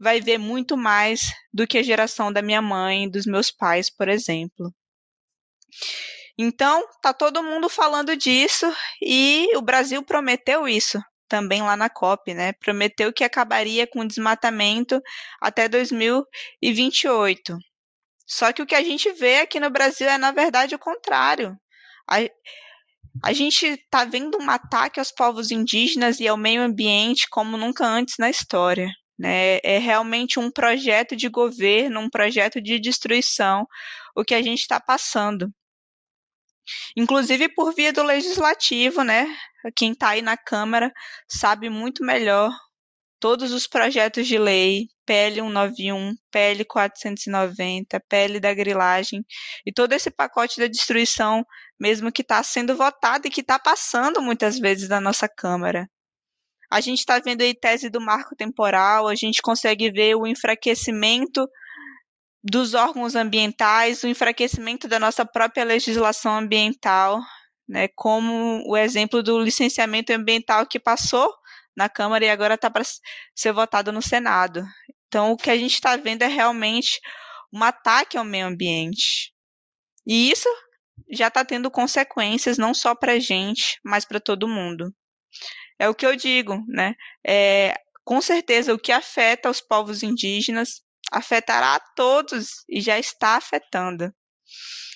vai 0.00 0.20
ver 0.20 0.38
muito 0.38 0.76
mais 0.76 1.20
do 1.52 1.66
que 1.66 1.78
a 1.78 1.82
geração 1.82 2.32
da 2.32 2.42
minha 2.42 2.62
mãe, 2.62 3.08
dos 3.08 3.26
meus 3.26 3.50
pais, 3.50 3.88
por 3.88 4.08
exemplo. 4.08 4.74
Então, 6.38 6.86
tá 7.00 7.12
todo 7.12 7.42
mundo 7.42 7.68
falando 7.68 8.16
disso 8.16 8.66
e 9.00 9.48
o 9.56 9.60
Brasil 9.60 10.02
prometeu 10.02 10.66
isso 10.66 11.02
também 11.28 11.62
lá 11.62 11.76
na 11.76 11.88
COP, 11.88 12.34
né? 12.34 12.52
Prometeu 12.52 13.12
que 13.12 13.24
acabaria 13.24 13.86
com 13.86 14.00
o 14.00 14.06
desmatamento 14.06 15.00
até 15.40 15.66
2028. 15.68 17.56
Só 18.26 18.52
que 18.52 18.62
o 18.62 18.66
que 18.66 18.74
a 18.74 18.82
gente 18.82 19.10
vê 19.12 19.40
aqui 19.40 19.58
no 19.58 19.70
Brasil 19.70 20.08
é, 20.08 20.18
na 20.18 20.30
verdade, 20.30 20.74
o 20.74 20.78
contrário. 20.78 21.56
A, 22.06 22.16
a 23.24 23.32
gente 23.32 23.66
está 23.66 24.04
vendo 24.04 24.38
um 24.38 24.50
ataque 24.50 24.98
aos 25.00 25.10
povos 25.10 25.50
indígenas 25.50 26.20
e 26.20 26.28
ao 26.28 26.36
meio 26.36 26.62
ambiente 26.62 27.28
como 27.30 27.56
nunca 27.56 27.86
antes 27.86 28.16
na 28.18 28.28
história. 28.28 28.90
Né? 29.18 29.58
É 29.62 29.78
realmente 29.78 30.38
um 30.38 30.50
projeto 30.50 31.16
de 31.16 31.28
governo, 31.28 32.00
um 32.00 32.10
projeto 32.10 32.60
de 32.60 32.78
destruição, 32.78 33.66
o 34.14 34.24
que 34.24 34.34
a 34.34 34.42
gente 34.42 34.60
está 34.60 34.80
passando 34.80 35.52
inclusive 36.96 37.48
por 37.54 37.74
via 37.74 37.92
do 37.92 38.02
legislativo, 38.02 39.02
né? 39.02 39.26
Quem 39.76 39.92
está 39.92 40.10
aí 40.10 40.22
na 40.22 40.36
Câmara 40.36 40.92
sabe 41.28 41.68
muito 41.70 42.04
melhor 42.04 42.52
todos 43.22 43.52
os 43.52 43.68
projetos 43.68 44.26
de 44.26 44.36
lei, 44.36 44.88
PL 45.06 45.36
191, 45.36 46.12
PL 46.28 46.64
490, 46.64 48.00
PL 48.08 48.40
da 48.40 48.52
grilagem 48.52 49.24
e 49.64 49.72
todo 49.72 49.92
esse 49.92 50.10
pacote 50.10 50.58
da 50.58 50.66
destruição, 50.66 51.44
mesmo 51.78 52.10
que 52.10 52.22
está 52.22 52.42
sendo 52.42 52.76
votado 52.76 53.28
e 53.28 53.30
que 53.30 53.40
está 53.40 53.60
passando 53.60 54.20
muitas 54.20 54.58
vezes 54.58 54.88
na 54.88 55.00
nossa 55.00 55.28
Câmara. 55.28 55.88
A 56.68 56.80
gente 56.80 56.98
está 56.98 57.20
vendo 57.20 57.42
aí 57.42 57.54
tese 57.54 57.88
do 57.88 58.00
marco 58.00 58.34
temporal, 58.34 59.06
a 59.06 59.14
gente 59.14 59.40
consegue 59.40 59.88
ver 59.92 60.16
o 60.16 60.26
enfraquecimento 60.26 61.46
dos 62.42 62.74
órgãos 62.74 63.14
ambientais, 63.14 64.02
o 64.02 64.08
enfraquecimento 64.08 64.88
da 64.88 64.98
nossa 64.98 65.24
própria 65.24 65.64
legislação 65.64 66.38
ambiental, 66.38 67.20
né, 67.68 67.88
como 67.88 68.62
o 68.66 68.76
exemplo 68.76 69.22
do 69.22 69.40
licenciamento 69.40 70.12
ambiental 70.12 70.66
que 70.66 70.80
passou 70.80 71.32
na 71.76 71.88
Câmara 71.88 72.24
e 72.24 72.30
agora 72.30 72.54
está 72.54 72.70
para 72.70 72.84
ser 73.34 73.52
votado 73.52 73.92
no 73.92 74.02
Senado. 74.02 74.64
Então, 75.06 75.32
o 75.32 75.36
que 75.36 75.50
a 75.50 75.56
gente 75.56 75.74
está 75.74 75.96
vendo 75.96 76.22
é 76.22 76.26
realmente 76.26 77.00
um 77.52 77.62
ataque 77.62 78.16
ao 78.16 78.24
meio 78.24 78.46
ambiente. 78.46 79.32
E 80.06 80.30
isso 80.30 80.48
já 81.10 81.28
está 81.28 81.44
tendo 81.44 81.70
consequências 81.70 82.58
não 82.58 82.74
só 82.74 82.94
para 82.94 83.12
a 83.12 83.18
gente, 83.18 83.78
mas 83.84 84.04
para 84.04 84.20
todo 84.20 84.48
mundo. 84.48 84.92
É 85.78 85.88
o 85.88 85.94
que 85.94 86.06
eu 86.06 86.16
digo, 86.16 86.62
né? 86.68 86.94
É, 87.26 87.74
com 88.04 88.20
certeza, 88.20 88.74
o 88.74 88.78
que 88.78 88.92
afeta 88.92 89.50
os 89.50 89.60
povos 89.60 90.02
indígenas 90.02 90.82
afetará 91.12 91.74
a 91.74 91.80
todos 91.94 92.64
e 92.68 92.80
já 92.80 92.98
está 92.98 93.36
afetando. 93.36 94.12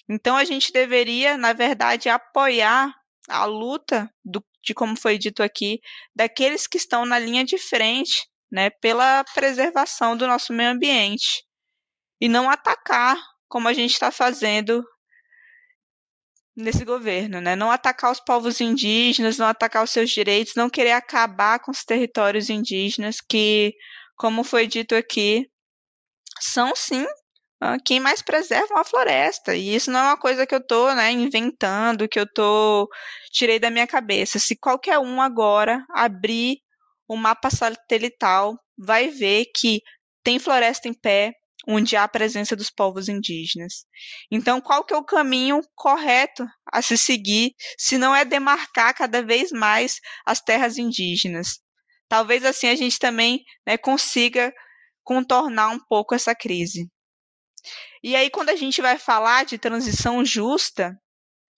Então 0.09 0.37
a 0.37 0.45
gente 0.45 0.73
deveria, 0.73 1.37
na 1.37 1.53
verdade, 1.53 2.09
apoiar 2.09 2.95
a 3.29 3.45
luta 3.45 4.09
do, 4.25 4.45
de 4.65 4.73
como 4.73 4.97
foi 4.99 5.19
dito 5.19 5.43
aqui, 5.43 5.81
daqueles 6.15 6.67
que 6.67 6.77
estão 6.79 7.05
na 7.05 7.19
linha 7.19 7.45
de 7.45 7.59
frente, 7.59 8.27
né, 8.51 8.71
pela 8.71 9.25
preservação 9.35 10.17
do 10.17 10.27
nosso 10.27 10.53
meio 10.53 10.71
ambiente 10.71 11.45
e 12.21 12.29
não 12.29 12.49
atacar 12.49 13.17
como 13.49 13.69
a 13.69 13.73
gente 13.73 13.93
está 13.93 14.11
fazendo 14.11 14.85
nesse 16.57 16.85
governo, 16.85 17.41
né? 17.41 17.55
Não 17.55 17.71
atacar 17.71 18.11
os 18.11 18.21
povos 18.21 18.61
indígenas, 18.61 19.37
não 19.37 19.47
atacar 19.47 19.85
os 19.85 19.91
seus 19.91 20.11
direitos, 20.11 20.55
não 20.55 20.71
querer 20.71 20.93
acabar 20.93 21.59
com 21.59 21.71
os 21.71 21.85
territórios 21.85 22.49
indígenas 22.49 23.21
que, 23.21 23.75
como 24.17 24.43
foi 24.43 24.67
dito 24.67 24.95
aqui, 24.95 25.51
são 26.41 26.75
sim 26.75 27.07
quem 27.85 27.99
mais 27.99 28.23
preservam 28.23 28.79
a 28.79 28.85
floresta. 28.85 29.55
E 29.55 29.75
isso 29.75 29.91
não 29.91 30.01
é 30.01 30.03
uma 30.05 30.17
coisa 30.19 30.47
que 30.47 30.55
eu 30.55 30.59
estou 30.59 30.95
né, 30.95 31.11
inventando, 31.11 32.09
que 32.09 32.19
eu 32.21 32.31
tô 32.31 32.89
tirei 33.33 33.59
da 33.59 33.71
minha 33.71 33.87
cabeça. 33.87 34.39
Se 34.39 34.57
qualquer 34.57 34.99
um 34.99 35.21
agora 35.21 35.85
abrir 35.91 36.59
o 37.09 37.17
mapa 37.17 37.51
satelital, 37.51 38.59
vai 38.77 39.09
ver 39.09 39.47
que 39.55 39.81
tem 40.23 40.39
floresta 40.39 40.89
em 40.89 40.95
pé, 40.95 41.33
onde 41.69 41.97
há 41.97 42.05
a 42.05 42.09
presença 42.09 42.55
dos 42.55 42.71
povos 42.71 43.09
indígenas. 43.09 43.87
Então, 44.31 44.61
qual 44.61 44.85
que 44.85 44.93
é 44.93 44.97
o 44.97 45.05
caminho 45.05 45.61
correto 45.75 46.47
a 46.73 46.83
se 46.83 46.97
seguir, 46.97 47.55
se 47.79 47.97
não 47.99 48.15
é 48.15 48.25
demarcar 48.25 48.95
cada 48.95 49.23
vez 49.23 49.51
mais 49.51 50.01
as 50.25 50.41
terras 50.41 50.79
indígenas? 50.79 51.61
Talvez 52.09 52.45
assim 52.45 52.69
a 52.69 52.75
gente 52.77 52.99
também 52.99 53.43
né, 53.67 53.77
consiga 53.77 54.53
contornar 55.07 55.71
um 55.71 55.79
pouco 55.79 56.17
essa 56.17 56.35
crise. 56.35 56.91
E 58.03 58.17
aí, 58.17 58.29
quando 58.29 58.51
a 58.51 58.57
gente 58.57 58.83
vai 58.83 58.99
falar 58.99 59.45
de 59.45 59.57
transição 59.57 60.25
justa, 60.25 60.95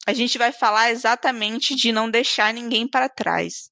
a 0.06 0.12
gente 0.12 0.38
vai 0.38 0.52
falar 0.52 0.90
exatamente 0.90 1.74
de 1.74 1.90
não 1.90 2.10
deixar 2.10 2.52
ninguém 2.52 2.86
para 2.86 3.08
trás. 3.08 3.70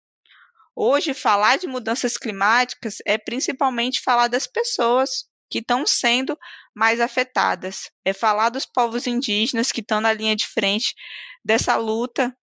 Hoje, 0.75 1.15
falar 1.15 1.59
de 1.59 1.67
mudanças 1.67 2.17
climáticas 2.17 2.97
é 3.07 3.17
principalmente 3.17 4.03
falar 4.03 4.29
das 4.29 4.47
pessoas, 4.47 5.27
que 5.51 5.59
estão 5.59 5.87
sendo 5.87 6.37
mais 6.75 7.01
afetadas. 7.01 7.91
É 8.05 8.13
falar 8.13 8.49
dos 8.49 8.67
povos 8.67 9.07
indígenas 9.07 9.71
que 9.71 9.81
estão 9.81 10.01
na 10.01 10.13
linha 10.13 10.35
de 10.35 10.47
frente 10.47 10.95
dessa 11.45 11.77
luta 11.77 12.37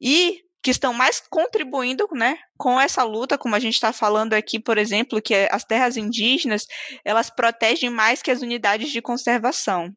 e 0.00 0.40
que 0.62 0.70
estão 0.70 0.94
mais 0.94 1.20
contribuindo 1.20 2.06
né, 2.12 2.38
com 2.56 2.80
essa 2.80 3.02
luta, 3.02 3.36
como 3.36 3.56
a 3.56 3.58
gente 3.58 3.74
está 3.74 3.92
falando 3.92 4.32
aqui, 4.32 4.60
por 4.60 4.78
exemplo, 4.78 5.20
que 5.20 5.34
é 5.34 5.48
as 5.50 5.64
terras 5.64 5.96
indígenas, 5.96 6.66
elas 7.04 7.28
protegem 7.28 7.90
mais 7.90 8.22
que 8.22 8.30
as 8.30 8.42
unidades 8.42 8.90
de 8.90 9.02
conservação. 9.02 9.92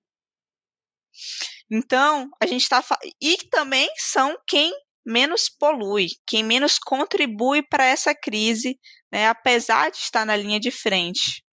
Então, 1.71 2.29
a 2.41 2.47
gente 2.47 2.63
está. 2.63 2.83
E 3.21 3.37
também 3.49 3.89
são 3.97 4.35
quem 4.47 4.73
menos 5.05 5.49
polui, 5.49 6.07
quem 6.25 6.43
menos 6.43 6.79
contribui 6.79 7.61
para 7.61 7.85
essa 7.85 8.15
crise, 8.15 8.79
né, 9.11 9.27
apesar 9.27 9.91
de 9.91 9.97
estar 9.97 10.25
na 10.25 10.35
linha 10.35 10.59
de 10.59 10.71
frente. 10.71 11.43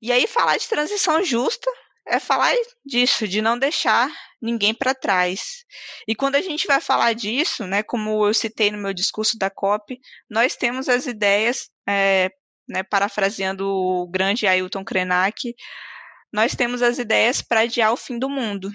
E 0.00 0.12
aí, 0.12 0.26
falar 0.28 0.56
de 0.56 0.68
transição 0.68 1.22
justa 1.24 1.68
é 2.06 2.20
falar 2.20 2.54
disso, 2.84 3.26
de 3.26 3.42
não 3.42 3.58
deixar 3.58 4.08
ninguém 4.40 4.72
para 4.72 4.94
trás. 4.94 5.64
E 6.06 6.14
quando 6.14 6.36
a 6.36 6.40
gente 6.40 6.66
vai 6.66 6.80
falar 6.80 7.12
disso, 7.14 7.66
né, 7.66 7.82
como 7.82 8.26
eu 8.26 8.32
citei 8.32 8.70
no 8.70 8.78
meu 8.78 8.94
discurso 8.94 9.36
da 9.36 9.50
COP, 9.50 9.98
nós 10.30 10.56
temos 10.56 10.88
as 10.88 11.06
ideias, 11.06 11.68
é, 11.88 12.30
né, 12.68 12.82
parafraseando 12.82 13.66
o 13.66 14.08
grande 14.08 14.46
Ailton 14.46 14.84
Krenak, 14.84 15.54
nós 16.32 16.54
temos 16.54 16.82
as 16.82 16.98
ideias 16.98 17.42
para 17.42 17.60
adiar 17.60 17.92
o 17.92 17.96
fim 17.96 18.18
do 18.18 18.28
mundo. 18.28 18.70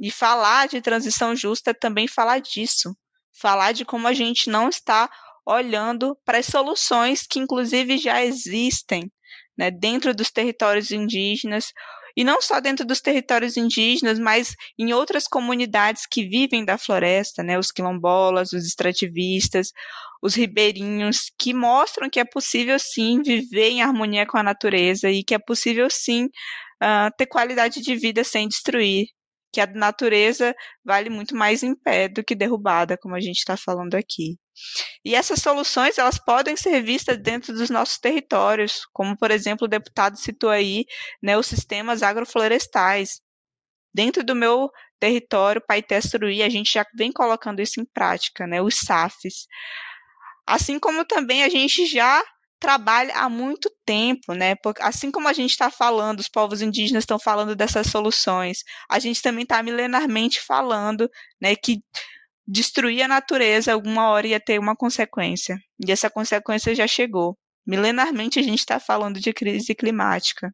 E 0.00 0.10
falar 0.10 0.68
de 0.68 0.80
transição 0.80 1.34
justa 1.34 1.70
é 1.70 1.74
também 1.74 2.06
falar 2.06 2.40
disso. 2.40 2.96
Falar 3.40 3.72
de 3.72 3.84
como 3.84 4.06
a 4.06 4.12
gente 4.12 4.48
não 4.48 4.68
está 4.68 5.10
olhando 5.46 6.16
para 6.24 6.38
as 6.38 6.46
soluções 6.46 7.26
que, 7.26 7.38
inclusive, 7.38 7.98
já 7.98 8.24
existem 8.24 9.10
né, 9.56 9.70
dentro 9.70 10.14
dos 10.14 10.30
territórios 10.30 10.90
indígenas, 10.90 11.72
e 12.16 12.24
não 12.24 12.40
só 12.40 12.60
dentro 12.60 12.84
dos 12.86 13.00
territórios 13.00 13.56
indígenas, 13.56 14.18
mas 14.18 14.54
em 14.78 14.92
outras 14.92 15.26
comunidades 15.26 16.06
que 16.06 16.26
vivem 16.26 16.64
da 16.64 16.78
floresta, 16.78 17.42
né, 17.42 17.58
os 17.58 17.70
quilombolas, 17.72 18.52
os 18.52 18.64
extrativistas, 18.66 19.72
os 20.22 20.34
ribeirinhos, 20.34 21.30
que 21.38 21.52
mostram 21.52 22.08
que 22.08 22.20
é 22.20 22.24
possível 22.24 22.78
sim 22.78 23.22
viver 23.22 23.70
em 23.70 23.82
harmonia 23.82 24.26
com 24.26 24.38
a 24.38 24.42
natureza 24.42 25.10
e 25.10 25.24
que 25.24 25.34
é 25.34 25.38
possível 25.38 25.88
sim 25.90 26.26
uh, 26.82 27.10
ter 27.16 27.26
qualidade 27.26 27.80
de 27.80 27.96
vida 27.96 28.24
sem 28.24 28.48
destruir, 28.48 29.06
que 29.52 29.60
a 29.60 29.66
natureza 29.66 30.54
vale 30.84 31.10
muito 31.10 31.36
mais 31.36 31.62
em 31.62 31.74
pé 31.74 32.08
do 32.08 32.24
que 32.24 32.34
derrubada, 32.34 32.96
como 32.98 33.14
a 33.14 33.20
gente 33.20 33.38
está 33.38 33.56
falando 33.56 33.94
aqui. 33.94 34.36
E 35.04 35.14
essas 35.14 35.40
soluções 35.40 35.98
elas 35.98 36.18
podem 36.18 36.56
ser 36.56 36.82
vistas 36.82 37.18
dentro 37.18 37.52
dos 37.52 37.70
nossos 37.70 37.98
territórios, 37.98 38.86
como 38.92 39.16
por 39.16 39.30
exemplo 39.30 39.66
o 39.66 39.70
deputado 39.70 40.16
citou 40.16 40.50
aí, 40.50 40.84
né, 41.22 41.36
os 41.36 41.46
sistemas 41.46 42.02
agroflorestais. 42.02 43.20
Dentro 43.94 44.24
do 44.24 44.34
meu 44.34 44.70
território, 44.98 45.62
Paité 45.66 46.00
Suruí, 46.00 46.42
a 46.42 46.48
gente 46.48 46.72
já 46.72 46.84
vem 46.96 47.12
colocando 47.12 47.60
isso 47.60 47.80
em 47.80 47.84
prática, 47.84 48.46
né, 48.46 48.60
os 48.60 48.76
SAFs. 48.80 49.46
Assim 50.46 50.78
como 50.78 51.04
também 51.04 51.44
a 51.44 51.48
gente 51.48 51.86
já 51.86 52.22
trabalha 52.64 53.14
há 53.14 53.28
muito 53.28 53.70
tempo, 53.84 54.32
né? 54.32 54.54
Assim 54.80 55.10
como 55.10 55.28
a 55.28 55.34
gente 55.34 55.50
está 55.50 55.70
falando, 55.70 56.20
os 56.20 56.28
povos 56.28 56.62
indígenas 56.62 57.02
estão 57.02 57.18
falando 57.18 57.54
dessas 57.54 57.88
soluções, 57.88 58.60
a 58.90 58.98
gente 58.98 59.20
também 59.20 59.42
está 59.42 59.62
milenarmente 59.62 60.40
falando, 60.40 61.10
né, 61.40 61.54
que 61.54 61.82
destruir 62.46 63.02
a 63.02 63.08
natureza 63.08 63.72
alguma 63.72 64.08
hora 64.08 64.26
ia 64.26 64.40
ter 64.40 64.58
uma 64.58 64.76
consequência. 64.76 65.58
E 65.84 65.90
essa 65.90 66.10
consequência 66.10 66.74
já 66.74 66.86
chegou. 66.86 67.36
Milenarmente 67.66 68.38
a 68.38 68.42
gente 68.42 68.60
está 68.60 68.78
falando 68.78 69.18
de 69.18 69.32
crise 69.32 69.74
climática. 69.74 70.52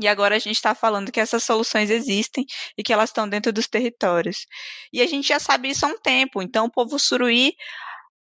E 0.00 0.06
agora 0.06 0.36
a 0.36 0.38
gente 0.38 0.54
está 0.54 0.74
falando 0.74 1.10
que 1.10 1.18
essas 1.18 1.42
soluções 1.42 1.90
existem 1.90 2.44
e 2.76 2.84
que 2.84 2.92
elas 2.92 3.10
estão 3.10 3.28
dentro 3.28 3.52
dos 3.52 3.66
territórios. 3.66 4.46
E 4.92 5.02
a 5.02 5.06
gente 5.06 5.28
já 5.28 5.40
sabe 5.40 5.70
isso 5.70 5.84
há 5.84 5.88
um 5.88 5.98
tempo. 5.98 6.40
Então, 6.40 6.66
o 6.66 6.70
povo 6.70 6.98
suruí, 7.00 7.52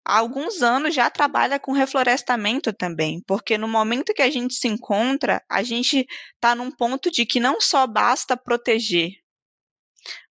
há 0.03 0.17
alguns 0.17 0.63
anos, 0.63 0.95
já 0.95 1.07
trabalha 1.11 1.59
com 1.59 1.73
reflorestamento 1.73 2.73
também. 2.73 3.21
Porque 3.27 3.59
no 3.59 3.67
momento 3.67 4.13
que 4.13 4.23
a 4.23 4.31
gente 4.31 4.55
se 4.55 4.67
encontra, 4.67 5.43
a 5.47 5.61
gente 5.61 6.07
está 6.33 6.55
num 6.55 6.71
ponto 6.71 7.11
de 7.11 7.27
que 7.27 7.39
não 7.39 7.61
só 7.61 7.85
basta 7.85 8.35
proteger, 8.35 9.11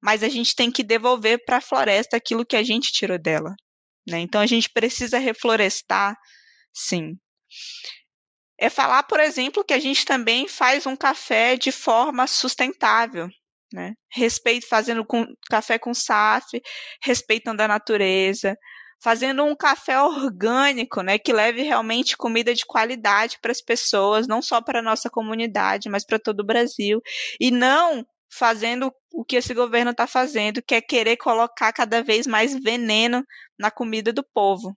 mas 0.02 0.22
a 0.22 0.28
gente 0.28 0.54
tem 0.54 0.70
que 0.70 0.82
devolver 0.82 1.44
para 1.44 1.58
a 1.58 1.60
floresta 1.60 2.16
aquilo 2.16 2.46
que 2.46 2.56
a 2.56 2.62
gente 2.62 2.92
tirou 2.92 3.18
dela. 3.18 3.54
Né? 4.08 4.20
Então 4.20 4.40
a 4.40 4.46
gente 4.46 4.70
precisa 4.70 5.18
reflorestar, 5.18 6.16
sim. 6.72 7.16
É 8.58 8.70
falar, 8.70 9.02
por 9.02 9.20
exemplo, 9.20 9.64
que 9.64 9.74
a 9.74 9.78
gente 9.78 10.04
também 10.04 10.48
faz 10.48 10.86
um 10.86 10.96
café 10.96 11.56
de 11.56 11.70
forma 11.70 12.26
sustentável, 12.26 13.28
né? 13.72 13.92
Respeito, 14.10 14.66
fazendo 14.66 15.04
com, 15.04 15.26
café 15.50 15.78
com 15.78 15.92
SAF, 15.92 16.62
respeitando 17.02 17.62
a 17.62 17.68
natureza, 17.68 18.56
fazendo 19.02 19.44
um 19.44 19.54
café 19.54 20.00
orgânico, 20.00 21.02
né, 21.02 21.18
que 21.18 21.32
leve 21.32 21.62
realmente 21.62 22.16
comida 22.16 22.54
de 22.54 22.64
qualidade 22.64 23.38
para 23.40 23.52
as 23.52 23.60
pessoas, 23.60 24.26
não 24.26 24.40
só 24.40 24.60
para 24.60 24.78
a 24.78 24.82
nossa 24.82 25.10
comunidade, 25.10 25.88
mas 25.88 26.04
para 26.04 26.18
todo 26.18 26.40
o 26.40 26.46
Brasil, 26.46 27.00
e 27.40 27.50
não 27.50 28.06
fazendo 28.30 28.92
o 29.12 29.24
que 29.24 29.36
esse 29.36 29.54
governo 29.54 29.92
está 29.92 30.06
fazendo, 30.06 30.62
que 30.62 30.74
é 30.74 30.80
querer 30.80 31.16
colocar 31.16 31.72
cada 31.72 32.02
vez 32.02 32.26
mais 32.26 32.54
veneno 32.54 33.24
na 33.58 33.70
comida 33.70 34.12
do 34.12 34.22
povo, 34.22 34.76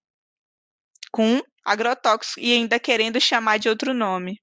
com 1.11 1.41
agrotóxico 1.65 2.39
e 2.39 2.53
ainda 2.53 2.79
querendo 2.79 3.19
chamar 3.19 3.57
de 3.57 3.69
outro 3.69 3.93
nome. 3.93 4.39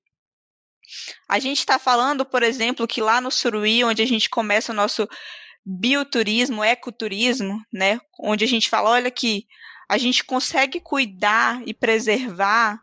A 1.29 1.39
gente 1.39 1.59
está 1.59 1.79
falando, 1.79 2.25
por 2.25 2.43
exemplo, 2.43 2.87
que 2.87 3.01
lá 3.01 3.21
no 3.21 3.31
Suruí, 3.31 3.83
onde 3.83 4.03
a 4.03 4.07
gente 4.07 4.31
começa 4.31 4.73
o 4.73 4.75
nosso 4.75 5.09
bioturismo, 5.65 6.63
ecoturismo, 6.63 7.61
né, 7.73 7.99
onde 8.21 8.45
a 8.45 8.49
gente 8.49 8.69
fala, 8.69 8.91
olha 8.91 9.11
que 9.11 9.47
a 9.89 9.99
gente 9.99 10.25
consegue 10.25 10.81
cuidar 10.81 11.61
e 11.67 11.75
preservar 11.75 12.81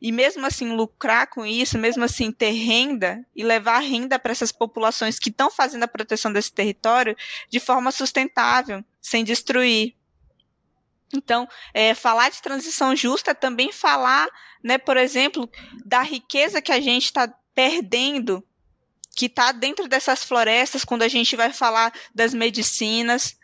e 0.00 0.10
mesmo 0.10 0.46
assim 0.46 0.72
lucrar 0.72 1.26
com 1.26 1.44
isso, 1.44 1.78
mesmo 1.78 2.02
assim 2.04 2.32
ter 2.32 2.52
renda 2.52 3.24
e 3.36 3.44
levar 3.44 3.80
renda 3.80 4.18
para 4.18 4.32
essas 4.32 4.50
populações 4.50 5.18
que 5.18 5.28
estão 5.28 5.50
fazendo 5.50 5.82
a 5.82 5.88
proteção 5.88 6.32
desse 6.32 6.52
território 6.52 7.16
de 7.48 7.60
forma 7.60 7.92
sustentável, 7.92 8.82
sem 9.00 9.22
destruir. 9.22 9.94
Então, 11.12 11.46
é, 11.74 11.92
falar 11.92 12.30
de 12.30 12.40
transição 12.40 12.94
justa 12.96 13.32
é 13.32 13.34
também 13.34 13.72
falar, 13.72 14.28
né, 14.62 14.78
por 14.78 14.96
exemplo, 14.96 15.50
da 15.84 16.02
riqueza 16.02 16.62
que 16.62 16.72
a 16.72 16.80
gente 16.80 17.06
está 17.06 17.28
perdendo, 17.54 18.42
que 19.14 19.26
está 19.26 19.52
dentro 19.52 19.88
dessas 19.88 20.24
florestas, 20.24 20.84
quando 20.84 21.02
a 21.02 21.08
gente 21.08 21.34
vai 21.36 21.52
falar 21.52 21.92
das 22.14 22.32
medicinas, 22.32 23.36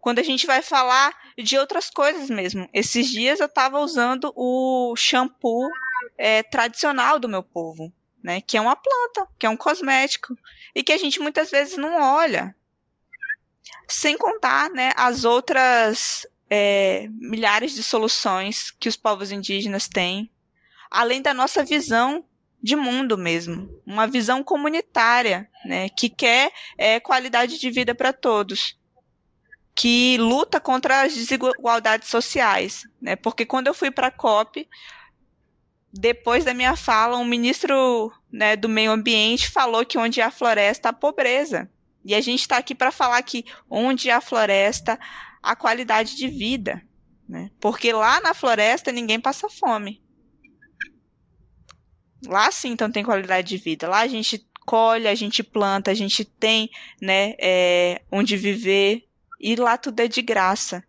quando 0.00 0.18
a 0.18 0.22
gente 0.22 0.46
vai 0.46 0.62
falar 0.62 1.14
de 1.38 1.56
outras 1.56 1.88
coisas 1.90 2.28
mesmo. 2.28 2.68
Esses 2.72 3.08
dias 3.08 3.38
eu 3.38 3.46
estava 3.46 3.78
usando 3.78 4.32
o 4.34 4.94
shampoo 4.96 5.70
é, 6.16 6.42
tradicional 6.42 7.18
do 7.18 7.28
meu 7.28 7.42
povo, 7.42 7.92
né? 8.22 8.40
Que 8.40 8.56
é 8.56 8.60
uma 8.60 8.76
planta, 8.76 9.28
que 9.38 9.46
é 9.46 9.50
um 9.50 9.56
cosmético 9.56 10.36
e 10.74 10.82
que 10.82 10.92
a 10.92 10.98
gente 10.98 11.20
muitas 11.20 11.50
vezes 11.50 11.76
não 11.76 12.00
olha. 12.00 12.54
Sem 13.88 14.16
contar, 14.16 14.70
né, 14.70 14.92
as 14.96 15.24
outras 15.24 16.26
é, 16.48 17.08
milhares 17.10 17.74
de 17.74 17.82
soluções 17.82 18.70
que 18.70 18.88
os 18.88 18.96
povos 18.96 19.30
indígenas 19.30 19.88
têm, 19.88 20.30
além 20.90 21.22
da 21.22 21.32
nossa 21.32 21.64
visão 21.64 22.24
de 22.62 22.76
mundo 22.76 23.18
mesmo, 23.18 23.68
uma 23.84 24.06
visão 24.06 24.44
comunitária, 24.44 25.48
né, 25.64 25.88
que 25.88 26.08
quer 26.08 26.52
é, 26.78 27.00
qualidade 27.00 27.58
de 27.58 27.70
vida 27.70 27.94
para 27.94 28.12
todos, 28.12 28.78
que 29.74 30.16
luta 30.18 30.60
contra 30.60 31.02
as 31.02 31.14
desigualdades 31.14 32.08
sociais, 32.08 32.82
né, 33.00 33.16
porque 33.16 33.44
quando 33.44 33.66
eu 33.66 33.74
fui 33.74 33.90
para 33.90 34.08
a 34.08 34.12
COP, 34.12 34.68
depois 35.92 36.44
da 36.44 36.54
minha 36.54 36.74
fala, 36.74 37.18
um 37.18 37.24
ministro 37.24 38.10
né, 38.30 38.56
do 38.56 38.68
meio 38.68 38.90
ambiente 38.90 39.50
falou 39.50 39.84
que 39.84 39.98
onde 39.98 40.22
há 40.22 40.30
floresta, 40.30 40.88
há 40.88 40.92
pobreza. 40.92 41.70
E 42.04 42.14
a 42.14 42.20
gente 42.20 42.40
está 42.40 42.56
aqui 42.56 42.74
para 42.74 42.90
falar 42.90 43.22
que 43.22 43.44
onde 43.68 44.10
há 44.10 44.20
floresta, 44.20 44.98
há 45.42 45.54
qualidade 45.54 46.16
de 46.16 46.28
vida. 46.28 46.82
Né? 47.28 47.50
Porque 47.60 47.92
lá 47.92 48.20
na 48.20 48.32
floresta 48.32 48.90
ninguém 48.90 49.20
passa 49.20 49.48
fome. 49.48 50.02
Lá 52.26 52.50
sim, 52.50 52.70
então 52.70 52.90
tem 52.90 53.04
qualidade 53.04 53.48
de 53.48 53.58
vida. 53.58 53.88
Lá 53.88 54.00
a 54.00 54.08
gente 54.08 54.46
colhe, 54.64 55.06
a 55.06 55.14
gente 55.14 55.42
planta, 55.42 55.90
a 55.90 55.94
gente 55.94 56.24
tem 56.24 56.70
né, 57.00 57.34
é, 57.38 58.00
onde 58.10 58.36
viver. 58.36 59.06
E 59.38 59.56
lá 59.56 59.76
tudo 59.76 60.00
é 60.00 60.08
de 60.08 60.22
graça. 60.22 60.82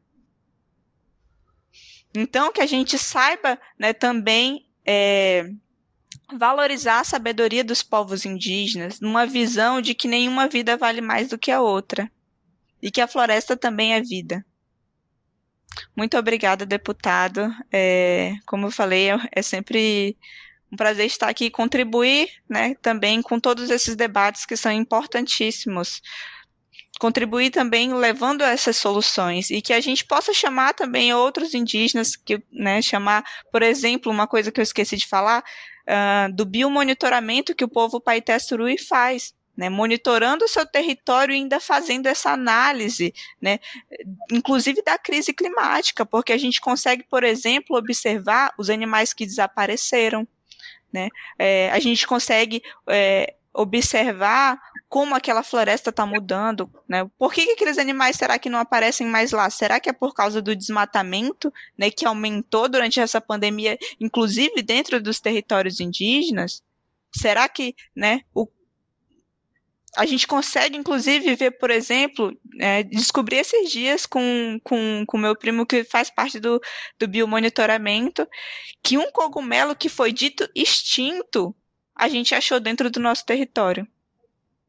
Então, 2.16 2.54
que 2.54 2.62
a 2.62 2.66
gente 2.68 2.98
saiba 2.98 3.60
né, 3.78 3.92
também 3.92 4.68
é, 4.86 5.50
valorizar 6.38 7.00
a 7.00 7.04
sabedoria 7.04 7.64
dos 7.64 7.84
povos 7.84 8.26
indígenas 8.26 9.00
numa 9.00 9.26
visão 9.26 9.82
de 9.82 9.94
que 9.94 10.08
nenhuma 10.08 10.48
vida 10.48 10.78
vale 10.78 11.02
mais 11.02 11.30
do 11.30 11.38
que 11.38 11.52
a 11.52 11.62
outra 11.62 12.12
e 12.82 12.92
que 12.92 13.02
a 13.02 13.08
floresta 13.08 13.56
também 13.56 13.94
é 13.94 14.02
vida. 14.02 14.46
Muito 15.96 16.18
obrigada, 16.18 16.66
deputado. 16.66 17.54
É, 17.72 18.34
como 18.46 18.68
eu 18.68 18.72
falei, 18.72 19.10
é, 19.10 19.18
é 19.32 19.42
sempre 19.42 20.18
Um 20.72 20.76
prazer 20.76 21.06
estar 21.06 21.30
aqui 21.30 21.46
e 21.46 21.52
contribuir 21.52 22.30
né, 22.50 22.76
também 22.82 23.22
com 23.22 23.40
todos 23.40 23.70
esses 23.70 23.96
debates 23.96 24.46
que 24.46 24.58
são 24.58 24.72
importantíssimos 24.72 26.02
contribuir 27.04 27.50
também 27.50 27.94
levando 27.94 28.44
essas 28.44 28.78
soluções 28.78 29.50
e 29.50 29.62
que 29.62 29.74
a 29.74 29.82
gente 29.82 30.06
possa 30.06 30.34
chamar 30.34 30.74
também 30.74 31.14
outros 31.14 31.54
indígenas, 31.54 32.16
que, 32.16 32.42
né, 32.50 32.82
chamar, 32.82 33.26
por 33.52 33.62
exemplo, 33.62 34.10
uma 34.10 34.26
coisa 34.26 34.54
que 34.54 34.62
eu 34.62 34.64
esqueci 34.64 34.96
de 34.96 35.06
falar, 35.06 35.44
uh, 35.84 36.34
do 36.34 36.46
biomonitoramento 36.46 37.54
que 37.54 37.66
o 37.66 37.68
povo 37.68 38.00
Paité 38.00 38.40
Surui 38.40 38.78
faz. 38.78 39.34
Né, 39.56 39.70
monitorando 39.70 40.46
o 40.46 40.48
seu 40.48 40.66
território 40.66 41.32
e 41.32 41.36
ainda 41.36 41.60
fazendo 41.60 42.08
essa 42.08 42.32
análise, 42.32 43.14
né, 43.40 43.60
inclusive 44.32 44.82
da 44.82 44.98
crise 44.98 45.32
climática, 45.32 46.04
porque 46.04 46.34
a 46.34 46.40
gente 46.40 46.60
consegue, 46.60 47.04
por 47.04 47.24
exemplo, 47.24 47.78
observar 47.78 48.52
os 48.58 48.68
animais 48.72 49.14
que 49.14 49.28
desapareceram, 49.28 50.28
né, 50.92 51.08
é, 51.38 51.70
a 51.70 51.80
gente 51.80 52.08
consegue 52.08 52.64
é, 52.88 53.36
observar 53.54 54.60
como 54.90 55.16
aquela 55.16 55.44
floresta 55.44 55.90
está 55.90 56.06
mudando, 56.06 56.70
né? 56.88 57.10
Por 57.18 57.34
que, 57.34 57.46
que, 57.46 57.52
aqueles 57.54 57.78
animais 57.78 58.16
será 58.16 58.40
que 58.40 58.50
não 58.50 58.60
aparecem 58.60 59.08
mais 59.08 59.32
lá? 59.32 59.50
Será 59.50 59.80
que 59.80 59.90
é 59.90 59.94
por 59.94 60.14
causa 60.14 60.42
do 60.42 60.56
desmatamento, 60.56 61.54
né, 61.78 61.90
que 61.90 62.06
aumentou 62.06 62.68
durante 62.68 63.00
essa 63.00 63.22
pandemia, 63.22 63.78
inclusive 64.00 64.62
dentro 64.62 65.02
dos 65.02 65.20
territórios 65.20 65.80
indígenas? 65.80 66.64
Será 67.16 67.48
que, 67.48 67.76
né, 67.96 68.22
o, 68.34 68.48
a 69.96 70.06
gente 70.06 70.28
consegue, 70.28 70.76
inclusive, 70.76 71.36
ver, 71.36 71.52
por 71.52 71.70
exemplo, 71.70 72.36
é, 72.60 72.82
descobrir 72.84 73.38
esses 73.38 73.72
dias 73.72 74.06
com 74.06 74.56
o 74.56 74.62
com, 74.62 75.04
com 75.08 75.18
meu 75.18 75.36
primo 75.36 75.66
que 75.66 75.84
faz 75.84 76.10
parte 76.10 76.40
do, 76.40 76.60
do 77.00 77.08
biomonitoramento, 77.08 78.28
que 78.82 78.98
um 78.98 79.12
cogumelo 79.12 79.76
que 79.76 79.90
foi 79.90 80.12
dito 80.12 80.50
extinto 80.56 81.56
a 81.96 82.08
gente 82.08 82.34
achou 82.34 82.60
dentro 82.60 82.90
do 82.90 83.00
nosso 83.00 83.26
território. 83.26 83.88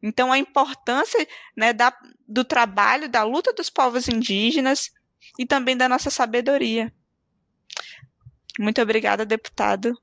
Então, 0.02 0.30
a 0.30 0.38
importância 0.38 1.26
né, 1.56 1.72
da, 1.72 1.96
do 2.28 2.44
trabalho, 2.44 3.08
da 3.08 3.22
luta 3.22 3.52
dos 3.52 3.70
povos 3.70 4.08
indígenas 4.08 4.92
e 5.38 5.46
também 5.46 5.76
da 5.76 5.88
nossa 5.88 6.10
sabedoria. 6.10 6.92
Muito 8.58 8.80
obrigada, 8.82 9.24
deputado. 9.24 9.98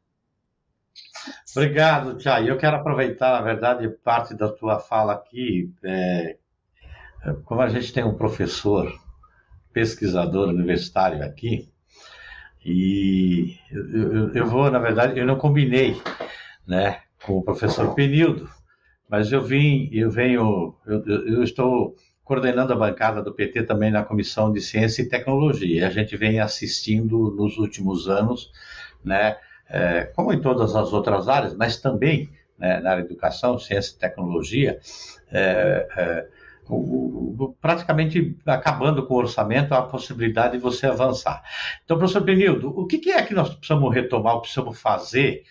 Obrigado, 1.55 2.17
Tia. 2.17 2.41
Eu 2.41 2.57
quero 2.57 2.77
aproveitar, 2.77 3.33
na 3.33 3.41
verdade, 3.41 3.87
parte 3.87 4.33
da 4.33 4.49
tua 4.51 4.79
fala 4.79 5.13
aqui. 5.13 5.71
É, 5.83 6.37
como 7.45 7.61
a 7.61 7.69
gente 7.69 7.93
tem 7.93 8.03
um 8.03 8.17
professor, 8.17 8.91
pesquisador 9.71 10.49
universitário 10.49 11.23
aqui, 11.23 11.71
e 12.65 13.57
eu, 13.71 14.33
eu, 14.33 14.45
vou, 14.45 14.69
na 14.69 14.79
verdade, 14.79 15.19
eu 15.19 15.25
não 15.25 15.37
combinei, 15.37 16.01
né, 16.67 17.01
com 17.23 17.37
o 17.37 17.43
professor 17.43 17.93
Penildo, 17.93 18.49
mas 19.09 19.31
eu 19.31 19.41
vim, 19.41 19.89
eu 19.91 20.09
venho, 20.09 20.75
eu, 20.85 21.05
eu, 21.05 21.43
estou 21.43 21.95
coordenando 22.23 22.71
a 22.71 22.77
bancada 22.77 23.21
do 23.21 23.33
PT 23.33 23.63
também 23.63 23.91
na 23.91 24.03
Comissão 24.03 24.51
de 24.51 24.61
Ciência 24.61 25.01
e 25.01 25.09
Tecnologia. 25.09 25.87
A 25.87 25.89
gente 25.89 26.15
vem 26.15 26.39
assistindo 26.39 27.31
nos 27.31 27.57
últimos 27.57 28.07
anos, 28.07 28.51
né, 29.03 29.37
é, 29.69 30.05
como 30.15 30.31
em 30.31 30.41
todas 30.41 30.75
as 30.75 30.93
outras 30.93 31.27
áreas, 31.27 31.53
mas 31.55 31.77
também 31.77 32.29
né, 32.57 32.79
na 32.79 32.91
área 32.91 33.03
de 33.03 33.09
educação, 33.09 33.59
ciência 33.59 33.95
e 33.95 33.99
tecnologia, 33.99 34.79
é, 35.31 35.87
é, 35.97 36.27
praticamente 37.59 38.37
acabando 38.45 39.05
com 39.05 39.15
o 39.15 39.17
orçamento, 39.17 39.73
a 39.73 39.81
possibilidade 39.81 40.53
de 40.53 40.59
você 40.59 40.85
avançar. 40.85 41.41
Então, 41.83 41.97
professor 41.97 42.23
Penildo, 42.23 42.69
o 42.69 42.85
que 42.85 43.11
é 43.11 43.21
que 43.23 43.33
nós 43.33 43.53
precisamos 43.53 43.93
retomar, 43.93 44.39
precisamos 44.39 44.79
fazer 44.79 45.43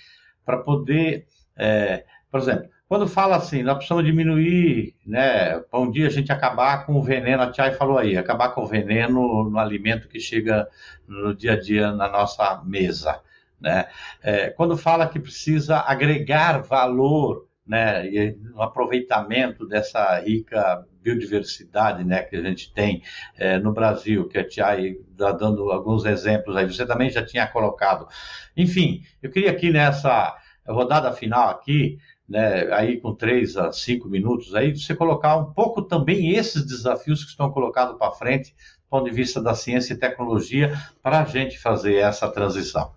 para 0.45 0.59
poder 0.59 1.27
é, 1.57 2.05
por 2.31 2.41
exemplo, 2.41 2.69
quando 2.91 3.07
fala 3.07 3.37
assim, 3.37 3.63
nós 3.63 3.77
precisamos 3.77 4.05
diminuir, 4.05 4.97
né, 5.07 5.63
um 5.73 5.91
dia 5.91 6.09
a 6.09 6.11
gente 6.11 6.33
acabar 6.33 6.85
com 6.85 6.95
o 6.95 7.03
veneno, 7.03 7.43
a 7.43 7.51
Tchai 7.51 7.73
falou 7.73 7.97
aí, 7.97 8.17
acabar 8.17 8.49
com 8.49 8.63
o 8.63 8.67
veneno 8.67 9.49
no 9.49 9.59
alimento 9.59 10.09
que 10.09 10.19
chega 10.19 10.69
no 11.07 11.33
dia 11.33 11.53
a 11.53 11.61
dia 11.61 11.93
na 11.93 12.09
nossa 12.09 12.61
mesa, 12.65 13.21
né? 13.61 13.87
É, 14.23 14.51
quando 14.51 14.77
fala 14.77 15.07
que 15.07 15.21
precisa 15.21 15.79
agregar 15.79 16.63
valor, 16.63 17.47
né, 17.65 18.05
e 18.09 18.33
no 18.33 18.61
aproveitamento 18.61 19.69
dessa 19.69 20.19
rica 20.19 20.85
biodiversidade, 21.01 22.03
né, 22.03 22.23
que 22.23 22.35
a 22.35 22.43
gente 22.43 22.73
tem 22.73 23.03
é, 23.39 23.57
no 23.59 23.73
Brasil, 23.73 24.27
que 24.27 24.37
a 24.37 24.45
Tchai 24.45 24.97
está 25.13 25.31
dando 25.31 25.71
alguns 25.71 26.05
exemplos 26.05 26.57
aí, 26.57 26.67
você 26.67 26.85
também 26.85 27.09
já 27.09 27.25
tinha 27.25 27.47
colocado. 27.47 28.09
Enfim, 28.57 29.05
eu 29.23 29.31
queria 29.31 29.53
aqui 29.53 29.71
nessa 29.71 30.37
rodada 30.73 31.13
final 31.13 31.49
aqui, 31.51 31.99
né, 32.29 32.73
aí 32.73 33.01
com 33.01 33.15
três 33.15 33.57
a 33.57 33.73
cinco 33.73 34.09
minutos, 34.09 34.55
aí 34.55 34.77
você 34.77 34.95
colocar 34.95 35.37
um 35.37 35.53
pouco 35.53 35.83
também 35.83 36.31
esses 36.31 36.65
desafios 36.65 37.25
que 37.25 37.31
estão 37.31 37.51
colocados 37.51 37.99
para 37.99 38.13
frente, 38.13 38.53
do 38.53 38.89
ponto 38.89 39.05
de 39.05 39.15
vista 39.15 39.43
da 39.43 39.55
ciência 39.55 39.95
e 39.95 39.99
tecnologia, 39.99 40.79
para 41.03 41.21
a 41.21 41.25
gente 41.25 41.59
fazer 41.59 41.97
essa 41.97 42.29
transição. 42.29 42.93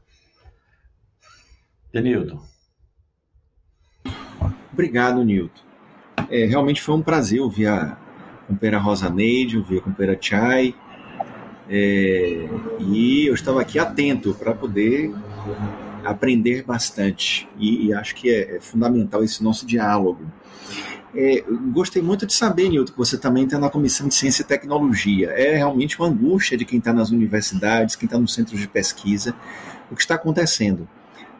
Denildo. 1.91 2.41
Obrigado, 4.71 5.23
Nilton. 5.23 5.61
É, 6.29 6.45
realmente 6.45 6.81
foi 6.81 6.95
um 6.95 7.01
prazer 7.01 7.39
ouvir 7.39 7.67
a 7.67 7.95
companheira 8.47 8.79
Rosa 8.79 9.09
Neide, 9.09 9.57
ouvir 9.57 9.77
a 9.77 9.81
companheira 9.81 10.19
Chai, 10.19 10.73
é, 11.69 12.49
e 12.79 13.25
eu 13.27 13.33
estava 13.33 13.61
aqui 13.61 13.79
atento 13.79 14.33
para 14.33 14.53
poder 14.53 15.13
aprender 16.03 16.63
bastante 16.63 17.47
e, 17.57 17.87
e 17.87 17.93
acho 17.93 18.15
que 18.15 18.29
é, 18.29 18.57
é, 18.57 18.59
fundamental 18.59 19.23
esse 19.23 19.43
nosso 19.43 19.65
diálogo. 19.65 20.25
É, 21.15 21.43
gostei 21.71 22.01
muito 22.01 22.25
de 22.25 22.33
saber, 22.33 22.69
Nilton, 22.69 22.91
que 22.91 22.97
você 22.97 23.17
também 23.17 23.43
está 23.43 23.59
na 23.59 23.69
Comissão 23.69 24.07
de 24.07 24.15
Ciência 24.15 24.41
e 24.41 24.45
Tecnologia. 24.45 25.29
É 25.29 25.55
realmente 25.55 25.99
uma 25.99 26.07
angústia 26.07 26.57
de 26.57 26.65
quem 26.65 26.79
está 26.79 26.91
nas 26.91 27.11
universidades, 27.11 27.95
quem 27.95 28.07
está 28.07 28.17
nos 28.17 28.33
centros 28.33 28.59
de 28.59 28.67
pesquisa, 28.67 29.35
o 29.91 29.95
que 29.95 30.01
está 30.01 30.15
acontecendo. 30.15 30.87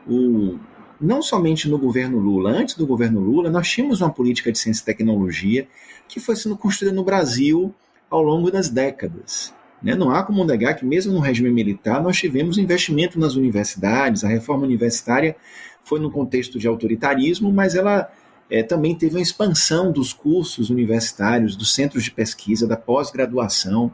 O, 0.07 0.59
não 1.01 1.22
somente 1.22 1.68
no 1.68 1.78
governo 1.78 2.20
Lula, 2.20 2.51
antes 2.51 2.76
do 2.76 2.86
governo 2.86 3.20
Lula, 3.20 3.49
nós 3.49 3.68
tínhamos 3.68 4.01
uma 4.01 4.11
política 4.11 4.51
de 4.51 4.59
ciência 4.59 4.84
e 4.84 4.86
tecnologia 4.86 5.68
que 6.07 6.20
foi 6.20 6.36
sendo 6.36 6.55
construída 6.55 6.95
no 6.95 7.03
Brasil 7.03 7.74
ao 8.09 8.22
longo 8.22 8.51
das 8.51 8.70
décadas. 8.70 9.53
Né? 9.84 9.93
Não 9.95 10.09
há 10.11 10.23
como 10.23 10.43
negar 10.45 10.75
que, 10.75 10.86
mesmo 10.86 11.13
no 11.13 11.19
regime 11.19 11.51
militar, 11.51 12.01
nós 12.01 12.17
tivemos 12.17 12.57
investimento 12.57 13.19
nas 13.19 13.36
universidades, 13.36 14.23
a 14.23 14.29
reforma 14.29 14.63
universitária 14.63 15.36
foi 15.84 15.99
no 15.99 16.09
contexto 16.09 16.57
de 16.57 16.67
autoritarismo, 16.67 17.51
mas 17.51 17.75
ela 17.75 18.09
é, 18.49 18.63
também 18.63 18.95
teve 18.95 19.15
uma 19.15 19.21
expansão 19.21 19.91
dos 19.91 20.13
cursos 20.13 20.69
universitários, 20.69 21.55
dos 21.55 21.73
centros 21.73 22.03
de 22.03 22.11
pesquisa, 22.11 22.65
da 22.65 22.77
pós-graduação. 22.77 23.91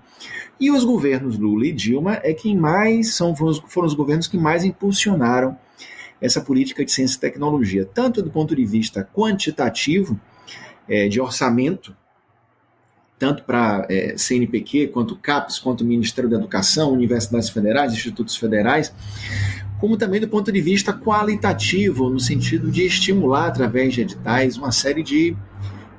E 0.59 0.69
os 0.69 0.83
governos 0.83 1.37
Lula 1.39 1.65
e 1.65 1.71
Dilma 1.71 2.19
é 2.21 2.33
quem 2.33 2.55
mais 2.55 3.15
são, 3.15 3.35
foram 3.35 3.87
os 3.87 3.93
governos 3.93 4.27
que 4.27 4.37
mais 4.37 4.63
impulsionaram 4.63 5.57
essa 6.21 6.41
política 6.41 6.83
de 6.83 6.91
ciência 6.91 7.17
e 7.17 7.21
tecnologia, 7.21 7.85
tanto 7.85 8.21
do 8.21 8.29
ponto 8.29 8.55
de 8.55 8.65
vista 8.65 9.07
quantitativo, 9.15 10.19
é, 10.87 11.07
de 11.07 11.21
orçamento, 11.21 11.95
tanto 13.19 13.43
para 13.43 13.85
é, 13.89 14.17
CNPq, 14.17 14.87
quanto 14.87 15.17
CAPES, 15.17 15.59
quanto 15.59 15.83
Ministério 15.83 16.29
da 16.29 16.37
Educação, 16.37 16.93
universidades 16.93 17.49
federais, 17.49 17.91
institutos 17.91 18.37
federais, 18.37 18.93
como 19.77 19.97
também 19.97 20.21
do 20.21 20.27
ponto 20.27 20.51
de 20.51 20.61
vista 20.61 20.93
qualitativo, 20.93 22.09
no 22.09 22.19
sentido 22.19 22.71
de 22.71 22.85
estimular, 22.85 23.47
através 23.47 23.93
de 23.93 24.01
editais, 24.01 24.57
uma 24.57 24.71
série 24.71 25.03
de 25.03 25.35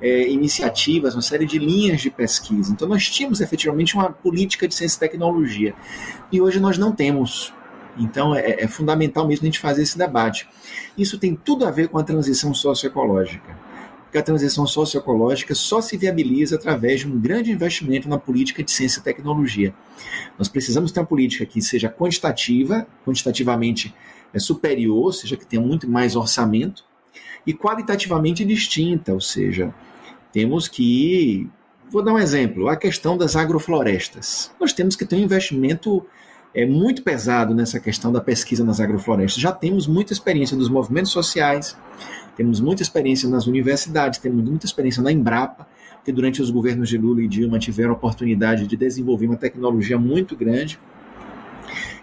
é, 0.01 0.27
iniciativas, 0.29 1.13
uma 1.13 1.21
série 1.21 1.45
de 1.45 1.59
linhas 1.59 2.01
de 2.01 2.09
pesquisa. 2.09 2.71
Então, 2.71 2.87
nós 2.87 3.07
tínhamos 3.07 3.39
efetivamente 3.39 3.93
uma 3.93 4.11
política 4.11 4.67
de 4.67 4.73
ciência 4.73 4.97
e 4.97 4.99
tecnologia, 4.99 5.75
e 6.31 6.41
hoje 6.41 6.59
nós 6.59 6.77
não 6.77 6.91
temos. 6.91 7.53
Então, 7.97 8.33
é, 8.33 8.63
é 8.63 8.67
fundamental 8.67 9.27
mesmo 9.27 9.43
a 9.43 9.45
gente 9.45 9.59
fazer 9.59 9.83
esse 9.83 9.97
debate. 9.97 10.47
Isso 10.97 11.19
tem 11.19 11.35
tudo 11.35 11.65
a 11.67 11.71
ver 11.71 11.87
com 11.87 11.99
a 11.99 12.03
transição 12.03 12.51
socioecológica 12.51 13.70
que 14.11 14.17
a 14.17 14.23
transição 14.23 14.67
socioecológica 14.67 15.55
só 15.55 15.81
se 15.81 15.95
viabiliza 15.95 16.55
através 16.55 16.99
de 16.99 17.07
um 17.07 17.19
grande 17.19 17.51
investimento 17.51 18.09
na 18.09 18.17
política 18.17 18.61
de 18.61 18.69
ciência 18.69 18.99
e 18.99 19.03
tecnologia. 19.03 19.73
Nós 20.37 20.49
precisamos 20.49 20.91
ter 20.91 20.99
uma 20.99 21.05
política 21.05 21.45
que 21.45 21.61
seja 21.61 21.89
quantitativa, 21.89 22.85
quantitativamente 23.05 23.95
é, 24.33 24.39
superior, 24.39 25.05
ou 25.05 25.11
seja, 25.13 25.37
que 25.37 25.45
tenha 25.45 25.61
muito 25.61 25.89
mais 25.89 26.15
orçamento, 26.15 26.83
e 27.47 27.53
qualitativamente 27.53 28.45
distinta, 28.45 29.13
ou 29.13 29.21
seja, 29.21 29.73
temos 30.31 30.67
que. 30.67 31.49
Vou 31.89 32.03
dar 32.03 32.13
um 32.13 32.19
exemplo: 32.19 32.67
a 32.67 32.75
questão 32.75 33.17
das 33.17 33.35
agroflorestas. 33.35 34.51
Nós 34.59 34.73
temos 34.73 34.95
que 34.95 35.05
ter 35.05 35.15
um 35.15 35.19
investimento 35.19 36.05
é 36.53 36.65
muito 36.65 37.01
pesado 37.01 37.55
nessa 37.55 37.79
questão 37.79 38.11
da 38.11 38.19
pesquisa 38.19 38.63
nas 38.63 38.79
agroflorestas. 38.79 39.41
Já 39.41 39.51
temos 39.51 39.87
muita 39.87 40.13
experiência 40.13 40.57
dos 40.57 40.69
movimentos 40.69 41.11
sociais, 41.11 41.77
temos 42.35 42.59
muita 42.59 42.81
experiência 42.81 43.29
nas 43.29 43.47
universidades, 43.47 44.19
temos 44.19 44.43
muita 44.43 44.65
experiência 44.65 45.01
na 45.01 45.11
Embrapa, 45.11 45.67
que 46.03 46.11
durante 46.11 46.41
os 46.41 46.49
governos 46.49 46.89
de 46.89 46.97
Lula 46.97 47.21
e 47.21 47.27
Dilma 47.27 47.59
tiveram 47.59 47.91
a 47.91 47.93
oportunidade 47.93 48.67
de 48.67 48.75
desenvolver 48.75 49.27
uma 49.27 49.37
tecnologia 49.37 49.97
muito 49.97 50.35
grande. 50.35 50.79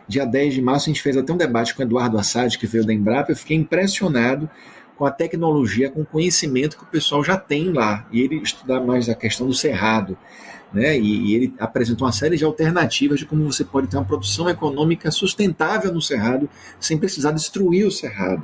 dia 0.07 0.25
10 0.25 0.55
de 0.55 0.63
março, 0.63 0.89
a 0.89 0.93
gente 0.93 1.03
fez 1.03 1.17
até 1.17 1.33
um 1.33 1.37
debate 1.37 1.75
com 1.75 1.83
o 1.83 1.85
Eduardo 1.85 2.19
Assad, 2.19 2.57
que 2.57 2.67
veio 2.67 2.87
da 2.87 2.93
Embrapa. 2.93 3.33
Eu 3.33 3.37
fiquei 3.37 3.57
impressionado 3.57 4.49
com 4.97 5.05
a 5.05 5.11
tecnologia, 5.11 5.91
com 5.91 6.03
o 6.03 6.07
conhecimento 6.07 6.77
que 6.77 6.83
o 6.83 6.87
pessoal 6.87 7.23
já 7.23 7.37
tem 7.37 7.73
lá. 7.73 8.07
E 8.11 8.21
ele 8.21 8.37
estudar 8.37 8.81
mais 8.81 9.09
a 9.09 9.15
questão 9.15 9.47
do 9.47 9.55
cerrado. 9.55 10.17
Né? 10.73 10.99
E, 10.99 11.31
e, 11.31 11.35
ele 11.35 11.55
apresentou 11.59 12.07
uma 12.07 12.13
série 12.13 12.37
de 12.37 12.45
alternativas 12.45 13.21
de 13.21 13.27
como 13.27 13.45
você 13.45 13.65
pode 13.65 13.87
ter 13.87 13.97
uma 13.97 14.05
produção 14.05 14.49
econômica 14.51 15.11
sustentável 15.11 15.93
no 15.93 16.03
cerrado 16.03 16.49
sem 16.79 16.99
precisar 16.99 17.33
destruir 17.33 17.87
o 17.87 17.91
cerrado. 17.91 18.43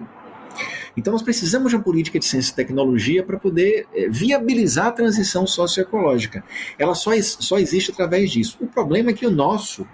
Então 0.97 1.13
nós 1.13 1.23
precisamos 1.23 1.71
de 1.71 1.77
uma 1.77 1.83
política 1.83 2.19
de 2.19 2.25
ciência 2.25 2.53
e 2.53 2.55
tecnologia 2.55 3.23
para 3.23 3.39
poder 3.39 3.87
é, 3.95 4.09
viabilizar 4.09 4.87
a 4.87 4.93
transição 4.93 5.47
socioecológica. 5.47 6.45
Ela 6.79 6.95
só, 6.95 7.11
só 7.21 7.59
existe 7.59 7.91
através 7.91 8.31
disso. 8.31 8.59
O 8.61 8.67
problema 8.67 9.11
é 9.11 9.13
que 9.13 9.27
o 9.27 9.31
nosso 9.31 9.87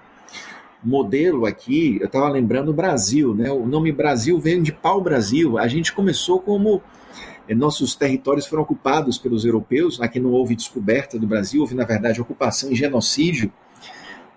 modelo 0.83 1.47
aqui, 1.47 1.99
eu 2.01 2.07
estava 2.07 2.29
lembrando 2.29 2.71
o 2.71 2.75
Brasil, 2.75 3.35
né? 3.35 3.51
O 3.51 3.67
nome 3.67 3.93
Brasil 3.93 4.39
vem 4.39 4.63
de 4.63 4.73
pau-brasil. 4.73 5.59
A 5.59 5.69
gente 5.69 5.93
começou 5.93 6.41
como 6.41 6.83
é, 7.49 7.55
nossos 7.55 7.95
territórios 7.95 8.47
foram 8.47 8.63
ocupados 8.63 9.19
pelos 9.19 9.45
europeus. 9.45 10.01
Aqui 10.01 10.19
não 10.19 10.31
houve 10.31 10.57
descoberta 10.57 11.19
do 11.19 11.27
Brasil, 11.27 11.61
houve 11.61 11.75
na 11.75 11.85
verdade 11.85 12.21
ocupação 12.21 12.71
e 12.71 12.75
genocídio 12.75 13.53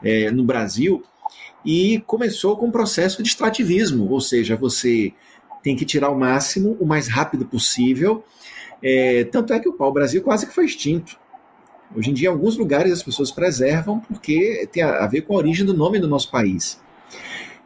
é, 0.04 0.32
no 0.32 0.44
Brasil. 0.44 1.04
E 1.66 2.04
começou 2.06 2.58
com 2.58 2.68
um 2.68 2.72
processo 2.72 3.24
de 3.24 3.30
extrativismo, 3.30 4.10
ou 4.10 4.20
seja, 4.20 4.56
você 4.56 5.14
tem 5.64 5.76
que 5.76 5.86
tirar 5.86 6.10
o 6.10 6.20
máximo, 6.20 6.78
o 6.80 6.86
mais 6.86 7.08
rápido 7.08 7.46
possível. 7.46 8.24
É, 8.84 9.24
tanto 9.24 9.54
é 9.54 9.60
que 9.60 9.70
o 9.70 9.74
pau-brasil 9.74 10.22
quase 10.22 10.46
que 10.46 10.54
foi 10.54 10.66
extinto. 10.66 11.18
Hoje 11.96 12.10
em 12.10 12.14
dia, 12.14 12.28
em 12.28 12.32
alguns 12.32 12.58
lugares 12.58 12.92
as 12.92 13.02
pessoas 13.02 13.32
preservam 13.32 14.00
porque 14.02 14.68
tem 14.72 14.84
a, 14.84 15.08
ver 15.08 15.22
com 15.22 15.34
a 15.34 15.38
origem 15.38 15.66
do 15.66 15.74
nome 15.74 16.00
do 16.00 16.08
nosso 16.08 16.30
país. 16.30 16.82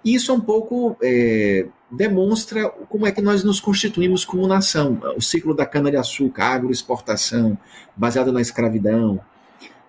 E 0.05 0.13
isso 0.13 0.33
um 0.33 0.39
pouco 0.39 0.95
é, 1.01 1.65
demonstra 1.89 2.69
como 2.69 3.07
é 3.07 3.11
que 3.11 3.21
nós 3.21 3.43
nos 3.43 3.59
constituímos 3.59 4.23
como 4.23 4.47
nação. 4.47 5.01
O 5.17 5.21
ciclo 5.21 5.55
da 5.55 5.65
cana-de-açúcar, 5.65 6.43
agroexportação, 6.43 7.57
baseado 7.95 8.31
na 8.31 8.41
escravidão, 8.41 9.19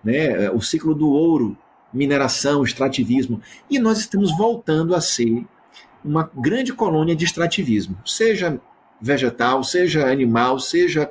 né? 0.03 0.49
o 0.49 0.61
ciclo 0.61 0.95
do 0.95 1.09
ouro, 1.09 1.55
mineração, 1.93 2.63
extrativismo. 2.63 3.39
E 3.69 3.77
nós 3.77 3.99
estamos 3.99 4.35
voltando 4.35 4.95
a 4.95 5.01
ser 5.01 5.45
uma 6.03 6.29
grande 6.33 6.73
colônia 6.73 7.15
de 7.15 7.25
extrativismo, 7.25 7.97
seja 8.05 8.59
vegetal, 9.01 9.63
seja 9.63 10.09
animal, 10.09 10.59
seja 10.59 11.09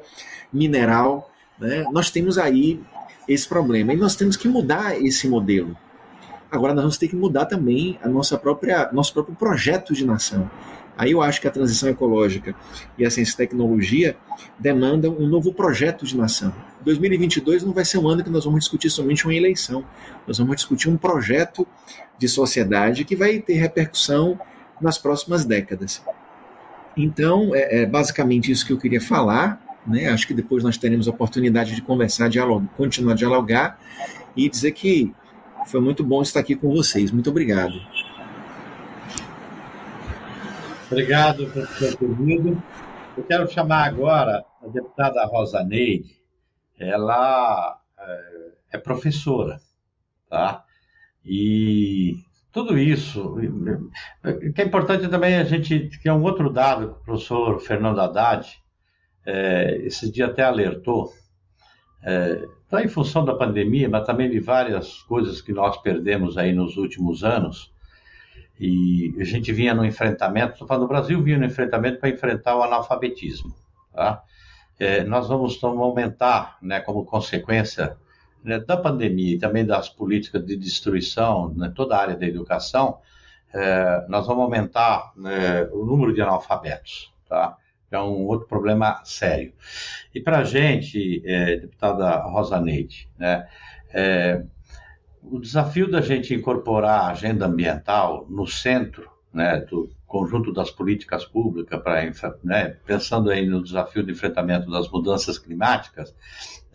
mineral. 0.53 1.31
Né? 1.59 1.85
Nós 1.93 2.11
temos 2.11 2.39
aí 2.39 2.81
esse 3.27 3.47
problema 3.47 3.93
e 3.93 3.97
nós 3.97 4.17
temos 4.17 4.37
que 4.37 4.49
mudar 4.49 5.01
esse 5.01 5.29
modelo. 5.29 5.77
Agora 6.51 6.73
nós 6.73 6.83
vamos 6.83 6.99
ter 6.99 7.09
que 7.09 7.17
mudar 7.17 7.45
também 7.45 7.99
a 8.03 8.09
nossa 8.09 8.39
própria 8.39 8.91
nosso 8.93 9.13
próprio 9.13 9.37
projeto 9.37 9.93
de 9.93 10.05
nação. 10.07 10.51
Aí 10.97 11.13
eu 11.13 11.23
acho 11.23 11.41
que 11.41 11.47
a 11.47 11.51
transição 11.51 11.89
ecológica 11.89 12.57
e 12.97 13.07
a 13.07 13.11
ciência 13.11 13.35
e 13.35 13.37
tecnologia 13.37 14.17
demandam 14.59 15.15
um 15.17 15.29
novo 15.29 15.53
projeto 15.53 16.05
de 16.05 16.17
nação. 16.17 16.53
2022 16.81 17.63
não 17.63 17.73
vai 17.73 17.85
ser 17.85 17.99
um 17.99 18.09
ano 18.09 18.25
que 18.25 18.31
nós 18.31 18.45
vamos 18.45 18.61
discutir 18.61 18.91
somente 18.91 19.25
uma 19.25 19.35
eleição. 19.35 19.85
Nós 20.27 20.39
vamos 20.39 20.57
discutir 20.57 20.89
um 20.89 20.97
projeto 20.97 21.65
de 22.19 22.29
sociedade 22.29 23.05
que 23.05 23.15
vai 23.15 23.39
ter 23.39 23.55
repercussão 23.55 24.41
nas 24.81 24.99
próximas 24.99 25.45
décadas. 25.45 26.03
Então, 26.97 27.55
é, 27.55 27.83
é 27.83 27.87
basicamente 27.87 28.51
isso 28.51 28.67
que 28.67 28.73
eu 28.73 28.79
queria 28.79 29.01
falar. 29.01 29.61
Né? 29.87 30.09
Acho 30.09 30.27
que 30.27 30.35
depois 30.35 30.63
nós 30.63 30.77
teremos 30.77 31.07
a 31.09 31.11
oportunidade 31.11 31.75
de 31.75 31.83
conversar, 31.83 32.29
dialogar, 32.29 32.69
continuar 32.77 33.13
a 33.13 33.17
dialogar 33.17 33.79
e 34.37 34.49
dizer 34.49 34.73
que 34.73 35.15
foi 35.67 35.81
muito 35.81 36.03
bom 36.05 36.23
estar 36.23 36.41
aqui 36.41 36.57
com 36.57 36.71
vocês. 36.71 37.11
Muito 37.11 37.31
obrigado. 37.31 37.75
Obrigado 40.91 41.47
por 41.51 41.67
ter. 41.79 41.97
Eu 43.17 43.25
quero 43.25 43.51
chamar 43.51 43.89
agora 43.89 44.45
a 44.63 44.67
deputada 44.69 45.25
Rosa 45.27 45.63
Neide. 45.63 46.17
Ela 46.79 47.79
é, 47.99 48.77
é 48.77 48.79
professora, 48.79 49.61
tá? 50.31 50.65
E 51.25 52.23
tudo 52.59 52.77
isso, 52.77 53.37
que 54.53 54.61
é 54.61 54.65
importante 54.65 55.07
também 55.07 55.37
a 55.37 55.45
gente, 55.45 55.91
que 56.03 56.09
é 56.09 56.13
um 56.13 56.25
outro 56.25 56.53
dado 56.53 56.89
que 56.89 57.01
o 57.01 57.05
professor 57.05 57.61
Fernando 57.61 58.01
Haddad, 58.01 58.49
é, 59.25 59.81
esse 59.85 60.11
dia 60.11 60.27
até 60.27 60.43
alertou, 60.43 61.13
é, 62.03 62.45
tá 62.69 62.83
em 62.83 62.89
função 62.89 63.25
da 63.25 63.33
pandemia, 63.33 63.89
mas 63.89 64.05
também 64.05 64.29
de 64.29 64.41
várias 64.41 65.03
coisas 65.03 65.41
que 65.41 65.53
nós 65.53 65.81
perdemos 65.83 66.37
aí 66.37 66.53
nos 66.53 66.77
últimos 66.77 67.23
anos, 67.23 67.73
e 68.59 69.15
a 69.21 69.25
gente 69.25 69.53
vinha 69.53 69.73
no 69.73 69.85
enfrentamento, 69.85 70.55
estou 70.55 70.67
falando 70.67 70.83
do 70.83 70.89
Brasil, 70.89 71.23
vinha 71.23 71.39
no 71.39 71.47
enfrentamento 71.47 72.01
para 72.01 72.09
enfrentar 72.09 72.57
o 72.57 72.63
analfabetismo, 72.65 73.55
tá? 73.95 74.21
É, 74.81 75.05
nós 75.05 75.29
vamos 75.29 75.55
então, 75.57 75.81
aumentar, 75.81 76.59
né, 76.61 76.81
como 76.81 77.05
consequência 77.05 77.97
né, 78.43 78.59
da 78.59 78.77
pandemia 78.77 79.35
e 79.35 79.39
também 79.39 79.65
das 79.65 79.89
políticas 79.89 80.45
de 80.45 80.57
destruição, 80.57 81.53
né, 81.55 81.73
toda 81.75 81.97
a 81.97 82.01
área 82.01 82.17
da 82.17 82.27
educação, 82.27 82.99
é, 83.53 84.07
nós 84.09 84.27
vamos 84.27 84.45
aumentar 84.45 85.13
né, 85.17 85.65
o 85.73 85.85
número 85.85 86.13
de 86.13 86.21
analfabetos, 86.21 87.13
tá? 87.29 87.57
É 87.91 87.99
um 87.99 88.27
outro 88.27 88.47
problema 88.47 89.01
sério. 89.05 89.55
E 90.15 90.21
para 90.21 90.41
a 90.41 90.45
gente, 90.45 91.23
é, 91.25 91.57
deputada 91.57 92.17
Rosa 92.21 92.61
Neide, 92.61 93.09
né, 93.19 93.49
é, 93.91 94.45
o 95.23 95.39
desafio 95.39 95.91
da 95.91 96.01
gente 96.01 96.35
incorporar 96.35 97.01
a 97.01 97.11
agenda 97.11 97.47
ambiental 97.47 98.27
no 98.29 98.47
centro 98.47 99.11
né, 99.33 99.61
do 99.61 99.91
conjunto 100.07 100.53
das 100.53 100.71
políticas 100.71 101.25
públicas, 101.25 101.81
para 101.83 102.11
né, 102.43 102.77
pensando 102.87 103.31
aí 103.31 103.47
no 103.47 103.63
desafio 103.63 104.03
de 104.03 104.13
enfrentamento 104.13 104.71
das 104.71 104.91
mudanças 104.91 105.39
climáticas, 105.39 106.15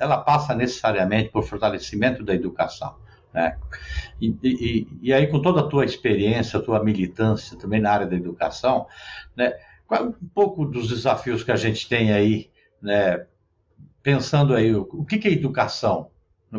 ela 0.04 0.18
passa 0.18 0.54
necessariamente 0.54 1.30
por 1.30 1.44
fortalecimento 1.44 2.24
da 2.24 2.34
educação. 2.34 2.96
Né? 3.34 3.58
E, 4.22 4.36
e, 4.44 4.88
e, 5.02 5.14
aí, 5.14 5.28
com 5.28 5.42
toda 5.42 5.62
a 5.62 5.68
tua 5.68 5.86
experiência, 5.86 6.60
tua 6.60 6.84
militância 6.84 7.58
também 7.58 7.82
na 7.82 7.92
área 7.92 8.06
da 8.06 8.16
educação, 8.16 8.86
né, 9.36 9.54
qual 9.88 10.02
é 10.02 10.04
um 10.04 10.14
pouco 10.34 10.66
dos 10.66 10.90
desafios 10.90 11.44
que 11.44 11.52
a 11.52 11.56
gente 11.56 11.88
tem 11.88 12.14
aí, 12.14 12.52
né, 12.82 13.26
pensando 14.04 14.54
aí, 14.54 14.76
o, 14.76 14.88
o 14.92 15.06
que, 15.06 15.18
que 15.18 15.28
é 15.28 15.32
educação? 15.32 16.12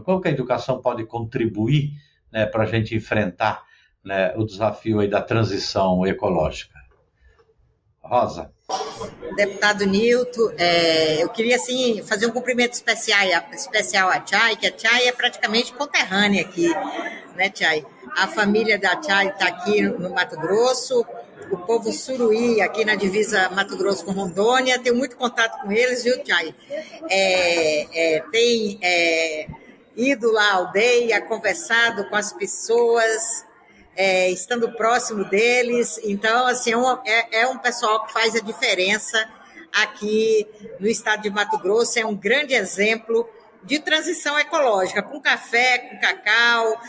Como 0.05 0.21
que 0.21 0.29
a 0.29 0.33
educação 0.33 0.81
pode 0.81 1.05
contribuir 1.05 1.93
né, 2.33 2.47
para 2.47 2.65
a 2.65 2.67
gente 2.67 2.97
enfrentar 2.97 3.63
né, 4.03 4.35
o 4.37 4.45
desafio 4.45 4.99
aí 4.99 5.09
da 5.09 5.23
transição 5.23 6.05
ecológica? 6.05 6.75
Rosa. 8.01 8.54
Deputado 9.37 9.85
Nilton, 9.85 10.53
é, 10.57 11.23
eu 11.23 11.29
queria 11.29 11.57
assim 11.57 12.03
fazer 12.03 12.27
um 12.27 12.31
cumprimento 12.31 12.73
especial, 12.73 13.21
especial 13.53 14.09
a 14.09 14.25
Chay, 14.25 14.57
que 14.57 14.67
a 14.67 14.73
Chay 14.75 15.07
é 15.07 15.13
praticamente 15.13 15.75
conterrânea 15.75 16.41
aqui, 16.41 16.71
né, 17.37 17.53
Chay? 17.55 17.85
A 18.17 18.27
família 18.27 18.79
da 18.79 19.01
Chay 19.03 19.29
está 19.29 19.49
aqui 19.49 19.83
no 19.83 20.09
Mato 20.09 20.37
Grosso, 20.39 21.05
o 21.51 21.59
povo 21.59 21.93
suruí 21.93 22.63
aqui 22.63 22.87
na 22.87 22.95
divisa 22.95 23.51
Mato 23.51 23.77
Grosso 23.77 24.03
com 24.03 24.13
Rondônia, 24.13 24.79
tenho 24.79 24.97
muito 24.97 25.15
contato 25.15 25.61
com 25.61 25.71
eles, 25.71 26.03
viu, 26.03 26.17
Chay? 26.25 26.55
É, 27.11 28.17
é, 28.17 28.21
tem 28.33 28.79
é, 28.81 29.47
ido 29.95 30.33
lá 30.33 30.53
à 30.53 30.55
aldeia, 30.55 31.21
conversado 31.21 32.09
com 32.09 32.17
as 32.17 32.33
pessoas, 32.33 33.45
é, 33.97 34.31
estando 34.31 34.73
próximo 34.73 35.25
deles. 35.25 36.01
Então, 36.05 36.47
assim, 36.47 36.73
é 36.73 36.77
um, 36.77 36.91
é, 37.05 37.41
é 37.43 37.47
um 37.47 37.59
pessoal 37.59 38.07
que 38.07 38.13
faz 38.13 38.35
a 38.35 38.41
diferença 38.41 39.29
aqui 39.73 40.47
no 40.79 40.87
estado 40.87 41.23
de 41.23 41.31
Mato 41.31 41.59
Grosso, 41.59 41.99
é 41.99 42.07
um 42.07 42.15
grande 42.15 42.55
exemplo 42.55 43.29
de 43.65 43.79
transição 43.81 44.39
ecológica, 44.39 45.03
com 45.03 45.21
café, 45.21 45.79
com 45.79 45.99
cacau. 45.99 46.81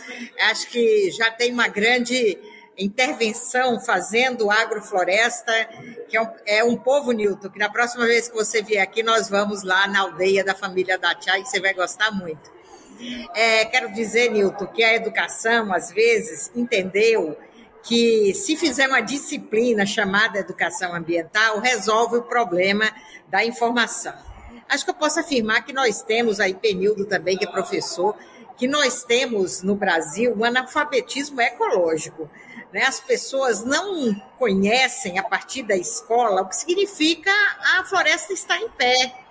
Acho 0.49 0.67
que 0.69 1.09
já 1.11 1.31
tem 1.31 1.51
uma 1.51 1.67
grande 1.67 2.37
intervenção 2.77 3.79
fazendo 3.79 4.51
agrofloresta, 4.51 5.53
que 6.09 6.17
é 6.17 6.21
um, 6.21 6.27
é 6.45 6.63
um 6.63 6.75
povo, 6.75 7.11
Nilton, 7.11 7.49
que 7.49 7.57
na 7.57 7.69
próxima 7.69 8.05
vez 8.05 8.27
que 8.27 8.35
você 8.35 8.61
vier 8.61 8.83
aqui, 8.83 9.01
nós 9.01 9.29
vamos 9.29 9.63
lá 9.63 9.87
na 9.87 10.01
aldeia 10.01 10.43
da 10.43 10.53
família 10.53 10.97
da 10.97 11.15
Tia, 11.15 11.39
e 11.39 11.45
você 11.45 11.59
vai 11.59 11.73
gostar 11.73 12.11
muito. 12.11 12.54
É, 13.33 13.65
quero 13.65 13.91
dizer, 13.93 14.31
Nilton, 14.31 14.67
que 14.67 14.83
a 14.83 14.93
educação, 14.93 15.73
às 15.73 15.91
vezes, 15.91 16.51
entendeu 16.55 17.37
que 17.83 18.33
se 18.33 18.55
fizer 18.55 18.87
uma 18.87 19.01
disciplina 19.01 19.85
chamada 19.85 20.39
educação 20.39 20.93
ambiental, 20.95 21.59
resolve 21.59 22.17
o 22.17 22.23
problema 22.23 22.91
da 23.27 23.45
informação. 23.45 24.13
Acho 24.67 24.83
que 24.83 24.89
eu 24.89 24.95
posso 24.95 25.19
afirmar 25.19 25.63
que 25.63 25.71
nós 25.71 26.01
temos, 26.01 26.39
aí 26.39 26.53
Penildo 26.53 27.05
também, 27.05 27.37
que 27.37 27.45
é 27.45 27.51
professor, 27.51 28.15
que 28.57 28.67
nós 28.67 29.03
temos 29.03 29.61
no 29.61 29.75
Brasil 29.75 30.33
um 30.35 30.43
analfabetismo 30.43 31.39
ecológico. 31.41 32.29
Né? 32.73 32.83
As 32.83 32.99
pessoas 32.99 33.63
não 33.63 34.13
conhecem, 34.39 35.19
a 35.19 35.23
partir 35.23 35.61
da 35.61 35.75
escola, 35.75 36.41
o 36.41 36.49
que 36.49 36.55
significa 36.55 37.31
a 37.77 37.83
floresta 37.83 38.33
estar 38.33 38.57
em 38.57 38.69
pé 38.69 39.24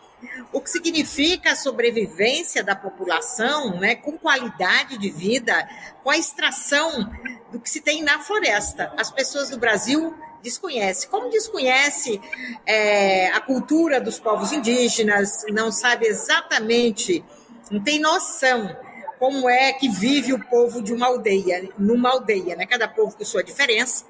o 0.53 0.61
que 0.61 0.70
significa 0.70 1.53
a 1.53 1.57
sobrevivência 1.57 2.62
da 2.62 2.75
população 2.75 3.79
né, 3.79 3.95
com 3.95 4.18
qualidade 4.18 4.99
de 4.99 5.11
vida, 5.11 5.68
com 6.03 6.11
a 6.11 6.16
extração 6.16 7.11
do 7.51 7.61
que 7.61 7.70
se 7.70 7.81
tem 7.81 8.03
na 8.03 8.20
floresta. 8.20 8.93
As 8.97 9.11
pessoas 9.11 9.51
do 9.51 9.59
Brasil 9.59 10.14
desconhecem. 10.43 11.09
Como 11.09 11.31
desconhece 11.31 12.20
é, 12.66 13.29
a 13.29 13.41
cultura 13.41 14.01
dos 14.01 14.18
povos 14.18 14.53
indígenas, 14.53 15.45
não 15.51 15.72
sabe 15.72 16.07
exatamente, 16.07 17.25
não 17.70 17.83
tem 17.83 17.99
noção 17.99 18.77
como 19.18 19.49
é 19.49 19.72
que 19.72 19.89
vive 19.89 20.33
o 20.33 20.45
povo 20.45 20.83
de 20.83 20.93
uma 20.93 21.07
aldeia, 21.07 21.70
numa 21.79 22.11
aldeia, 22.11 22.57
né? 22.57 22.66
Cada 22.66 22.87
povo 22.87 23.16
com 23.16 23.25
sua 23.25 23.43
diferença 23.43 24.05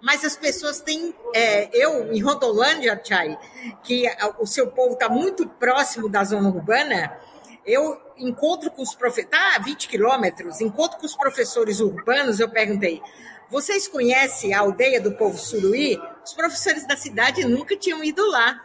mas 0.00 0.24
as 0.24 0.36
pessoas 0.36 0.80
têm. 0.80 1.14
É, 1.34 1.68
eu, 1.72 2.12
em 2.12 2.20
Rondolândia, 2.22 3.00
Chay, 3.02 3.36
que 3.82 4.06
o 4.38 4.46
seu 4.46 4.68
povo 4.68 4.94
está 4.94 5.08
muito 5.08 5.48
próximo 5.48 6.08
da 6.08 6.24
zona 6.24 6.48
urbana, 6.48 7.16
eu 7.64 8.00
encontro 8.16 8.70
com 8.70 8.82
os 8.82 8.94
professores, 8.94 9.30
tá, 9.30 9.58
20 9.64 9.88
quilômetros, 9.88 10.60
encontro 10.60 10.98
com 10.98 11.06
os 11.06 11.16
professores 11.16 11.80
urbanos, 11.80 12.40
eu 12.40 12.48
perguntei, 12.48 13.00
vocês 13.52 13.86
conhecem 13.86 14.54
a 14.54 14.60
aldeia 14.60 14.98
do 14.98 15.12
povo 15.12 15.36
suruí? 15.36 16.00
Os 16.24 16.32
professores 16.32 16.86
da 16.86 16.96
cidade 16.96 17.44
nunca 17.44 17.76
tinham 17.76 18.02
ido 18.02 18.26
lá. 18.30 18.58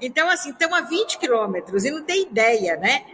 Então, 0.00 0.30
assim, 0.30 0.50
estão 0.50 0.72
a 0.72 0.80
20 0.80 1.18
quilômetros 1.18 1.84
e 1.84 1.90
não 1.90 2.04
tem 2.04 2.22
ideia, 2.22 2.76
né? 2.76 3.04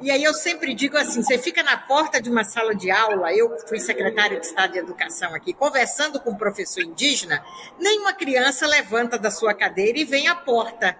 E 0.00 0.10
aí 0.10 0.24
eu 0.24 0.34
sempre 0.34 0.74
digo 0.74 0.96
assim, 0.96 1.22
você 1.22 1.38
fica 1.38 1.62
na 1.62 1.76
porta 1.76 2.20
de 2.20 2.28
uma 2.28 2.44
sala 2.44 2.74
de 2.74 2.90
aula, 2.90 3.32
eu 3.32 3.56
fui 3.66 3.78
secretária 3.78 4.38
de 4.40 4.46
Estado 4.46 4.72
de 4.72 4.78
Educação 4.78 5.34
aqui, 5.34 5.52
conversando 5.52 6.20
com 6.20 6.30
um 6.30 6.36
professor 6.36 6.82
indígena, 6.82 7.44
nenhuma 7.78 8.12
criança 8.12 8.66
levanta 8.66 9.18
da 9.18 9.30
sua 9.30 9.54
cadeira 9.54 9.98
e 9.98 10.04
vem 10.04 10.26
à 10.26 10.34
porta. 10.34 10.96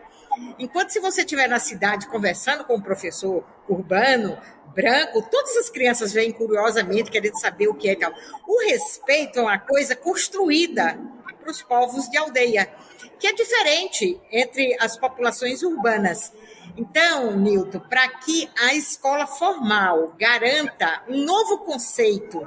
Enquanto 0.59 0.91
se 0.91 1.01
você 1.01 1.21
estiver 1.23 1.49
na 1.49 1.59
cidade 1.59 2.09
conversando 2.09 2.65
com 2.65 2.77
um 2.77 2.81
professor 2.81 3.45
urbano, 3.69 4.39
branco, 4.75 5.23
todas 5.31 5.57
as 5.57 5.71
crianças 5.71 6.13
vêm 6.13 6.33
curiosamente 6.33 7.11
querendo 7.11 7.39
saber 7.39 7.69
o 7.69 7.75
que 7.75 7.89
é 7.89 7.97
tal. 7.97 8.13
O 8.47 8.69
respeito 8.69 9.39
é 9.39 9.43
uma 9.43 9.59
coisa 9.59 9.95
construída 9.95 10.99
para 11.41 11.51
os 11.51 11.63
povos 11.63 12.09
de 12.09 12.17
aldeia, 12.17 12.69
que 13.19 13.27
é 13.27 13.33
diferente 13.33 14.21
entre 14.33 14.77
as 14.81 14.97
populações 14.97 15.63
urbanas. 15.63 16.33
Então, 16.77 17.37
Nilton, 17.37 17.81
para 17.81 18.09
que 18.09 18.51
a 18.59 18.75
escola 18.75 19.27
formal 19.27 20.13
garanta 20.19 21.03
um 21.09 21.25
novo 21.25 21.59
conceito 21.59 22.47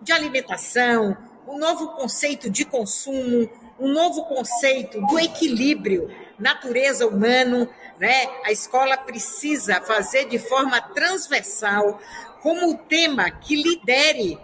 de 0.00 0.12
alimentação, 0.12 1.16
um 1.46 1.58
novo 1.58 1.88
conceito 1.88 2.50
de 2.50 2.64
consumo, 2.64 3.48
um 3.78 3.88
novo 3.92 4.24
conceito 4.24 5.00
do 5.06 5.18
equilíbrio 5.18 6.10
natureza 6.38 7.06
humano, 7.06 7.68
né? 7.98 8.26
A 8.44 8.52
escola 8.52 8.96
precisa 8.96 9.80
fazer 9.80 10.26
de 10.28 10.38
forma 10.38 10.80
transversal 10.80 12.00
como 12.42 12.78
tema 12.78 13.30
que 13.30 13.56
lidere 13.56 14.38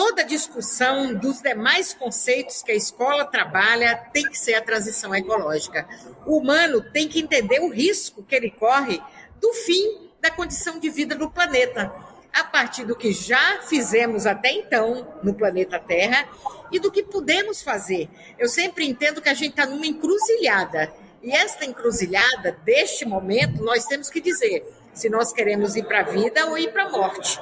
toda 0.00 0.22
a 0.22 0.24
discussão 0.24 1.12
dos 1.12 1.42
demais 1.42 1.92
conceitos 1.92 2.62
que 2.62 2.72
a 2.72 2.74
escola 2.74 3.22
trabalha 3.22 3.94
tem 4.14 4.24
que 4.24 4.38
ser 4.38 4.54
a 4.54 4.62
transição 4.62 5.14
ecológica. 5.14 5.86
O 6.24 6.38
humano 6.38 6.80
tem 6.80 7.06
que 7.06 7.20
entender 7.20 7.60
o 7.60 7.68
risco 7.68 8.22
que 8.22 8.34
ele 8.34 8.50
corre 8.50 8.98
do 9.38 9.52
fim 9.52 10.08
da 10.18 10.30
condição 10.30 10.80
de 10.80 10.88
vida 10.88 11.14
do 11.14 11.28
planeta, 11.28 11.92
a 12.32 12.42
partir 12.44 12.86
do 12.86 12.96
que 12.96 13.12
já 13.12 13.60
fizemos 13.60 14.24
até 14.24 14.50
então 14.50 15.06
no 15.22 15.34
planeta 15.34 15.78
Terra 15.78 16.26
e 16.72 16.80
do 16.80 16.90
que 16.90 17.02
podemos 17.02 17.60
fazer. 17.60 18.08
Eu 18.38 18.48
sempre 18.48 18.86
entendo 18.86 19.20
que 19.20 19.28
a 19.28 19.34
gente 19.34 19.50
está 19.50 19.66
numa 19.66 19.86
encruzilhada. 19.86 20.90
E 21.22 21.30
esta 21.30 21.66
encruzilhada, 21.66 22.58
deste 22.64 23.04
momento, 23.04 23.62
nós 23.62 23.84
temos 23.84 24.08
que 24.08 24.22
dizer 24.22 24.64
se 24.94 25.10
nós 25.10 25.30
queremos 25.30 25.76
ir 25.76 25.84
para 25.84 26.00
a 26.00 26.04
vida 26.04 26.46
ou 26.46 26.56
ir 26.56 26.72
para 26.72 26.84
a 26.84 26.90
morte. 26.90 27.38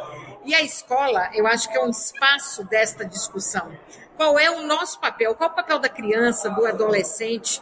E 0.49 0.55
a 0.55 0.63
escola, 0.63 1.29
eu 1.35 1.47
acho 1.47 1.69
que 1.69 1.77
é 1.77 1.85
um 1.85 1.91
espaço 1.91 2.65
desta 2.65 3.05
discussão. 3.05 3.71
Qual 4.17 4.39
é 4.39 4.51
o 4.51 4.63
nosso 4.63 4.99
papel? 4.99 5.35
Qual 5.35 5.51
é 5.51 5.53
o 5.53 5.55
papel 5.55 5.79
da 5.79 5.91
criança, 5.91 6.49
do 6.49 6.65
adolescente, 6.65 7.61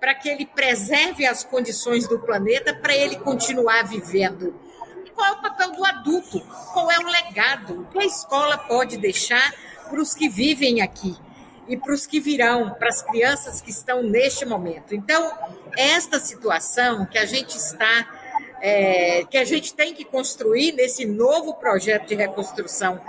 para 0.00 0.14
que 0.14 0.30
ele 0.30 0.46
preserve 0.46 1.26
as 1.26 1.44
condições 1.44 2.08
do 2.08 2.18
planeta 2.18 2.72
para 2.74 2.96
ele 2.96 3.16
continuar 3.16 3.82
vivendo? 3.82 4.58
E 5.04 5.10
qual 5.10 5.28
é 5.28 5.32
o 5.32 5.42
papel 5.42 5.72
do 5.72 5.84
adulto? 5.84 6.40
Qual 6.72 6.90
é 6.90 6.98
o 7.00 7.06
legado 7.06 7.86
que 7.92 7.98
a 7.98 8.06
escola 8.06 8.56
pode 8.56 8.96
deixar 8.96 9.52
para 9.90 10.00
os 10.00 10.14
que 10.14 10.26
vivem 10.26 10.80
aqui? 10.80 11.14
e 11.68 11.76
para 11.76 11.94
os 11.94 12.06
que 12.06 12.18
virão, 12.18 12.70
para 12.70 12.88
as 12.88 13.02
crianças 13.02 13.60
que 13.60 13.70
estão 13.70 14.02
neste 14.02 14.44
momento. 14.44 14.96
Então, 14.96 15.32
esta 15.76 16.18
situação 16.18 17.06
que 17.06 17.16
a 17.16 17.24
gente 17.24 17.56
está 17.56 18.04
é, 18.64 19.24
que 19.24 19.36
a 19.36 19.44
gente 19.44 19.74
tem 19.74 19.92
que 19.92 20.04
construir 20.04 20.70
nesse 20.70 21.04
novo 21.04 21.54
projeto 21.54 22.06
de 22.06 22.14
reconstrução 22.14 23.00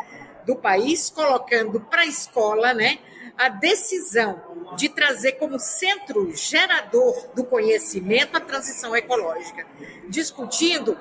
do 0.47 0.56
país, 0.56 1.12
colocando 1.12 1.80
para 1.80 2.01
a 2.01 2.06
escola 2.08 2.74
né, 2.74 2.97
a 3.38 3.49
decisão 3.49 4.41
de 4.76 4.89
trazer 4.89 5.34
como 5.34 5.60
centro 5.60 6.36
gerador 6.36 7.28
do 7.36 7.43
conhecimento 7.43 8.36
a 8.36 8.39
transição 8.39 8.95
ecológica, 8.95 9.66
discutindo 10.10 10.97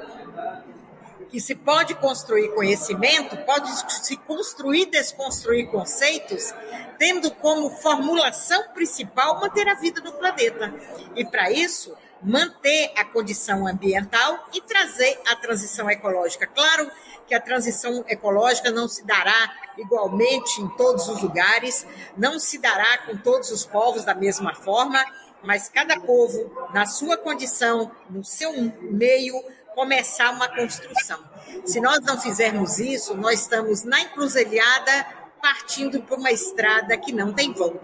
que 1.30 1.40
se 1.40 1.54
pode 1.54 1.94
construir 1.94 2.54
conhecimento, 2.54 3.34
pode 3.46 3.70
se 4.04 4.18
construir 4.18 4.84
desconstruir 4.84 5.66
conceitos, 5.68 6.52
tendo 6.98 7.30
como 7.30 7.70
formulação 7.70 8.68
principal 8.74 9.40
manter 9.40 9.66
a 9.66 9.74
vida 9.74 10.02
no 10.02 10.12
planeta. 10.12 10.74
E 11.16 11.24
para 11.24 11.50
isso, 11.50 11.96
manter 12.22 12.92
a 12.96 13.04
condição 13.04 13.66
ambiental 13.66 14.48
e 14.52 14.60
trazer 14.60 15.20
a 15.26 15.36
transição 15.36 15.90
ecológica. 15.90 16.46
Claro 16.46 16.90
que 17.26 17.34
a 17.34 17.40
transição 17.40 18.04
ecológica 18.08 18.70
não 18.70 18.88
se 18.88 19.04
dará 19.04 19.52
igualmente 19.78 20.60
em 20.60 20.68
todos 20.76 21.08
os 21.08 21.22
lugares, 21.22 21.86
não 22.16 22.38
se 22.38 22.58
dará 22.58 22.98
com 22.98 23.16
todos 23.16 23.50
os 23.50 23.64
povos 23.64 24.04
da 24.04 24.14
mesma 24.14 24.54
forma, 24.54 25.04
mas 25.42 25.68
cada 25.68 25.98
povo, 25.98 26.70
na 26.72 26.86
sua 26.86 27.16
condição, 27.16 27.90
no 28.08 28.24
seu 28.24 28.52
meio, 28.80 29.34
começar 29.74 30.30
uma 30.30 30.48
construção. 30.48 31.18
Se 31.64 31.80
nós 31.80 32.00
não 32.00 32.20
fizermos 32.20 32.78
isso, 32.78 33.14
nós 33.14 33.40
estamos 33.40 33.82
na 33.82 34.00
encruzilhada 34.00 35.06
partindo 35.40 36.00
por 36.02 36.18
uma 36.18 36.30
estrada 36.30 36.96
que 36.96 37.12
não 37.12 37.32
tem 37.32 37.52
volta. 37.52 37.80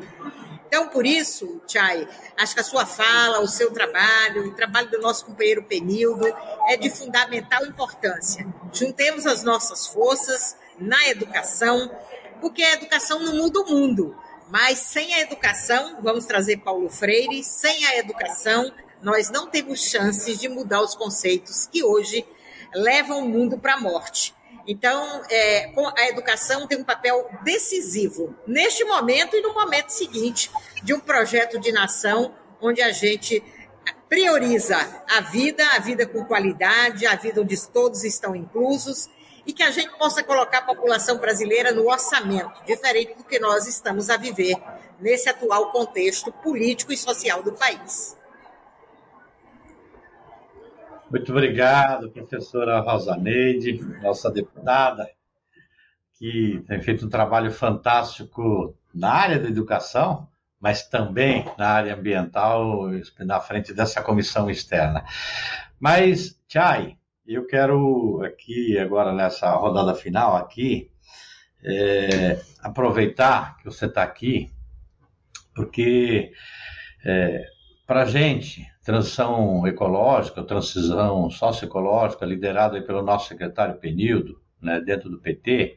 Então, 0.69 0.87
por 0.89 1.07
isso, 1.07 1.63
Chay, 1.67 2.07
acho 2.37 2.55
que 2.55 2.61
a 2.61 2.65
sua 2.65 2.85
fala, 2.85 3.41
o 3.41 3.49
seu 3.49 3.73
trabalho, 3.73 4.49
o 4.49 4.55
trabalho 4.55 4.91
do 4.91 5.01
nosso 5.01 5.25
companheiro 5.25 5.63
Penildo 5.63 6.27
é 6.69 6.77
de 6.77 6.91
fundamental 6.91 7.65
importância. 7.65 8.47
Juntemos 8.71 9.27
as 9.27 9.43
nossas 9.43 9.87
forças 9.87 10.55
na 10.79 11.09
educação, 11.09 11.91
porque 12.43 12.63
a 12.63 12.75
educação 12.75 13.19
não 13.19 13.37
muda 13.37 13.61
o 13.61 13.71
mundo, 13.71 14.15
mas 14.51 14.79
sem 14.79 15.15
a 15.15 15.21
educação, 15.21 16.03
vamos 16.03 16.27
trazer 16.27 16.59
Paulo 16.59 16.91
Freire, 16.91 17.43
sem 17.43 17.87
a 17.87 17.97
educação, 17.97 18.71
nós 19.03 19.31
não 19.31 19.47
temos 19.47 19.81
chances 19.81 20.39
de 20.39 20.51
mudar 20.51 20.83
os 20.83 20.95
conceitos 20.95 21.67
que 21.67 21.83
hoje 21.83 22.27
levam 22.75 23.21
o 23.21 23.29
mundo 23.29 23.57
para 23.57 23.75
a 23.75 23.81
morte. 23.81 24.35
Então, 24.71 25.23
é, 25.31 25.73
a 25.97 26.09
educação 26.11 26.67
tem 26.67 26.79
um 26.79 26.85
papel 26.85 27.27
decisivo 27.43 28.37
neste 28.47 28.85
momento 28.85 29.35
e 29.35 29.41
no 29.41 29.55
momento 29.55 29.89
seguinte 29.89 30.51
de 30.83 30.93
um 30.93 31.01
projeto 31.01 31.59
de 31.59 31.73
nação 31.73 32.35
onde 32.61 32.83
a 32.83 32.93
gente 32.93 33.43
prioriza 34.11 34.77
a 35.09 35.23
vida, 35.23 35.67
a 35.75 35.79
vida 35.79 36.07
com 36.07 36.23
qualidade, 36.23 37.07
a 37.07 37.17
vida 37.17 37.41
onde 37.41 37.59
todos 37.69 38.05
estão 38.05 38.37
inclusos 38.37 39.09
e 39.47 39.55
que 39.55 39.63
a 39.63 39.71
gente 39.71 39.97
possa 39.97 40.23
colocar 40.23 40.59
a 40.59 40.63
população 40.63 41.17
brasileira 41.17 41.73
no 41.73 41.91
orçamento, 41.91 42.63
diferente 42.67 43.15
do 43.15 43.25
que 43.25 43.39
nós 43.39 43.67
estamos 43.67 44.11
a 44.11 44.19
viver 44.19 44.55
nesse 45.01 45.31
atual 45.31 45.73
contexto 45.73 46.31
político 46.31 46.93
e 46.93 46.97
social 46.99 47.43
do 47.43 47.53
país. 47.53 48.18
Muito 51.11 51.33
obrigado, 51.33 52.11
professora 52.11 52.81
Rosa 52.81 53.17
Neide, 53.17 53.81
nossa 54.03 54.31
deputada, 54.31 55.09
que 56.19 56.63
tem 56.69 56.83
feito 56.83 57.07
um 57.07 57.09
trabalho 57.09 57.51
fantástico 57.51 58.77
na 58.95 59.11
área 59.11 59.39
da 59.39 59.49
educação, 59.49 60.29
mas 60.61 60.87
também 60.87 61.51
na 61.57 61.71
área 61.71 61.95
ambiental, 61.95 62.91
na 63.21 63.41
frente 63.41 63.73
dessa 63.73 64.03
comissão 64.03 64.51
externa. 64.51 65.03
Mas, 65.81 66.39
Chay, 66.47 66.99
eu 67.27 67.47
quero 67.47 68.23
aqui, 68.23 68.79
agora 68.79 69.11
nessa 69.11 69.51
rodada 69.53 69.95
final 69.95 70.37
aqui, 70.37 70.91
é, 71.65 72.39
aproveitar 72.63 73.57
que 73.57 73.65
você 73.65 73.87
está 73.87 74.03
aqui, 74.03 74.53
porque 75.55 76.33
é, 77.03 77.47
para 77.87 78.05
gente, 78.05 78.71
transição 78.89 79.67
ecológica, 79.67 80.43
transição 80.43 81.29
socioecológica, 81.29 82.25
liderada 82.25 82.81
pelo 82.81 83.03
nosso 83.03 83.29
secretário 83.29 83.77
Penildo, 83.77 84.41
né, 84.63 84.81
dentro 84.81 85.11
do 85.11 85.19
PT, 85.19 85.77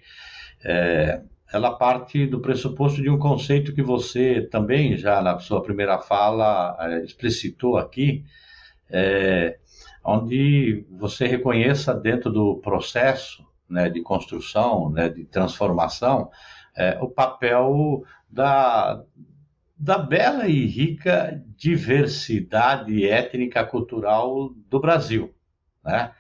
é, 0.63 1.21
ela 1.51 1.75
parte 1.75 2.25
do 2.25 2.39
pressuposto 2.39 3.01
de 3.01 3.09
um 3.09 3.19
conceito 3.19 3.75
que 3.75 3.83
você 3.83 4.47
também, 4.49 4.95
já 4.95 5.21
na 5.21 5.37
sua 5.39 5.61
primeira 5.61 5.99
fala, 5.99 6.77
é, 6.79 7.03
explicitou 7.03 7.77
aqui, 7.77 8.23
é, 8.89 9.57
onde 10.05 10.85
você 10.89 11.27
reconheça 11.27 11.93
dentro 11.93 12.31
do 12.31 12.61
processo 12.61 13.45
né, 13.69 13.89
de 13.89 14.01
construção, 14.01 14.89
né, 14.89 15.09
de 15.09 15.25
transformação, 15.25 16.31
é, 16.73 16.97
o 17.01 17.09
papel 17.09 18.05
da, 18.29 19.03
da 19.81 19.97
bela 19.97 20.47
e 20.47 20.67
rica 20.67 21.43
diversidade 21.57 23.03
étnica 23.09 23.65
cultural 23.65 24.53
do 24.69 24.79
Brasil. 24.79 25.33
Né? 25.83 26.11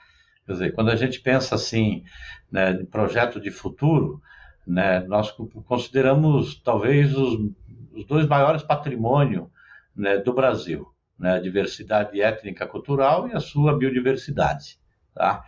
Quer 0.47 0.51
dizer, 0.53 0.71
quando 0.73 0.89
a 0.89 0.95
gente 0.95 1.19
pensa 1.19 1.53
assim, 1.53 2.03
né, 2.51 2.71
em 2.71 2.85
projeto 2.85 3.39
de 3.39 3.51
futuro, 3.51 4.19
né, 4.65 5.01
nós 5.01 5.31
consideramos 5.67 6.59
talvez 6.63 7.15
os, 7.15 7.51
os 7.93 8.03
dois 8.07 8.25
maiores 8.25 8.63
patrimônios 8.63 9.47
né, 9.95 10.17
do 10.17 10.33
Brasil, 10.33 10.87
né, 11.19 11.35
a 11.35 11.39
diversidade 11.39 12.19
étnica 12.19 12.65
cultural 12.65 13.27
e 13.27 13.33
a 13.33 13.39
sua 13.39 13.77
biodiversidade, 13.77 14.79
tá? 15.13 15.43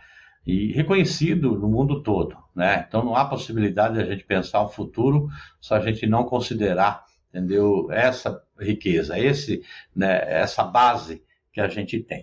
E 0.46 0.72
reconhecido 0.72 1.58
no 1.58 1.66
mundo 1.66 2.02
todo, 2.02 2.36
né? 2.54 2.84
Então 2.86 3.02
não 3.02 3.16
há 3.16 3.24
possibilidade 3.24 3.94
de 3.94 4.00
a 4.00 4.04
gente 4.04 4.24
pensar 4.24 4.62
um 4.62 4.68
futuro 4.68 5.26
se 5.58 5.72
a 5.72 5.80
gente 5.80 6.06
não 6.06 6.24
considerar, 6.24 7.03
entendeu? 7.34 7.88
Essa 7.90 8.40
riqueza, 8.58 9.18
esse, 9.18 9.62
né, 9.94 10.20
essa 10.24 10.62
base 10.62 11.22
que 11.52 11.60
a 11.60 11.66
gente 11.66 11.98
tem. 12.00 12.22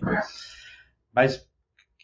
Mas 1.12 1.46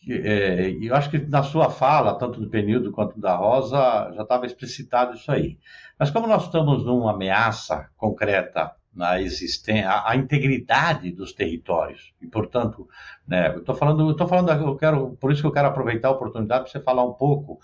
é, 0.07 0.77
eu 0.81 0.95
acho 0.95 1.11
que 1.11 1.19
na 1.19 1.43
sua 1.43 1.71
fala, 1.71 2.19
tanto 2.19 2.39
do 2.41 2.51
Penildo 2.51 2.93
quanto 2.93 3.19
da 3.19 3.35
Rosa, 3.35 4.13
já 4.15 4.23
estava 4.23 4.45
explicitado 4.45 5.15
isso 5.17 5.33
aí. 5.33 5.59
Mas 5.99 6.11
como 6.11 6.27
nós 6.27 6.45
estamos 6.45 6.85
numa 6.85 7.13
ameaça 7.13 7.89
concreta 7.97 8.75
na 8.95 9.21
existência, 9.21 9.89
a, 10.05 10.17
integridade 10.17 11.13
dos 11.13 11.33
territórios. 11.33 12.13
E, 12.21 12.27
portanto, 12.27 12.89
né, 13.27 13.55
eu 13.55 13.61
estou 13.61 13.75
falando, 13.75 14.09
eu 14.09 14.17
tô 14.17 14.27
falando, 14.27 14.51
eu 14.51 14.77
quero, 14.77 15.17
por 15.21 15.31
isso 15.31 15.41
que 15.41 15.47
eu 15.47 15.53
quero 15.53 15.69
aproveitar 15.69 16.09
a 16.09 16.13
oportunidade 16.13 16.65
para 16.65 16.73
você 16.73 16.81
falar 16.81 17.05
um 17.05 17.13
pouco, 17.13 17.61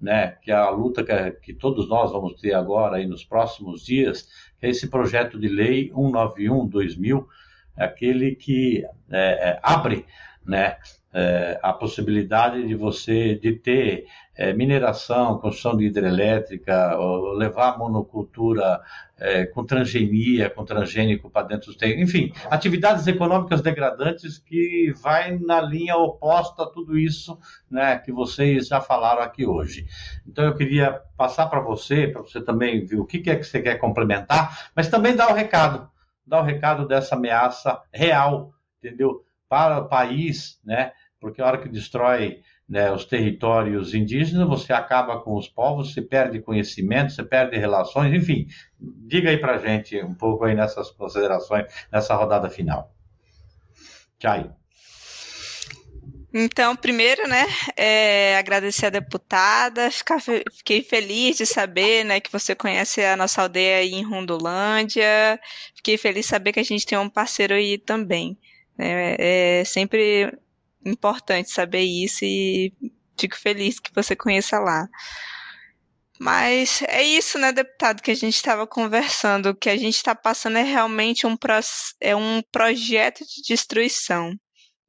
né, 0.00 0.36
que 0.42 0.52
a 0.52 0.70
luta 0.70 1.02
que, 1.02 1.30
que 1.40 1.54
todos 1.54 1.88
nós 1.88 2.12
vamos 2.12 2.40
ter 2.40 2.54
agora 2.54 3.00
e 3.00 3.06
nos 3.06 3.24
próximos 3.24 3.84
dias, 3.84 4.28
esse 4.60 4.88
projeto 4.88 5.38
de 5.38 5.48
lei 5.48 5.90
191/2000, 5.92 7.26
aquele 7.76 8.34
que 8.34 8.84
é, 9.10 9.50
é, 9.50 9.60
abre, 9.62 10.04
né, 10.44 10.76
é, 11.16 11.58
a 11.62 11.72
possibilidade 11.72 12.66
de 12.66 12.74
você 12.74 13.36
de 13.36 13.54
ter 13.54 14.06
é, 14.36 14.52
mineração, 14.52 15.38
construção 15.38 15.74
de 15.74 15.86
hidrelétrica, 15.86 16.94
levar 17.38 17.78
monocultura 17.78 18.82
é, 19.18 19.46
com 19.46 19.64
transgenia, 19.64 20.50
com 20.50 20.62
transgênico 20.62 21.30
para 21.30 21.46
dentro 21.46 21.68
dos 21.68 21.76
terrenos, 21.76 22.02
enfim, 22.02 22.34
atividades 22.50 23.06
econômicas 23.06 23.62
degradantes 23.62 24.36
que 24.36 24.92
vai 25.00 25.38
na 25.38 25.58
linha 25.58 25.96
oposta 25.96 26.64
a 26.64 26.66
tudo 26.66 26.98
isso 26.98 27.38
né, 27.70 27.96
que 27.98 28.12
vocês 28.12 28.68
já 28.68 28.82
falaram 28.82 29.22
aqui 29.22 29.46
hoje. 29.46 29.86
Então 30.26 30.44
eu 30.44 30.54
queria 30.54 31.00
passar 31.16 31.46
para 31.46 31.60
você, 31.60 32.08
para 32.08 32.20
você 32.20 32.42
também 32.42 32.84
ver 32.84 32.96
o 32.96 33.06
que 33.06 33.30
é 33.30 33.36
que 33.36 33.44
você 33.44 33.62
quer 33.62 33.76
complementar, 33.76 34.68
mas 34.76 34.88
também 34.88 35.16
dar 35.16 35.30
o 35.30 35.34
recado, 35.34 35.88
dar 36.26 36.42
o 36.42 36.44
recado 36.44 36.86
dessa 36.86 37.14
ameaça 37.14 37.80
real, 37.90 38.52
entendeu? 38.82 39.24
Para 39.48 39.78
o 39.78 39.88
país, 39.88 40.60
né? 40.62 40.92
Porque 41.20 41.40
a 41.40 41.46
hora 41.46 41.58
que 41.58 41.68
destrói 41.68 42.40
né, 42.68 42.90
os 42.90 43.04
territórios 43.04 43.94
indígenas, 43.94 44.48
você 44.48 44.72
acaba 44.72 45.20
com 45.20 45.36
os 45.36 45.48
povos, 45.48 45.92
você 45.92 46.02
perde 46.02 46.40
conhecimento, 46.40 47.12
você 47.12 47.22
perde 47.22 47.56
relações, 47.56 48.12
enfim. 48.12 48.46
Diga 48.78 49.30
aí 49.30 49.38
para 49.38 49.58
gente 49.58 50.02
um 50.02 50.14
pouco 50.14 50.44
aí 50.44 50.54
nessas 50.54 50.90
considerações, 50.90 51.66
nessa 51.92 52.14
rodada 52.14 52.50
final. 52.50 52.92
Tchau. 54.18 54.56
Então, 56.38 56.76
primeiro, 56.76 57.26
né, 57.26 57.46
é, 57.76 58.36
agradecer 58.36 58.86
a 58.86 58.90
deputada, 58.90 59.90
ficar, 59.90 60.20
fiquei 60.20 60.82
feliz 60.82 61.38
de 61.38 61.46
saber, 61.46 62.04
né, 62.04 62.20
que 62.20 62.30
você 62.30 62.54
conhece 62.54 63.02
a 63.02 63.16
nossa 63.16 63.40
aldeia 63.40 63.78
aí 63.78 63.94
em 63.94 64.02
Rondolândia, 64.02 65.40
fiquei 65.74 65.96
feliz 65.96 66.26
de 66.26 66.30
saber 66.30 66.52
que 66.52 66.60
a 66.60 66.64
gente 66.64 66.84
tem 66.84 66.98
um 66.98 67.08
parceiro 67.08 67.54
aí 67.54 67.78
também. 67.78 68.36
É, 68.78 69.60
é 69.60 69.64
sempre 69.64 70.30
importante 70.88 71.50
saber 71.50 71.82
isso 71.82 72.24
e 72.24 72.72
fico 73.18 73.36
feliz 73.36 73.78
que 73.78 73.92
você 73.94 74.14
conheça 74.14 74.58
lá. 74.58 74.88
Mas 76.18 76.82
é 76.88 77.02
isso, 77.02 77.38
né, 77.38 77.52
deputado, 77.52 78.02
que 78.02 78.10
a 78.10 78.14
gente 78.14 78.34
estava 78.34 78.66
conversando. 78.66 79.50
O 79.50 79.54
que 79.54 79.68
a 79.68 79.76
gente 79.76 79.96
está 79.96 80.14
passando 80.14 80.56
é 80.56 80.62
realmente 80.62 81.26
um, 81.26 81.36
pro, 81.36 81.54
é 82.00 82.16
um 82.16 82.42
projeto 82.50 83.20
de 83.20 83.42
destruição. 83.46 84.34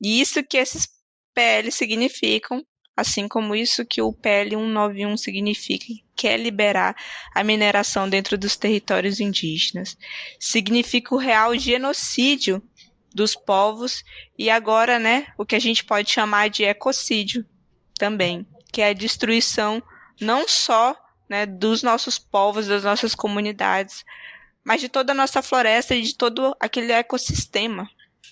E 0.02 0.22
isso 0.22 0.44
que 0.44 0.58
esses 0.58 0.88
PL 1.34 1.72
significam, 1.72 2.64
assim 2.96 3.28
como 3.28 3.56
isso 3.56 3.86
que 3.86 4.02
o 4.02 4.14
PL 4.14 4.56
191 4.56 5.18
significa, 5.18 5.86
que 6.16 6.28
é 6.28 6.38
liberar 6.38 6.96
a 7.36 7.44
mineração 7.44 8.10
dentro 8.10 8.38
dos 8.38 8.56
territórios 8.56 9.20
indígenas. 9.20 9.98
Significa 10.40 11.14
o 11.14 11.18
real 11.20 11.56
genocídio 11.58 12.64
dos 13.18 13.36
povos 13.36 14.06
e 14.38 14.48
agora, 14.48 15.00
né, 15.00 15.26
o 15.40 15.46
que 15.46 15.56
a 15.56 15.60
gente 15.60 15.84
pode 15.84 16.12
chamar 16.12 16.50
de 16.50 16.64
ecocídio 16.64 17.44
também, 17.98 18.46
que 18.72 18.80
é 18.80 18.90
a 18.90 18.94
destruição 18.94 19.82
não 20.22 20.48
só 20.48 20.96
né, 21.28 21.48
dos 21.48 21.82
nossos 21.82 22.20
povos, 22.20 22.68
das 22.68 22.84
nossas 22.84 23.16
comunidades, 23.16 24.06
mas 24.64 24.82
de 24.82 24.88
toda 24.88 25.14
a 25.14 25.16
nossa 25.16 25.42
floresta 25.42 25.96
e 25.96 26.04
de 26.04 26.16
todo 26.16 26.56
aquele 26.60 26.92
ecossistema, 26.92 27.90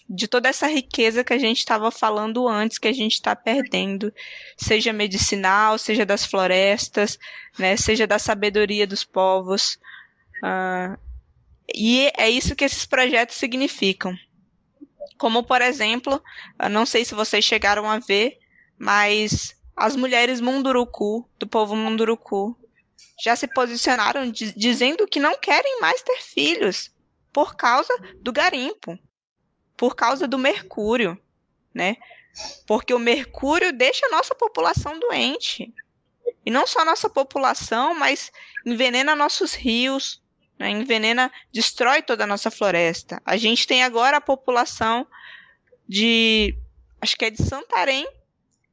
de 0.07 0.27
toda 0.27 0.49
essa 0.49 0.67
riqueza 0.67 1.23
que 1.23 1.33
a 1.33 1.39
gente 1.39 1.57
estava 1.57 1.89
falando 1.89 2.47
antes, 2.47 2.77
que 2.77 2.87
a 2.87 2.93
gente 2.93 3.13
está 3.13 3.35
perdendo, 3.35 4.13
seja 4.55 4.93
medicinal, 4.93 5.79
seja 5.79 6.05
das 6.05 6.23
florestas, 6.25 7.17
né, 7.57 7.75
seja 7.75 8.05
da 8.05 8.19
sabedoria 8.19 8.85
dos 8.85 9.03
povos. 9.03 9.79
Uh, 10.43 10.95
e 11.73 12.11
é 12.15 12.29
isso 12.29 12.55
que 12.55 12.65
esses 12.65 12.85
projetos 12.85 13.35
significam. 13.35 14.15
Como, 15.17 15.43
por 15.43 15.61
exemplo, 15.61 16.21
não 16.69 16.85
sei 16.85 17.05
se 17.05 17.15
vocês 17.15 17.43
chegaram 17.43 17.89
a 17.89 17.99
ver, 17.99 18.37
mas 18.77 19.55
as 19.75 19.95
mulheres 19.95 20.41
Munduruku, 20.41 21.27
do 21.37 21.47
povo 21.47 21.75
Munduruku, 21.75 22.57
já 23.21 23.35
se 23.35 23.47
posicionaram 23.47 24.29
dizendo 24.31 25.07
que 25.07 25.19
não 25.19 25.37
querem 25.37 25.79
mais 25.79 26.01
ter 26.01 26.21
filhos 26.21 26.91
por 27.31 27.55
causa 27.55 27.93
do 28.17 28.31
garimpo, 28.31 28.97
por 29.75 29.95
causa 29.95 30.27
do 30.27 30.37
mercúrio, 30.37 31.19
né? 31.73 31.97
Porque 32.67 32.93
o 32.93 32.99
mercúrio 32.99 33.71
deixa 33.71 34.05
a 34.05 34.09
nossa 34.09 34.35
população 34.35 34.99
doente. 34.99 35.73
E 36.45 36.51
não 36.51 36.67
só 36.67 36.79
a 36.81 36.85
nossa 36.85 37.09
população, 37.09 37.93
mas 37.95 38.31
envenena 38.65 39.15
nossos 39.15 39.53
rios, 39.53 40.21
né, 40.57 40.69
envenena, 40.69 41.31
destrói 41.51 42.01
toda 42.01 42.23
a 42.23 42.27
nossa 42.27 42.49
floresta. 42.49 43.21
A 43.25 43.37
gente 43.37 43.67
tem 43.67 43.83
agora 43.83 44.17
a 44.17 44.21
população 44.21 45.05
de, 45.87 46.55
acho 47.01 47.15
que 47.15 47.25
é 47.25 47.29
de 47.29 47.43
Santarém, 47.43 48.07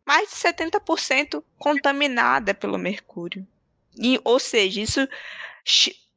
mais 0.06 0.28
de 0.28 0.36
70% 0.36 1.42
contaminada 1.58 2.54
pelo 2.54 2.78
mercúrio. 2.78 3.46
E, 3.96 4.20
ou 4.24 4.38
seja, 4.38 4.80
isso 4.80 5.08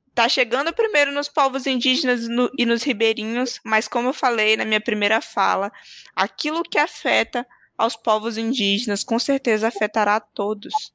está 0.08 0.30
chegando 0.30 0.74
primeiro 0.74 1.12
nos 1.12 1.28
povos 1.28 1.68
indígenas 1.68 2.28
no, 2.28 2.50
e 2.58 2.66
nos 2.66 2.84
ribeirinhos, 2.84 3.60
mas 3.64 3.88
como 3.88 4.10
eu 4.10 4.14
falei 4.14 4.56
na 4.56 4.66
minha 4.66 4.80
primeira 4.80 5.20
fala, 5.22 5.72
aquilo 6.16 6.64
que 6.64 6.78
afeta 6.78 7.46
aos 7.78 7.96
povos 7.96 8.38
indígenas 8.38 9.04
com 9.04 9.20
certeza 9.20 9.68
afetará 9.68 10.16
a 10.16 10.22
todos 10.22 10.94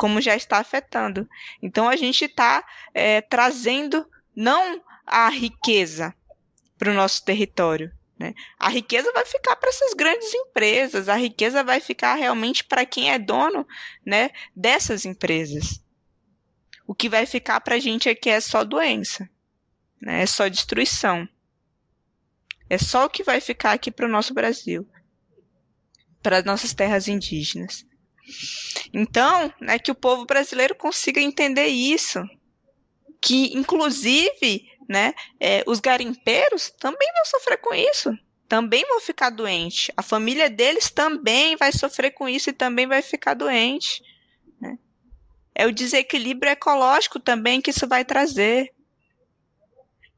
como 0.00 0.18
já 0.18 0.34
está 0.34 0.56
afetando. 0.56 1.28
Então 1.60 1.86
a 1.86 1.94
gente 1.94 2.24
está 2.24 2.66
é, 2.94 3.20
trazendo 3.20 4.08
não 4.34 4.82
a 5.04 5.28
riqueza 5.28 6.14
para 6.78 6.90
o 6.90 6.94
nosso 6.94 7.22
território. 7.22 7.92
Né? 8.18 8.32
A 8.58 8.70
riqueza 8.70 9.12
vai 9.12 9.26
ficar 9.26 9.56
para 9.56 9.68
essas 9.68 9.92
grandes 9.92 10.32
empresas, 10.32 11.06
a 11.06 11.16
riqueza 11.16 11.62
vai 11.62 11.80
ficar 11.80 12.14
realmente 12.14 12.64
para 12.64 12.86
quem 12.86 13.12
é 13.12 13.18
dono 13.18 13.68
né, 14.02 14.30
dessas 14.56 15.04
empresas. 15.04 15.84
O 16.86 16.94
que 16.94 17.10
vai 17.10 17.26
ficar 17.26 17.60
para 17.60 17.74
a 17.74 17.78
gente 17.78 18.08
aqui 18.08 18.30
é 18.30 18.40
só 18.40 18.64
doença, 18.64 19.28
né? 20.00 20.22
é 20.22 20.26
só 20.26 20.48
destruição. 20.48 21.28
É 22.70 22.78
só 22.78 23.04
o 23.04 23.10
que 23.10 23.22
vai 23.22 23.38
ficar 23.38 23.72
aqui 23.72 23.90
para 23.90 24.06
o 24.06 24.10
nosso 24.10 24.32
Brasil, 24.32 24.88
para 26.22 26.38
as 26.38 26.44
nossas 26.44 26.72
terras 26.72 27.06
indígenas. 27.06 27.84
Então, 28.92 29.52
né, 29.60 29.78
que 29.78 29.90
o 29.90 29.94
povo 29.94 30.24
brasileiro 30.24 30.74
consiga 30.74 31.20
entender 31.20 31.66
isso, 31.66 32.22
que 33.20 33.56
inclusive, 33.56 34.68
né, 34.88 35.14
é, 35.38 35.62
os 35.66 35.80
garimpeiros 35.80 36.70
também 36.78 37.08
vão 37.14 37.24
sofrer 37.24 37.58
com 37.58 37.74
isso, 37.74 38.12
também 38.48 38.84
vão 38.86 39.00
ficar 39.00 39.30
doentes. 39.30 39.92
A 39.96 40.02
família 40.02 40.50
deles 40.50 40.90
também 40.90 41.54
vai 41.56 41.70
sofrer 41.70 42.10
com 42.10 42.28
isso 42.28 42.50
e 42.50 42.52
também 42.52 42.84
vai 42.84 43.00
ficar 43.00 43.34
doente. 43.34 44.02
Né? 44.60 44.76
É 45.54 45.66
o 45.66 45.72
desequilíbrio 45.72 46.50
ecológico 46.50 47.20
também 47.20 47.60
que 47.60 47.70
isso 47.70 47.86
vai 47.86 48.04
trazer. 48.04 48.72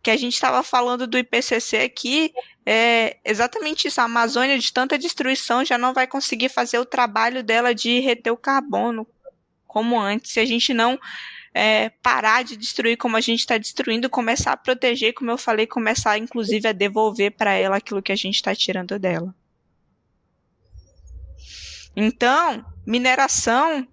Que 0.03 0.11
a 0.11 0.17
gente 0.17 0.33
estava 0.33 0.63
falando 0.63 1.07
do 1.07 1.19
IPCC 1.19 1.77
aqui, 1.77 2.33
é 2.65 3.19
exatamente 3.25 3.89
isso. 3.89 4.01
A 4.01 4.05
Amazônia, 4.05 4.59
de 4.59 4.73
tanta 4.73 4.99
destruição, 4.99 5.65
já 5.65 5.77
não 5.77 5.93
vai 5.93 6.07
conseguir 6.07 6.49
fazer 6.49 6.79
o 6.79 6.85
trabalho 6.85 7.43
dela 7.43 7.75
de 7.75 8.01
reter 8.01 8.33
o 8.33 8.37
carbono 8.37 9.07
como 9.67 9.99
antes. 9.99 10.33
Se 10.33 10.41
a 10.41 10.45
gente 10.45 10.73
não 10.73 10.99
é, 11.55 11.91
parar 12.03 12.45
de 12.45 12.57
destruir 12.57 12.97
como 12.97 13.17
a 13.17 13.21
gente 13.21 13.41
está 13.41 13.59
destruindo, 13.59 14.09
começar 14.09 14.53
a 14.53 14.57
proteger, 14.57 15.15
como 15.15 15.31
eu 15.31 15.39
falei, 15.39 15.67
começar 15.67 16.19
inclusive 16.19 16.69
a 16.69 16.73
devolver 16.73 17.33
para 17.33 17.53
ela 17.53 17.77
aquilo 17.77 18.03
que 18.03 18.13
a 18.13 18.17
gente 18.17 18.37
está 18.37 18.55
tirando 18.55 18.99
dela. 18.99 19.35
Então, 21.95 22.65
mineração 22.87 23.87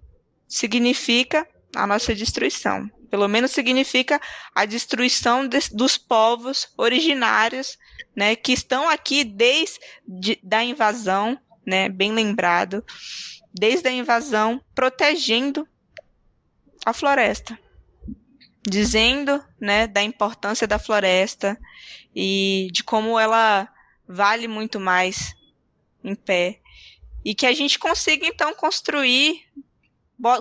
significa 0.48 1.46
a 1.74 1.86
nossa 1.86 2.14
destruição. 2.14 2.90
Pelo 3.10 3.28
menos 3.28 3.50
significa 3.50 4.20
a 4.54 4.64
destruição 4.64 5.46
de, 5.46 5.58
dos 5.72 5.98
povos 5.98 6.68
originários, 6.78 7.76
né, 8.14 8.36
que 8.36 8.52
estão 8.52 8.88
aqui 8.88 9.24
desde 9.24 9.80
a 10.52 10.64
invasão, 10.64 11.38
né, 11.66 11.88
bem 11.88 12.12
lembrado, 12.12 12.84
desde 13.52 13.88
a 13.88 13.92
invasão, 13.92 14.62
protegendo 14.74 15.66
a 16.84 16.92
floresta, 16.92 17.58
dizendo, 18.66 19.44
né, 19.60 19.86
da 19.86 20.02
importância 20.02 20.66
da 20.66 20.78
floresta 20.78 21.58
e 22.14 22.68
de 22.72 22.82
como 22.82 23.18
ela 23.18 23.68
vale 24.06 24.48
muito 24.48 24.80
mais 24.80 25.34
em 26.02 26.14
pé. 26.14 26.60
E 27.24 27.34
que 27.34 27.46
a 27.46 27.52
gente 27.52 27.78
consiga 27.78 28.26
então 28.26 28.54
construir 28.54 29.44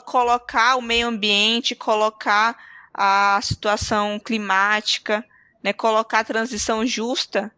colocar 0.06 0.76
o 0.76 0.82
meio 0.82 1.08
ambiente, 1.08 1.76
colocar 1.76 2.58
a 2.94 3.40
situação 3.42 4.20
climática, 4.20 5.26
né, 5.64 5.74
colocar 5.74 6.20
a 6.20 6.24
transição 6.24 6.86
justa, 6.86 7.52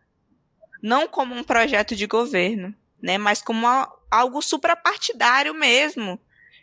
não 0.81 1.07
como 1.07 1.35
um 1.35 1.43
projeto 1.43 1.95
de 1.95 2.07
governo, 2.07 2.73
né, 3.01 3.17
mas 3.17 3.41
como 3.41 3.67
algo 4.09 4.41
suprapartidário 4.41 5.53
mesmo, 5.53 6.19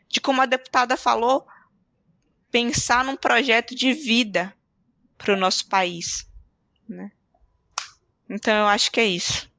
de 0.08 0.20
como 0.20 0.40
a 0.42 0.46
deputada 0.46 0.96
falou, 0.96 1.46
pensar 2.50 3.04
num 3.04 3.16
projeto 3.16 3.74
de 3.74 3.92
vida 3.92 4.54
para 5.16 5.34
o 5.34 5.36
nosso 5.36 5.68
país. 5.68 6.26
Né? 6.88 7.12
Então 8.28 8.54
eu 8.54 8.66
acho 8.66 8.90
que 8.90 9.00
é 9.00 9.04
isso. 9.04 9.50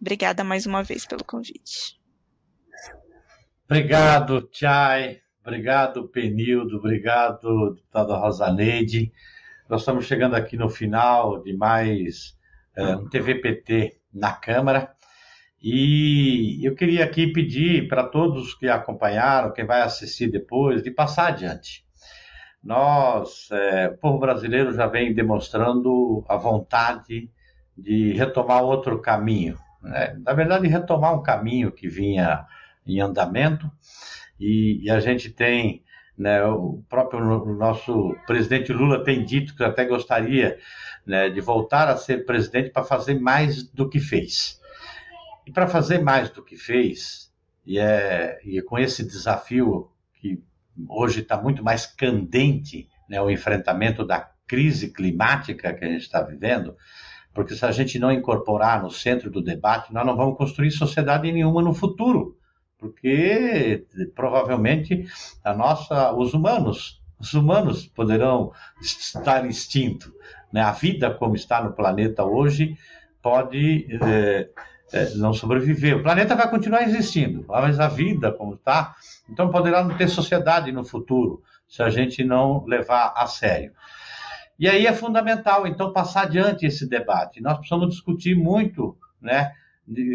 Obrigada 0.00 0.44
mais 0.44 0.66
uma 0.66 0.82
vez 0.82 1.06
pelo 1.06 1.24
convite. 1.24 1.98
Obrigado, 3.64 4.48
Chay. 4.52 5.22
Obrigado, 5.40 6.08
Penildo. 6.08 6.76
Obrigado, 6.76 7.74
deputada 7.74 8.16
Rosaneide. 8.16 9.12
Nós 9.68 9.80
estamos 9.80 10.04
chegando 10.04 10.34
aqui 10.34 10.56
no 10.56 10.68
final 10.68 11.42
de 11.42 11.56
mais 11.56 12.36
é, 12.76 12.96
um 12.96 13.08
TVPT 13.08 13.96
na 14.12 14.32
Câmara. 14.32 14.94
E 15.62 16.60
eu 16.62 16.74
queria 16.74 17.04
aqui 17.04 17.32
pedir 17.32 17.88
para 17.88 18.04
todos 18.04 18.54
que 18.54 18.68
acompanharam, 18.68 19.52
quem 19.52 19.64
vai 19.64 19.80
assistir 19.80 20.30
depois, 20.30 20.82
de 20.82 20.90
passar 20.90 21.28
adiante. 21.28 21.84
Nós, 22.62 23.48
é, 23.50 23.88
o 23.88 23.96
povo 23.98 24.18
brasileiro 24.18 24.74
já 24.74 24.86
vem 24.86 25.14
demonstrando 25.14 26.24
a 26.28 26.36
vontade 26.36 27.30
de 27.76 28.12
retomar 28.12 28.62
outro 28.62 29.00
caminho. 29.00 29.58
Né? 29.82 30.18
Na 30.24 30.32
verdade, 30.32 30.66
retomar 30.66 31.14
um 31.14 31.22
caminho 31.22 31.70
que 31.70 31.88
vinha 31.88 32.46
em 32.86 33.00
andamento 33.00 33.70
e, 34.38 34.82
e 34.82 34.90
a 34.90 34.98
gente 34.98 35.30
tem, 35.30 35.83
né, 36.16 36.44
o 36.44 36.82
próprio 36.88 37.20
nosso 37.54 38.16
presidente 38.26 38.72
Lula 38.72 39.02
tem 39.02 39.24
dito 39.24 39.54
que 39.54 39.64
até 39.64 39.84
gostaria 39.84 40.58
né, 41.04 41.28
de 41.28 41.40
voltar 41.40 41.88
a 41.88 41.96
ser 41.96 42.24
presidente 42.24 42.70
para 42.70 42.84
fazer 42.84 43.18
mais 43.18 43.64
do 43.64 43.88
que 43.88 43.98
fez. 43.98 44.60
E 45.46 45.50
para 45.50 45.66
fazer 45.66 45.98
mais 45.98 46.30
do 46.30 46.42
que 46.42 46.56
fez, 46.56 47.32
e, 47.66 47.78
é, 47.78 48.38
e 48.44 48.62
com 48.62 48.78
esse 48.78 49.04
desafio 49.04 49.90
que 50.14 50.42
hoje 50.88 51.20
está 51.20 51.40
muito 51.40 51.62
mais 51.62 51.84
candente, 51.86 52.88
né, 53.08 53.20
o 53.20 53.30
enfrentamento 53.30 54.04
da 54.04 54.30
crise 54.46 54.92
climática 54.92 55.74
que 55.74 55.84
a 55.84 55.88
gente 55.88 56.02
está 56.02 56.22
vivendo, 56.22 56.76
porque 57.34 57.54
se 57.54 57.66
a 57.66 57.72
gente 57.72 57.98
não 57.98 58.12
incorporar 58.12 58.82
no 58.82 58.90
centro 58.90 59.30
do 59.30 59.42
debate, 59.42 59.92
nós 59.92 60.06
não 60.06 60.16
vamos 60.16 60.38
construir 60.38 60.70
sociedade 60.70 61.30
nenhuma 61.32 61.60
no 61.60 61.74
futuro 61.74 62.38
porque 62.84 63.86
provavelmente 64.14 65.06
a 65.42 65.54
nossa, 65.54 66.12
os 66.12 66.34
humanos, 66.34 67.02
os 67.18 67.32
humanos 67.32 67.86
poderão 67.86 68.52
estar 68.82 69.46
extintos. 69.46 70.12
Né? 70.52 70.60
A 70.60 70.72
vida 70.72 71.10
como 71.10 71.34
está 71.34 71.64
no 71.64 71.72
planeta 71.72 72.24
hoje 72.24 72.76
pode 73.22 73.88
é, 74.02 74.50
é, 74.92 75.14
não 75.14 75.32
sobreviver. 75.32 75.96
O 75.96 76.02
planeta 76.02 76.36
vai 76.36 76.50
continuar 76.50 76.82
existindo, 76.82 77.46
mas 77.48 77.80
a 77.80 77.88
vida 77.88 78.30
como 78.30 78.52
está, 78.52 78.94
então 79.30 79.50
poderá 79.50 79.82
não 79.82 79.96
ter 79.96 80.08
sociedade 80.08 80.70
no 80.70 80.84
futuro 80.84 81.42
se 81.66 81.82
a 81.82 81.88
gente 81.88 82.22
não 82.22 82.66
levar 82.66 83.14
a 83.16 83.26
sério. 83.26 83.72
E 84.58 84.68
aí 84.68 84.86
é 84.86 84.92
fundamental, 84.92 85.66
então, 85.66 85.90
passar 85.90 86.24
adiante 86.24 86.66
esse 86.66 86.86
debate. 86.86 87.40
Nós 87.40 87.56
precisamos 87.56 87.88
discutir 87.88 88.36
muito, 88.36 88.96
né? 89.20 89.52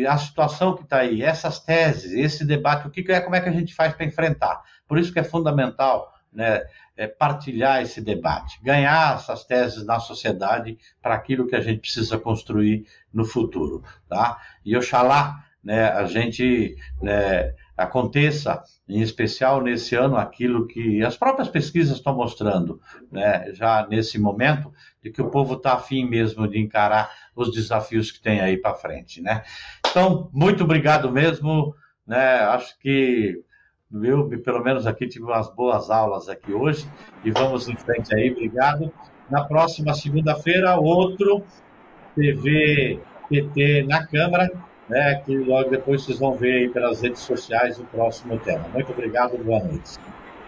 A 0.07 0.17
situação 0.17 0.75
que 0.75 0.83
está 0.83 0.97
aí, 0.97 1.21
essas 1.21 1.59
teses, 1.59 2.11
esse 2.11 2.45
debate, 2.45 2.87
o 2.87 2.89
que 2.89 3.11
é, 3.11 3.21
como 3.21 3.35
é 3.35 3.41
que 3.41 3.49
a 3.49 3.53
gente 3.53 3.73
faz 3.73 3.93
para 3.93 4.05
enfrentar. 4.05 4.61
Por 4.87 4.97
isso 4.97 5.13
que 5.13 5.19
é 5.19 5.23
fundamental 5.23 6.13
né, 6.31 6.63
é 6.95 7.07
partilhar 7.07 7.81
esse 7.81 8.01
debate, 8.01 8.59
ganhar 8.63 9.15
essas 9.15 9.43
teses 9.43 9.85
na 9.85 9.99
sociedade 9.99 10.77
para 11.01 11.15
aquilo 11.15 11.47
que 11.47 11.55
a 11.55 11.61
gente 11.61 11.79
precisa 11.79 12.17
construir 12.17 12.85
no 13.13 13.25
futuro. 13.25 13.83
Tá? 14.07 14.37
E 14.65 14.75
oxalá 14.75 15.45
né, 15.63 15.89
a 15.89 16.05
gente 16.05 16.75
né, 17.01 17.53
aconteça, 17.75 18.63
em 18.87 19.01
especial 19.01 19.61
nesse 19.61 19.95
ano, 19.95 20.17
aquilo 20.17 20.67
que 20.67 21.03
as 21.03 21.15
próprias 21.15 21.47
pesquisas 21.47 21.97
estão 21.97 22.15
mostrando, 22.15 22.81
né, 23.11 23.53
já 23.53 23.87
nesse 23.87 24.19
momento, 24.19 24.73
de 25.01 25.09
que 25.11 25.21
o 25.21 25.29
povo 25.29 25.55
está 25.55 25.73
afim 25.73 26.05
mesmo 26.05 26.47
de 26.47 26.59
encarar 26.59 27.11
os 27.35 27.51
desafios 27.51 28.11
que 28.11 28.21
tem 28.21 28.41
aí 28.41 28.57
para 28.57 28.73
frente. 28.73 29.21
Né? 29.21 29.43
Então, 29.87 30.29
muito 30.33 30.63
obrigado 30.63 31.11
mesmo. 31.11 31.73
Né? 32.05 32.35
Acho 32.41 32.77
que 32.79 33.41
eu, 34.03 34.29
pelo 34.41 34.63
menos 34.63 34.85
aqui, 34.85 35.07
tive 35.07 35.25
umas 35.25 35.49
boas 35.53 35.89
aulas 35.89 36.29
aqui 36.29 36.51
hoje 36.51 36.87
e 37.23 37.31
vamos 37.31 37.67
em 37.67 37.75
frente 37.75 38.13
aí. 38.13 38.31
Obrigado. 38.31 38.91
Na 39.29 39.45
próxima 39.45 39.93
segunda-feira, 39.93 40.77
outro 40.77 41.43
TV 42.15 42.99
PT 43.29 43.83
na 43.83 44.05
Câmara 44.07 44.49
né, 44.89 45.21
que 45.23 45.37
logo 45.37 45.69
depois 45.69 46.03
vocês 46.03 46.17
vão 46.17 46.33
ver 46.33 46.63
aí 46.63 46.69
pelas 46.69 47.01
redes 47.01 47.21
sociais 47.21 47.79
o 47.79 47.85
próximo 47.85 48.37
tema. 48.39 48.67
Muito 48.69 48.91
obrigado, 48.91 49.37
boa 49.37 49.63
noite. 49.63 49.99